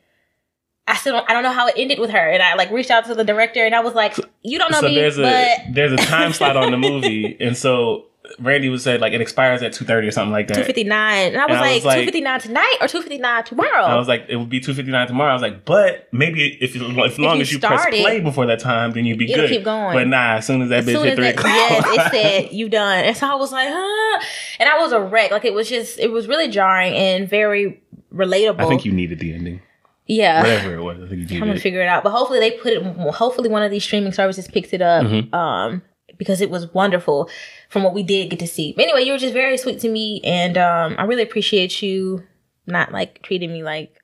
I 0.86 0.94
still 0.96 1.12
don't, 1.12 1.28
I 1.30 1.34
don't 1.34 1.42
know 1.42 1.52
how 1.52 1.66
it 1.68 1.74
ended 1.76 1.98
with 1.98 2.10
her. 2.10 2.30
And 2.30 2.42
I 2.42 2.54
like 2.54 2.70
reached 2.70 2.90
out 2.90 3.04
to 3.06 3.14
the 3.14 3.24
director, 3.24 3.64
and 3.64 3.74
I 3.74 3.80
was 3.80 3.94
like, 3.94 4.16
"You 4.42 4.58
don't 4.58 4.72
know 4.72 4.80
so 4.80 4.88
me, 4.88 4.94
there's 4.94 5.18
a 5.18 5.22
but 5.22 5.74
there's 5.74 5.92
a 5.92 5.96
time 5.98 6.32
slot 6.32 6.56
on 6.56 6.70
the 6.70 6.78
movie, 6.78 7.36
and 7.40 7.54
so 7.56 8.06
Randy 8.38 8.68
was 8.68 8.82
said 8.82 9.00
like 9.00 9.12
it 9.12 9.20
expires 9.20 9.62
at 9.62 9.72
two 9.72 9.84
thirty 9.84 10.06
or 10.08 10.10
something 10.10 10.32
like 10.32 10.48
that. 10.48 10.54
Two 10.56 10.64
fifty 10.64 10.84
nine. 10.84 11.28
And 11.28 11.36
I 11.38 11.46
was 11.46 11.52
And 11.56 11.60
like, 11.60 11.74
was 11.76 11.84
like- 11.84 12.04
"Two 12.12 12.48
tonight 12.48 12.76
or 12.80 12.88
two 12.88 13.00
fifty 13.02 13.18
nine 13.18 13.44
tomorrow?" 13.44 13.82
I 13.84 13.96
was 13.96 14.08
like, 14.08 14.26
it 14.28 14.36
would 14.36 14.48
be 14.48 14.60
two 14.60 14.74
fifty 14.74 14.90
nine 14.92 15.06
tomorrow. 15.06 15.30
I 15.30 15.32
was 15.34 15.42
like, 15.42 15.64
but 15.64 16.08
maybe 16.12 16.58
if 16.60 16.74
you, 16.74 16.82
as 17.04 17.18
long 17.18 17.36
you 17.36 17.42
as 17.42 17.52
you 17.52 17.58
press 17.58 17.84
it, 17.86 18.00
play 18.00 18.20
before 18.20 18.46
that 18.46 18.60
time, 18.60 18.92
then 18.92 19.04
you'd 19.04 19.18
be 19.18 19.26
good. 19.26 19.48
keep 19.48 19.64
going. 19.64 19.94
But 19.94 20.06
nah, 20.08 20.36
as 20.36 20.46
soon 20.46 20.62
as 20.62 20.68
that 20.68 20.80
as 20.80 20.86
bitch 20.86 21.04
hit 21.04 21.16
three 21.16 21.28
o'clock, 21.28 21.46
yes, 21.46 21.84
it 21.86 22.10
said 22.48 22.52
you 22.52 22.68
done, 22.68 23.04
and 23.04 23.16
so 23.16 23.26
I 23.26 23.34
was 23.34 23.52
like, 23.52 23.68
"Huh," 23.70 24.24
and 24.60 24.68
I 24.68 24.78
was 24.78 24.92
a 24.92 25.00
wreck. 25.00 25.30
Like 25.30 25.44
it 25.44 25.54
was 25.54 25.68
just, 25.68 25.98
it 25.98 26.10
was 26.10 26.26
really 26.28 26.48
jarring 26.48 26.94
and 26.94 27.28
very 27.28 27.82
relatable. 28.12 28.60
I 28.60 28.68
think 28.68 28.84
you 28.84 28.92
needed 28.92 29.18
the 29.18 29.32
ending, 29.34 29.60
yeah. 30.06 30.42
whatever 30.42 30.74
it 30.74 30.82
was. 30.82 30.98
I 30.98 31.00
think 31.08 31.10
you 31.12 31.16
needed 31.18 31.34
I'm 31.36 31.40
gonna 31.40 31.52
it. 31.54 31.60
figure 31.62 31.82
it 31.82 31.88
out. 31.88 32.02
But 32.04 32.10
hopefully 32.10 32.40
they 32.40 32.52
put 32.52 32.72
it. 32.72 32.82
Hopefully 32.82 33.48
one 33.48 33.62
of 33.62 33.70
these 33.70 33.84
streaming 33.84 34.12
services 34.12 34.48
picks 34.48 34.72
it 34.72 34.82
up. 34.82 35.04
Mm-hmm. 35.06 35.34
Um, 35.34 35.82
because 36.18 36.40
it 36.40 36.50
was 36.50 36.72
wonderful 36.74 37.30
from 37.68 37.84
what 37.84 37.94
we 37.94 38.02
did 38.02 38.30
get 38.30 38.40
to 38.40 38.46
see. 38.46 38.72
But 38.72 38.84
anyway, 38.84 39.04
you 39.04 39.12
were 39.12 39.18
just 39.18 39.32
very 39.32 39.56
sweet 39.56 39.80
to 39.80 39.88
me, 39.88 40.20
and 40.24 40.58
um, 40.58 40.96
I 40.98 41.04
really 41.04 41.22
appreciate 41.22 41.80
you 41.80 42.24
not 42.66 42.92
like 42.92 43.22
treating 43.22 43.52
me 43.52 43.62
like 43.62 44.02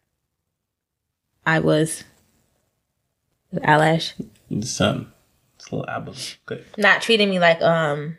I 1.45 1.59
was 1.59 2.05
eyelash, 3.63 4.15
something. 4.63 5.13
It's 5.57 5.71
a 5.71 5.77
little 5.77 5.91
apple. 5.91 6.15
Good. 6.47 6.65
not 6.79 7.03
treating 7.03 7.31
me 7.31 7.39
like 7.39 7.61
um 7.63 8.17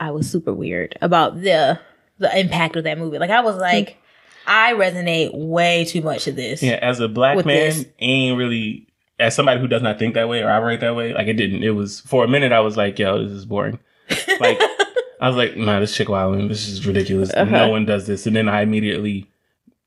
I 0.00 0.10
was 0.10 0.30
super 0.30 0.52
weird 0.52 0.96
about 1.00 1.40
the 1.40 1.78
the 2.18 2.38
impact 2.38 2.76
of 2.76 2.84
that 2.84 2.98
movie. 2.98 3.18
Like 3.18 3.30
I 3.30 3.40
was 3.40 3.56
like. 3.56 3.98
I 4.50 4.72
resonate 4.72 5.34
way 5.34 5.84
too 5.84 6.00
much 6.00 6.24
to 6.24 6.32
this. 6.32 6.62
Yeah, 6.62 6.78
as 6.80 7.00
a 7.00 7.08
black 7.08 7.36
man, 7.44 7.44
this. 7.44 7.84
ain't 7.98 8.38
really 8.38 8.87
as 9.18 9.34
somebody 9.34 9.60
who 9.60 9.66
does 9.68 9.82
not 9.82 9.98
think 9.98 10.14
that 10.14 10.28
way 10.28 10.42
or 10.42 10.50
operate 10.50 10.80
that 10.80 10.94
way. 10.94 11.12
Like 11.14 11.26
it 11.26 11.34
didn't. 11.34 11.62
It 11.64 11.70
was 11.70 12.00
for 12.00 12.24
a 12.24 12.28
minute. 12.28 12.52
I 12.52 12.60
was 12.60 12.76
like, 12.76 12.98
yo, 12.98 13.22
this 13.22 13.32
is 13.32 13.44
boring. 13.44 13.78
Like 14.40 14.60
I 15.20 15.26
was 15.28 15.36
like, 15.36 15.56
nah, 15.56 15.80
this 15.80 15.96
chick 15.96 16.08
wilding. 16.08 16.46
This 16.48 16.68
is 16.68 16.86
ridiculous. 16.86 17.30
Uh-huh. 17.30 17.50
No 17.50 17.68
one 17.70 17.84
does 17.84 18.06
this. 18.06 18.24
And 18.26 18.36
then 18.36 18.48
I 18.48 18.62
immediately 18.62 19.26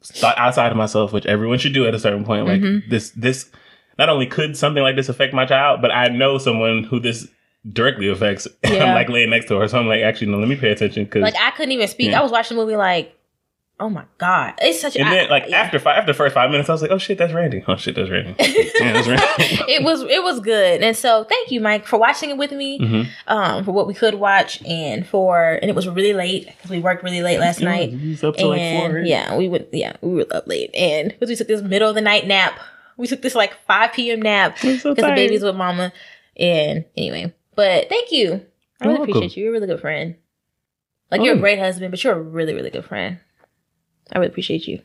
thought 0.04 0.38
outside 0.38 0.72
of 0.72 0.78
myself, 0.78 1.14
which 1.14 1.26
everyone 1.26 1.58
should 1.58 1.74
do 1.74 1.88
at 1.88 1.96
a 1.96 2.00
certain 2.00 2.26
point. 2.26 2.46
Like 2.48 2.60
Mm-hmm. 2.62 2.90
this, 2.90 3.12
this 3.12 3.50
not 3.98 4.10
only 4.10 4.26
could 4.26 4.58
something 4.58 4.84
like 4.84 4.96
this 4.98 5.08
affect 5.10 5.34
my 5.34 5.46
child, 5.46 5.82
but 5.82 5.92
I 5.92 6.08
know 6.10 6.38
someone 6.38 6.84
who 6.84 7.00
this 7.00 7.28
directly 7.72 8.10
affects. 8.10 8.48
Yeah. 8.66 8.86
I'm 8.86 8.96
like 8.96 9.08
laying 9.10 9.30
next 9.30 9.48
to 9.48 9.58
her, 9.60 9.68
so 9.68 9.80
I'm 9.80 9.88
like, 9.88 10.02
actually, 10.02 10.32
no, 10.32 10.38
let 10.40 10.48
me 10.50 10.56
pay 10.58 10.72
attention 10.72 11.06
because. 11.06 11.22
Like 11.22 11.36
I 11.40 11.52
couldn't 11.52 11.72
even 11.72 11.88
speak. 11.88 12.12
Yeah. 12.12 12.20
I 12.20 12.24
was 12.24 12.32
watching 12.32 12.58
the 12.58 12.64
movie 12.64 12.76
like, 12.76 13.16
oh 13.82 13.90
my 13.90 14.06
god, 14.18 14.54
it's 14.60 14.80
such. 14.80 14.96
and 14.96 15.08
I- 15.10 15.12
then, 15.14 15.30
like 15.30 15.46
yeah. 15.50 15.58
after 15.62 15.80
five, 15.80 15.98
after 15.98 16.14
the 16.14 16.18
first 16.18 16.34
five 16.34 16.50
minutes, 16.52 16.70
I 16.70 16.72
was 16.72 16.82
like, 16.82 16.92
"Oh 16.92 16.98
shit, 16.98 17.18
that's 17.18 17.34
Randy! 17.34 17.64
Oh 17.68 17.76
shit, 17.76 17.96
that's 17.96 18.10
Randy! 18.10 18.34
yeah, 18.40 18.94
that's 18.94 19.08
Randy!" 19.08 19.26
it 19.68 19.84
was 19.84 20.02
it 20.04 20.24
was 20.24 20.40
good, 20.40 20.82
and 20.82 20.96
so 20.96 21.26
thank 21.26 21.52
you, 21.52 21.60
Mike, 21.60 21.86
for 21.88 21.98
watching 22.00 22.30
it 22.30 22.38
with 22.38 22.52
me. 22.52 22.80
Mhm. 22.80 23.08
Um, 23.28 23.66
for 23.66 23.72
what 23.74 23.88
we 23.88 23.94
could 23.94 24.14
watch, 24.16 24.62
and 24.66 25.06
for 25.06 25.54
and 25.62 25.70
it 25.70 25.76
was 25.76 25.88
really 25.90 26.14
late 26.14 26.46
because 26.46 26.70
we 26.72 26.80
worked 26.80 27.04
really 27.04 27.22
late 27.22 27.40
last 27.40 27.60
night. 27.60 27.92
Was 27.92 28.24
up 28.24 28.38
to 28.38 28.48
like 28.48 28.60
four. 28.90 29.00
yeah, 29.00 29.36
we 29.36 29.50
went. 29.50 29.68
Yeah, 29.74 29.98
we 30.02 30.14
were 30.16 30.26
up 30.32 30.48
late, 30.48 30.74
and 30.76 31.10
because 31.10 31.30
we 31.30 31.36
took 31.36 31.48
this 31.50 31.62
middle 31.62 31.90
of 31.90 31.96
the 31.96 32.02
night 32.02 32.28
nap. 32.28 32.58
We 32.98 33.08
took 33.08 33.22
this 33.24 33.34
like 33.36 33.56
five 33.66 33.94
p.m. 33.94 34.22
nap 34.22 34.58
I'm 34.64 34.78
so 34.78 34.94
because 34.94 35.10
the 35.10 35.16
baby's 35.16 35.42
with 35.44 35.56
mama. 35.56 35.92
And 36.38 36.86
anyway, 36.96 37.34
but 37.56 37.90
thank 37.90 38.12
you. 38.12 38.28
I 38.30 38.86
You're 38.86 38.94
really 38.94 38.98
welcome. 39.00 39.04
appreciate 39.18 39.38
you. 39.38 39.44
You're 39.46 39.52
a 39.52 39.54
really 39.54 39.68
good 39.68 39.82
friend. 39.82 40.16
Like 41.10 41.22
you're 41.22 41.34
a 41.34 41.38
Oh. 41.38 41.42
great 41.42 41.58
husband, 41.60 41.90
but 41.92 42.04
you're 42.04 42.14
a 42.14 42.22
really 42.22 42.54
really 42.54 42.70
good 42.70 42.86
friend. 42.86 43.20
I 44.12 44.20
would 44.20 44.30
appreciate 44.30 44.68
you. 44.68 44.82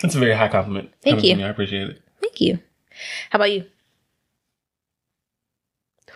That's 0.00 0.14
a 0.14 0.18
very 0.18 0.34
high 0.34 0.48
compliment. 0.48 0.90
Thank 1.02 1.18
coming 1.20 1.38
you. 1.40 1.44
I 1.46 1.48
appreciate 1.48 1.88
it. 1.90 2.02
Thank 2.20 2.40
you. 2.40 2.58
How 3.30 3.36
about 3.38 3.52
you? 3.52 3.64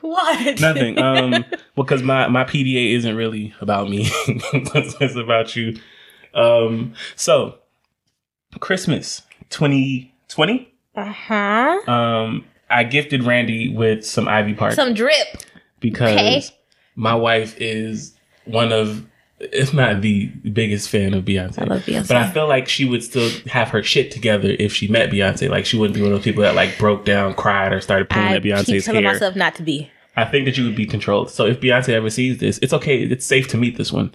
What? 0.00 0.60
Nothing. 0.60 0.98
Um, 1.00 1.44
because 1.76 2.02
my 2.02 2.28
my 2.28 2.44
PDA 2.44 2.94
isn't 2.94 3.16
really 3.16 3.54
about 3.60 3.88
me. 3.88 4.08
it's 4.08 4.94
it's 5.00 5.16
about 5.16 5.56
you. 5.56 5.78
Um, 6.34 6.94
so 7.16 7.58
Christmas 8.60 9.22
2020. 9.50 10.72
Uh 10.94 11.04
huh. 11.04 11.80
Um, 11.90 12.44
I 12.68 12.84
gifted 12.84 13.24
Randy 13.24 13.74
with 13.74 14.06
some 14.06 14.28
Ivy 14.28 14.54
Park 14.54 14.74
Some 14.74 14.94
drip. 14.94 15.26
because 15.80 16.14
okay. 16.16 16.42
my 16.94 17.14
wife 17.14 17.54
is 17.60 18.14
one 18.44 18.72
of, 18.72 19.04
if 19.40 19.72
not 19.72 20.02
the 20.02 20.26
biggest 20.26 20.88
fan 20.88 21.14
of 21.14 21.24
Beyonce. 21.24 21.58
I 21.60 21.64
love 21.64 21.82
Beyonce. 21.82 22.08
But 22.08 22.16
I 22.18 22.30
feel 22.30 22.46
like 22.46 22.68
she 22.68 22.84
would 22.84 23.02
still 23.02 23.30
have 23.48 23.68
her 23.70 23.82
shit 23.82 24.10
together 24.10 24.54
if 24.58 24.72
she 24.74 24.86
met 24.88 25.10
Beyonce. 25.10 25.48
Like 25.48 25.66
she 25.66 25.78
wouldn't 25.78 25.94
be 25.94 26.02
one 26.02 26.12
of 26.12 26.18
those 26.18 26.24
people 26.24 26.42
that 26.42 26.54
like 26.54 26.78
broke 26.78 27.04
down, 27.04 27.34
cried, 27.34 27.72
or 27.72 27.80
started 27.80 28.08
pulling 28.10 28.28
I 28.28 28.36
at 28.36 28.42
keep 28.42 28.52
Beyonce's 28.52 28.84
telling 28.84 29.02
hair. 29.04 29.12
myself 29.14 29.36
not 29.36 29.54
to 29.56 29.62
be. 29.62 29.90
I 30.16 30.24
think 30.24 30.44
that 30.44 30.58
you 30.58 30.64
would 30.64 30.76
be 30.76 30.86
controlled. 30.86 31.30
So 31.30 31.46
if 31.46 31.60
Beyonce 31.60 31.90
ever 31.90 32.10
sees 32.10 32.38
this, 32.38 32.58
it's 32.58 32.72
okay. 32.74 33.02
It's 33.02 33.24
safe 33.24 33.48
to 33.48 33.56
meet 33.56 33.76
this 33.78 33.92
one. 33.92 34.10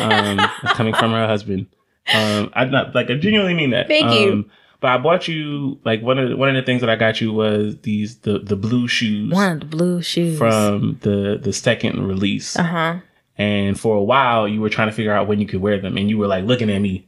um, 0.00 0.40
it's 0.62 0.72
coming 0.72 0.94
from 0.94 1.12
her 1.12 1.26
husband. 1.26 1.66
Um, 2.12 2.50
I'm 2.54 2.70
not 2.70 2.94
like 2.94 3.10
I 3.10 3.14
genuinely 3.14 3.54
mean 3.54 3.70
that. 3.70 3.86
Thank 3.86 4.12
you. 4.12 4.32
Um, 4.32 4.50
but 4.80 4.90
I 4.92 4.98
bought 4.98 5.26
you 5.28 5.78
like 5.84 6.02
one 6.02 6.18
of 6.18 6.30
the, 6.30 6.36
one 6.36 6.48
of 6.48 6.54
the 6.54 6.62
things 6.62 6.80
that 6.80 6.90
I 6.90 6.96
got 6.96 7.20
you 7.20 7.32
was 7.32 7.76
these 7.82 8.18
the 8.18 8.38
the 8.38 8.56
blue 8.56 8.88
shoes 8.88 9.32
One 9.32 9.52
of 9.52 9.60
the 9.60 9.66
blue 9.66 10.02
shoes. 10.02 10.38
from 10.38 10.98
the 11.02 11.38
the 11.40 11.52
second 11.52 12.06
release. 12.06 12.56
Uh 12.56 12.62
huh. 12.62 12.96
And 13.38 13.78
for 13.78 13.96
a 13.96 14.02
while, 14.02 14.48
you 14.48 14.60
were 14.60 14.68
trying 14.68 14.88
to 14.88 14.92
figure 14.94 15.12
out 15.12 15.28
when 15.28 15.38
you 15.40 15.46
could 15.46 15.60
wear 15.60 15.80
them, 15.80 15.96
and 15.96 16.10
you 16.10 16.18
were 16.18 16.26
like 16.26 16.44
looking 16.44 16.68
at 16.70 16.80
me, 16.80 17.06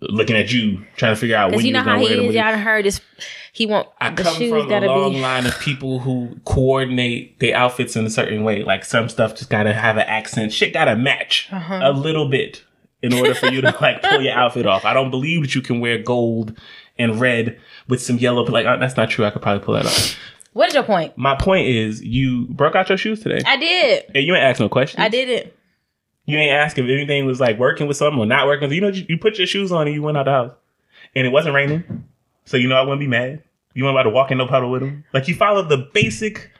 looking 0.00 0.36
at 0.36 0.52
you, 0.52 0.84
trying 0.96 1.14
to 1.14 1.20
figure 1.20 1.36
out 1.36 1.46
when 1.50 1.58
Because 1.58 1.64
you 1.66 1.72
know 1.72 1.80
how 1.82 1.98
he 1.98 2.06
is. 2.06 2.34
Y'all 2.34 2.56
heard 2.58 2.84
this. 2.84 3.00
He 3.52 3.66
want 3.66 3.88
I 4.00 4.10
the 4.10 4.22
come 4.24 4.34
shoes 4.34 4.50
from 4.50 4.70
a 4.70 4.86
long 4.86 5.12
be. 5.12 5.20
line 5.20 5.46
of 5.46 5.58
people 5.60 6.00
who 6.00 6.36
coordinate 6.44 7.38
their 7.38 7.56
outfits 7.56 7.94
in 7.96 8.04
a 8.04 8.10
certain 8.10 8.42
way. 8.44 8.64
Like 8.64 8.84
some 8.84 9.08
stuff 9.08 9.36
just 9.36 9.48
gotta 9.48 9.72
have 9.72 9.96
an 9.96 10.02
accent. 10.06 10.52
Shit 10.52 10.72
gotta 10.74 10.96
match 10.96 11.48
Uh-huh. 11.52 11.80
a 11.82 11.92
little 11.92 12.28
bit 12.28 12.64
in 13.00 13.12
order 13.12 13.32
for 13.34 13.46
you 13.46 13.60
to 13.60 13.74
like 13.80 14.02
pull 14.02 14.20
your 14.22 14.34
outfit 14.34 14.66
off. 14.66 14.84
I 14.84 14.92
don't 14.92 15.10
believe 15.10 15.42
that 15.42 15.54
you 15.54 15.60
can 15.62 15.78
wear 15.78 15.98
gold 15.98 16.58
and 16.98 17.20
red 17.20 17.60
with 17.88 18.02
some 18.02 18.18
yellow. 18.18 18.42
Like 18.44 18.66
uh, 18.66 18.76
that's 18.78 18.96
not 18.96 19.08
true. 19.08 19.24
I 19.24 19.30
could 19.30 19.40
probably 19.42 19.64
pull 19.64 19.74
that 19.74 19.86
off. 19.86 20.16
What 20.54 20.68
is 20.68 20.74
your 20.74 20.84
point? 20.84 21.16
My 21.18 21.36
point 21.36 21.68
is, 21.68 22.02
you 22.02 22.46
broke 22.48 22.74
out 22.74 22.88
your 22.88 22.96
shoes 22.96 23.20
today. 23.20 23.42
I 23.46 23.56
did. 23.56 24.04
and 24.14 24.24
you 24.24 24.34
ain't 24.34 24.42
ask 24.44 24.58
no 24.60 24.68
questions. 24.68 25.00
I 25.00 25.08
did 25.08 25.28
it. 25.28 25.56
You 26.26 26.38
ain't 26.38 26.52
ask 26.52 26.78
if 26.78 26.84
anything 26.84 27.26
was 27.26 27.38
like 27.40 27.58
working 27.58 27.86
with 27.86 27.96
something 27.98 28.18
or 28.18 28.24
not 28.24 28.46
working. 28.46 28.72
You 28.72 28.80
know, 28.80 28.88
you, 28.88 29.04
you 29.08 29.18
put 29.18 29.36
your 29.36 29.46
shoes 29.46 29.70
on 29.72 29.86
and 29.86 29.94
you 29.94 30.00
went 30.02 30.16
out 30.16 30.24
the 30.24 30.30
house, 30.30 30.52
and 31.14 31.26
it 31.26 31.30
wasn't 31.30 31.54
raining, 31.54 32.04
so 32.46 32.56
you 32.56 32.66
know 32.68 32.76
I 32.76 32.80
wouldn't 32.80 33.00
be 33.00 33.06
mad. 33.06 33.42
You 33.74 33.84
weren't 33.84 33.94
about 33.96 34.04
to 34.04 34.10
walk 34.10 34.30
in 34.30 34.38
no 34.38 34.46
puddle 34.46 34.70
with 34.70 34.80
them. 34.80 35.04
Like 35.12 35.28
you 35.28 35.34
followed 35.34 35.68
the 35.68 35.88
basic 35.92 36.50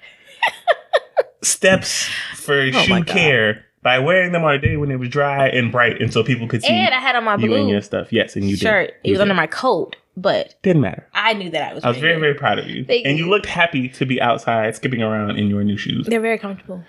steps 1.43 2.09
for 2.35 2.61
Oh 2.61 2.71
shoe 2.83 3.05
care 3.05 3.65
by 3.83 3.99
wearing 3.99 4.33
them 4.33 4.45
on 4.45 4.55
a 4.55 4.59
day 4.59 4.77
when 4.77 4.91
it 4.91 4.97
was 4.99 5.09
dry 5.09 5.47
and 5.49 5.71
bright, 5.71 6.01
and 6.01 6.13
so 6.13 6.25
people 6.25 6.49
could 6.49 6.63
see 6.63 6.69
And 6.69 6.93
I 6.95 7.01
had 7.01 7.17
on 7.17 7.25
my 7.25 7.37
you 7.37 7.55
and 7.55 7.69
your 7.69 7.83
stuff. 7.83 8.13
Yes, 8.13 8.35
and 8.37 8.49
you 8.49 8.57
shirt. 8.57 8.89
did. 8.89 8.95
It 9.05 9.09
You 9.09 9.13
was 9.13 9.21
under 9.21 9.35
did. 9.35 9.37
my 9.41 9.47
coat. 9.47 9.97
But 10.17 10.55
Didn't 10.63 10.83
matter. 10.83 11.07
I 11.13 11.33
knew 11.35 11.51
that 11.51 11.71
I 11.71 11.75
was. 11.75 11.85
I 11.85 11.89
was 11.89 11.99
very, 11.99 12.15
good. 12.15 12.21
very 12.21 12.35
proud 12.35 12.59
of 12.59 12.69
you. 12.69 12.85
Thank 12.85 13.07
and 13.07 13.19
you 13.19 13.25
you. 13.25 13.31
looked 13.31 13.47
happy 13.47 13.89
to 13.91 14.07
be 14.07 14.21
outside 14.21 14.75
skipping 14.77 15.03
around 15.03 15.33
in 15.39 15.49
your 15.49 15.65
new 15.65 15.77
shoes. 15.77 16.07
They're 16.07 16.21
very 16.21 16.39
comfortable. 16.39 16.85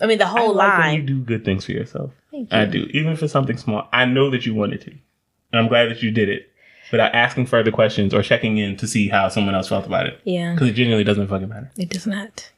I 0.00 0.06
mean, 0.06 0.18
the 0.18 0.24
I 0.26 0.28
whole 0.28 0.54
like 0.54 0.78
when 0.78 0.94
you 0.94 1.02
do 1.02 1.20
good 1.22 1.44
things 1.44 1.64
for 1.66 1.72
yourself. 1.72 2.12
Thank 2.30 2.52
you. 2.52 2.58
I 2.58 2.64
do. 2.66 2.88
Even 2.92 3.12
if 3.12 3.22
it's 3.22 3.32
something 3.32 3.56
small. 3.56 3.88
I 3.92 4.04
know 4.06 4.30
that 4.30 4.44
you 4.44 4.54
wanted 4.54 4.80
to. 4.82 4.90
And 4.90 5.60
I'm 5.60 5.68
glad 5.68 5.88
that 5.90 6.02
you 6.02 6.10
did 6.10 6.28
it 6.28 6.50
without 6.90 7.14
asking 7.14 7.46
further 7.46 7.70
questions 7.70 8.12
or 8.12 8.20
checking 8.22 8.58
in 8.58 8.76
to 8.78 8.86
see 8.88 9.08
how 9.08 9.28
someone 9.28 9.54
else 9.54 9.68
felt 9.68 9.86
about 9.86 10.06
it. 10.06 10.20
Yeah, 10.24 10.52
Because 10.54 10.68
it 10.68 10.72
genuinely 10.72 11.04
doesn't 11.04 11.28
fucking 11.28 11.48
matter. 11.48 11.70
it 11.78 11.88
does 11.90 12.06
not. 12.08 12.50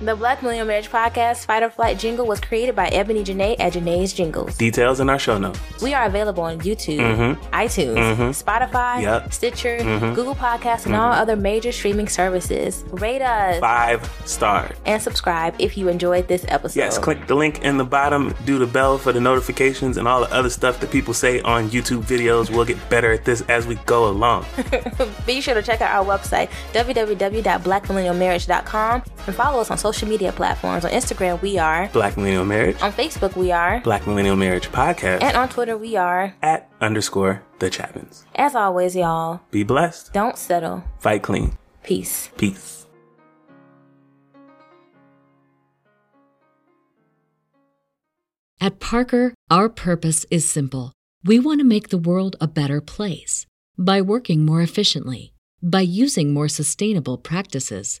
The 0.00 0.16
Black 0.16 0.42
Millennial 0.42 0.66
Marriage 0.66 0.90
Podcast 0.90 1.44
Fight 1.44 1.62
or 1.62 1.68
Flight 1.70 1.98
jingle 1.98 2.26
was 2.26 2.40
created 2.40 2.74
by 2.74 2.88
Ebony 2.88 3.22
Janae 3.22 3.54
at 3.60 3.74
Janae's 3.74 4.12
Jingles. 4.14 4.56
Details 4.56 4.98
in 5.00 5.10
our 5.10 5.18
show 5.18 5.36
notes. 5.38 5.60
We 5.82 5.92
are 5.92 6.06
available 6.06 6.42
on 6.42 6.58
YouTube, 6.60 7.00
Mhm. 7.00 7.36
iTunes, 7.52 8.16
Mhm. 8.16 8.42
Spotify, 8.42 9.02
Yep. 9.02 9.32
Stitcher, 9.32 9.78
Mhm. 9.78 10.14
Google 10.14 10.34
Podcasts, 10.34 10.86
and 10.86 10.96
all 10.96 11.12
other 11.12 11.36
major 11.36 11.70
streaming 11.70 12.08
services. 12.08 12.82
Rate 12.90 13.20
us 13.22 13.60
Five 13.60 14.10
stars. 14.24 14.74
and 14.86 15.02
subscribe 15.02 15.54
if 15.58 15.76
you 15.76 15.88
enjoyed 15.88 16.28
this 16.28 16.44
episode. 16.48 16.78
Yes, 16.80 16.96
click 16.98 17.26
the 17.26 17.34
link 17.34 17.62
in 17.62 17.76
the 17.76 17.84
bottom, 17.84 18.34
do 18.46 18.58
the 18.58 18.66
bell 18.66 18.96
for 18.96 19.12
the 19.12 19.20
notifications 19.20 19.98
and 19.98 20.08
all 20.08 20.20
the 20.20 20.32
other 20.34 20.48
stuff 20.50 20.80
that 20.80 20.90
people 20.90 21.12
say 21.12 21.40
on 21.42 21.68
YouTube 21.70 22.04
videos. 22.04 22.48
We'll 22.50 22.64
get 22.64 22.88
better 22.88 23.12
at 23.12 23.24
this 23.26 23.42
as 23.48 23.66
we 23.66 23.74
go 23.86 24.08
along. 24.08 24.46
Be 25.26 25.40
sure 25.42 25.54
to 25.54 25.62
check 25.62 25.80
out 25.82 25.90
our 25.90 26.04
website, 26.04 26.48
www.blackmillennialmarriage.com, 26.72 29.02
and 29.26 29.34
follow 29.36 29.60
us 29.60 29.70
on 29.70 29.76
social 29.92 30.08
media 30.08 30.30
platforms. 30.32 30.84
On 30.84 30.90
Instagram, 30.92 31.42
we 31.42 31.58
are. 31.58 31.88
Black 31.92 32.16
Millennial 32.16 32.44
Marriage, 32.44 32.80
On 32.80 32.92
Facebook, 32.92 33.34
we 33.36 33.50
are. 33.50 33.80
Black 33.80 34.06
Millennial 34.06 34.36
Marriage 34.36 34.68
Podcast, 34.70 35.22
And 35.22 35.36
on 35.36 35.48
Twitter, 35.48 35.76
we 35.76 35.96
are. 35.96 36.32
at 36.42 36.68
underscore 36.80 37.42
the 37.58 37.68
Chapmans. 37.70 38.22
As 38.36 38.54
always, 38.54 38.94
y'all, 38.94 39.40
Be 39.50 39.64
blessed. 39.64 40.12
don't 40.12 40.38
settle. 40.38 40.84
Fight 41.00 41.22
clean. 41.22 41.56
Peace. 41.82 42.30
Peace. 42.36 42.86
At 48.60 48.78
Parker, 48.78 49.34
our 49.50 49.68
purpose 49.68 50.26
is 50.30 50.48
simple. 50.48 50.92
We 51.24 51.38
want 51.38 51.60
to 51.60 51.64
make 51.64 51.88
the 51.88 51.98
world 51.98 52.36
a 52.40 52.46
better 52.48 52.80
place 52.80 53.46
by 53.78 54.00
working 54.02 54.44
more 54.44 54.60
efficiently, 54.62 55.32
by 55.62 55.80
using 55.80 56.32
more 56.32 56.48
sustainable 56.48 57.16
practices, 57.18 58.00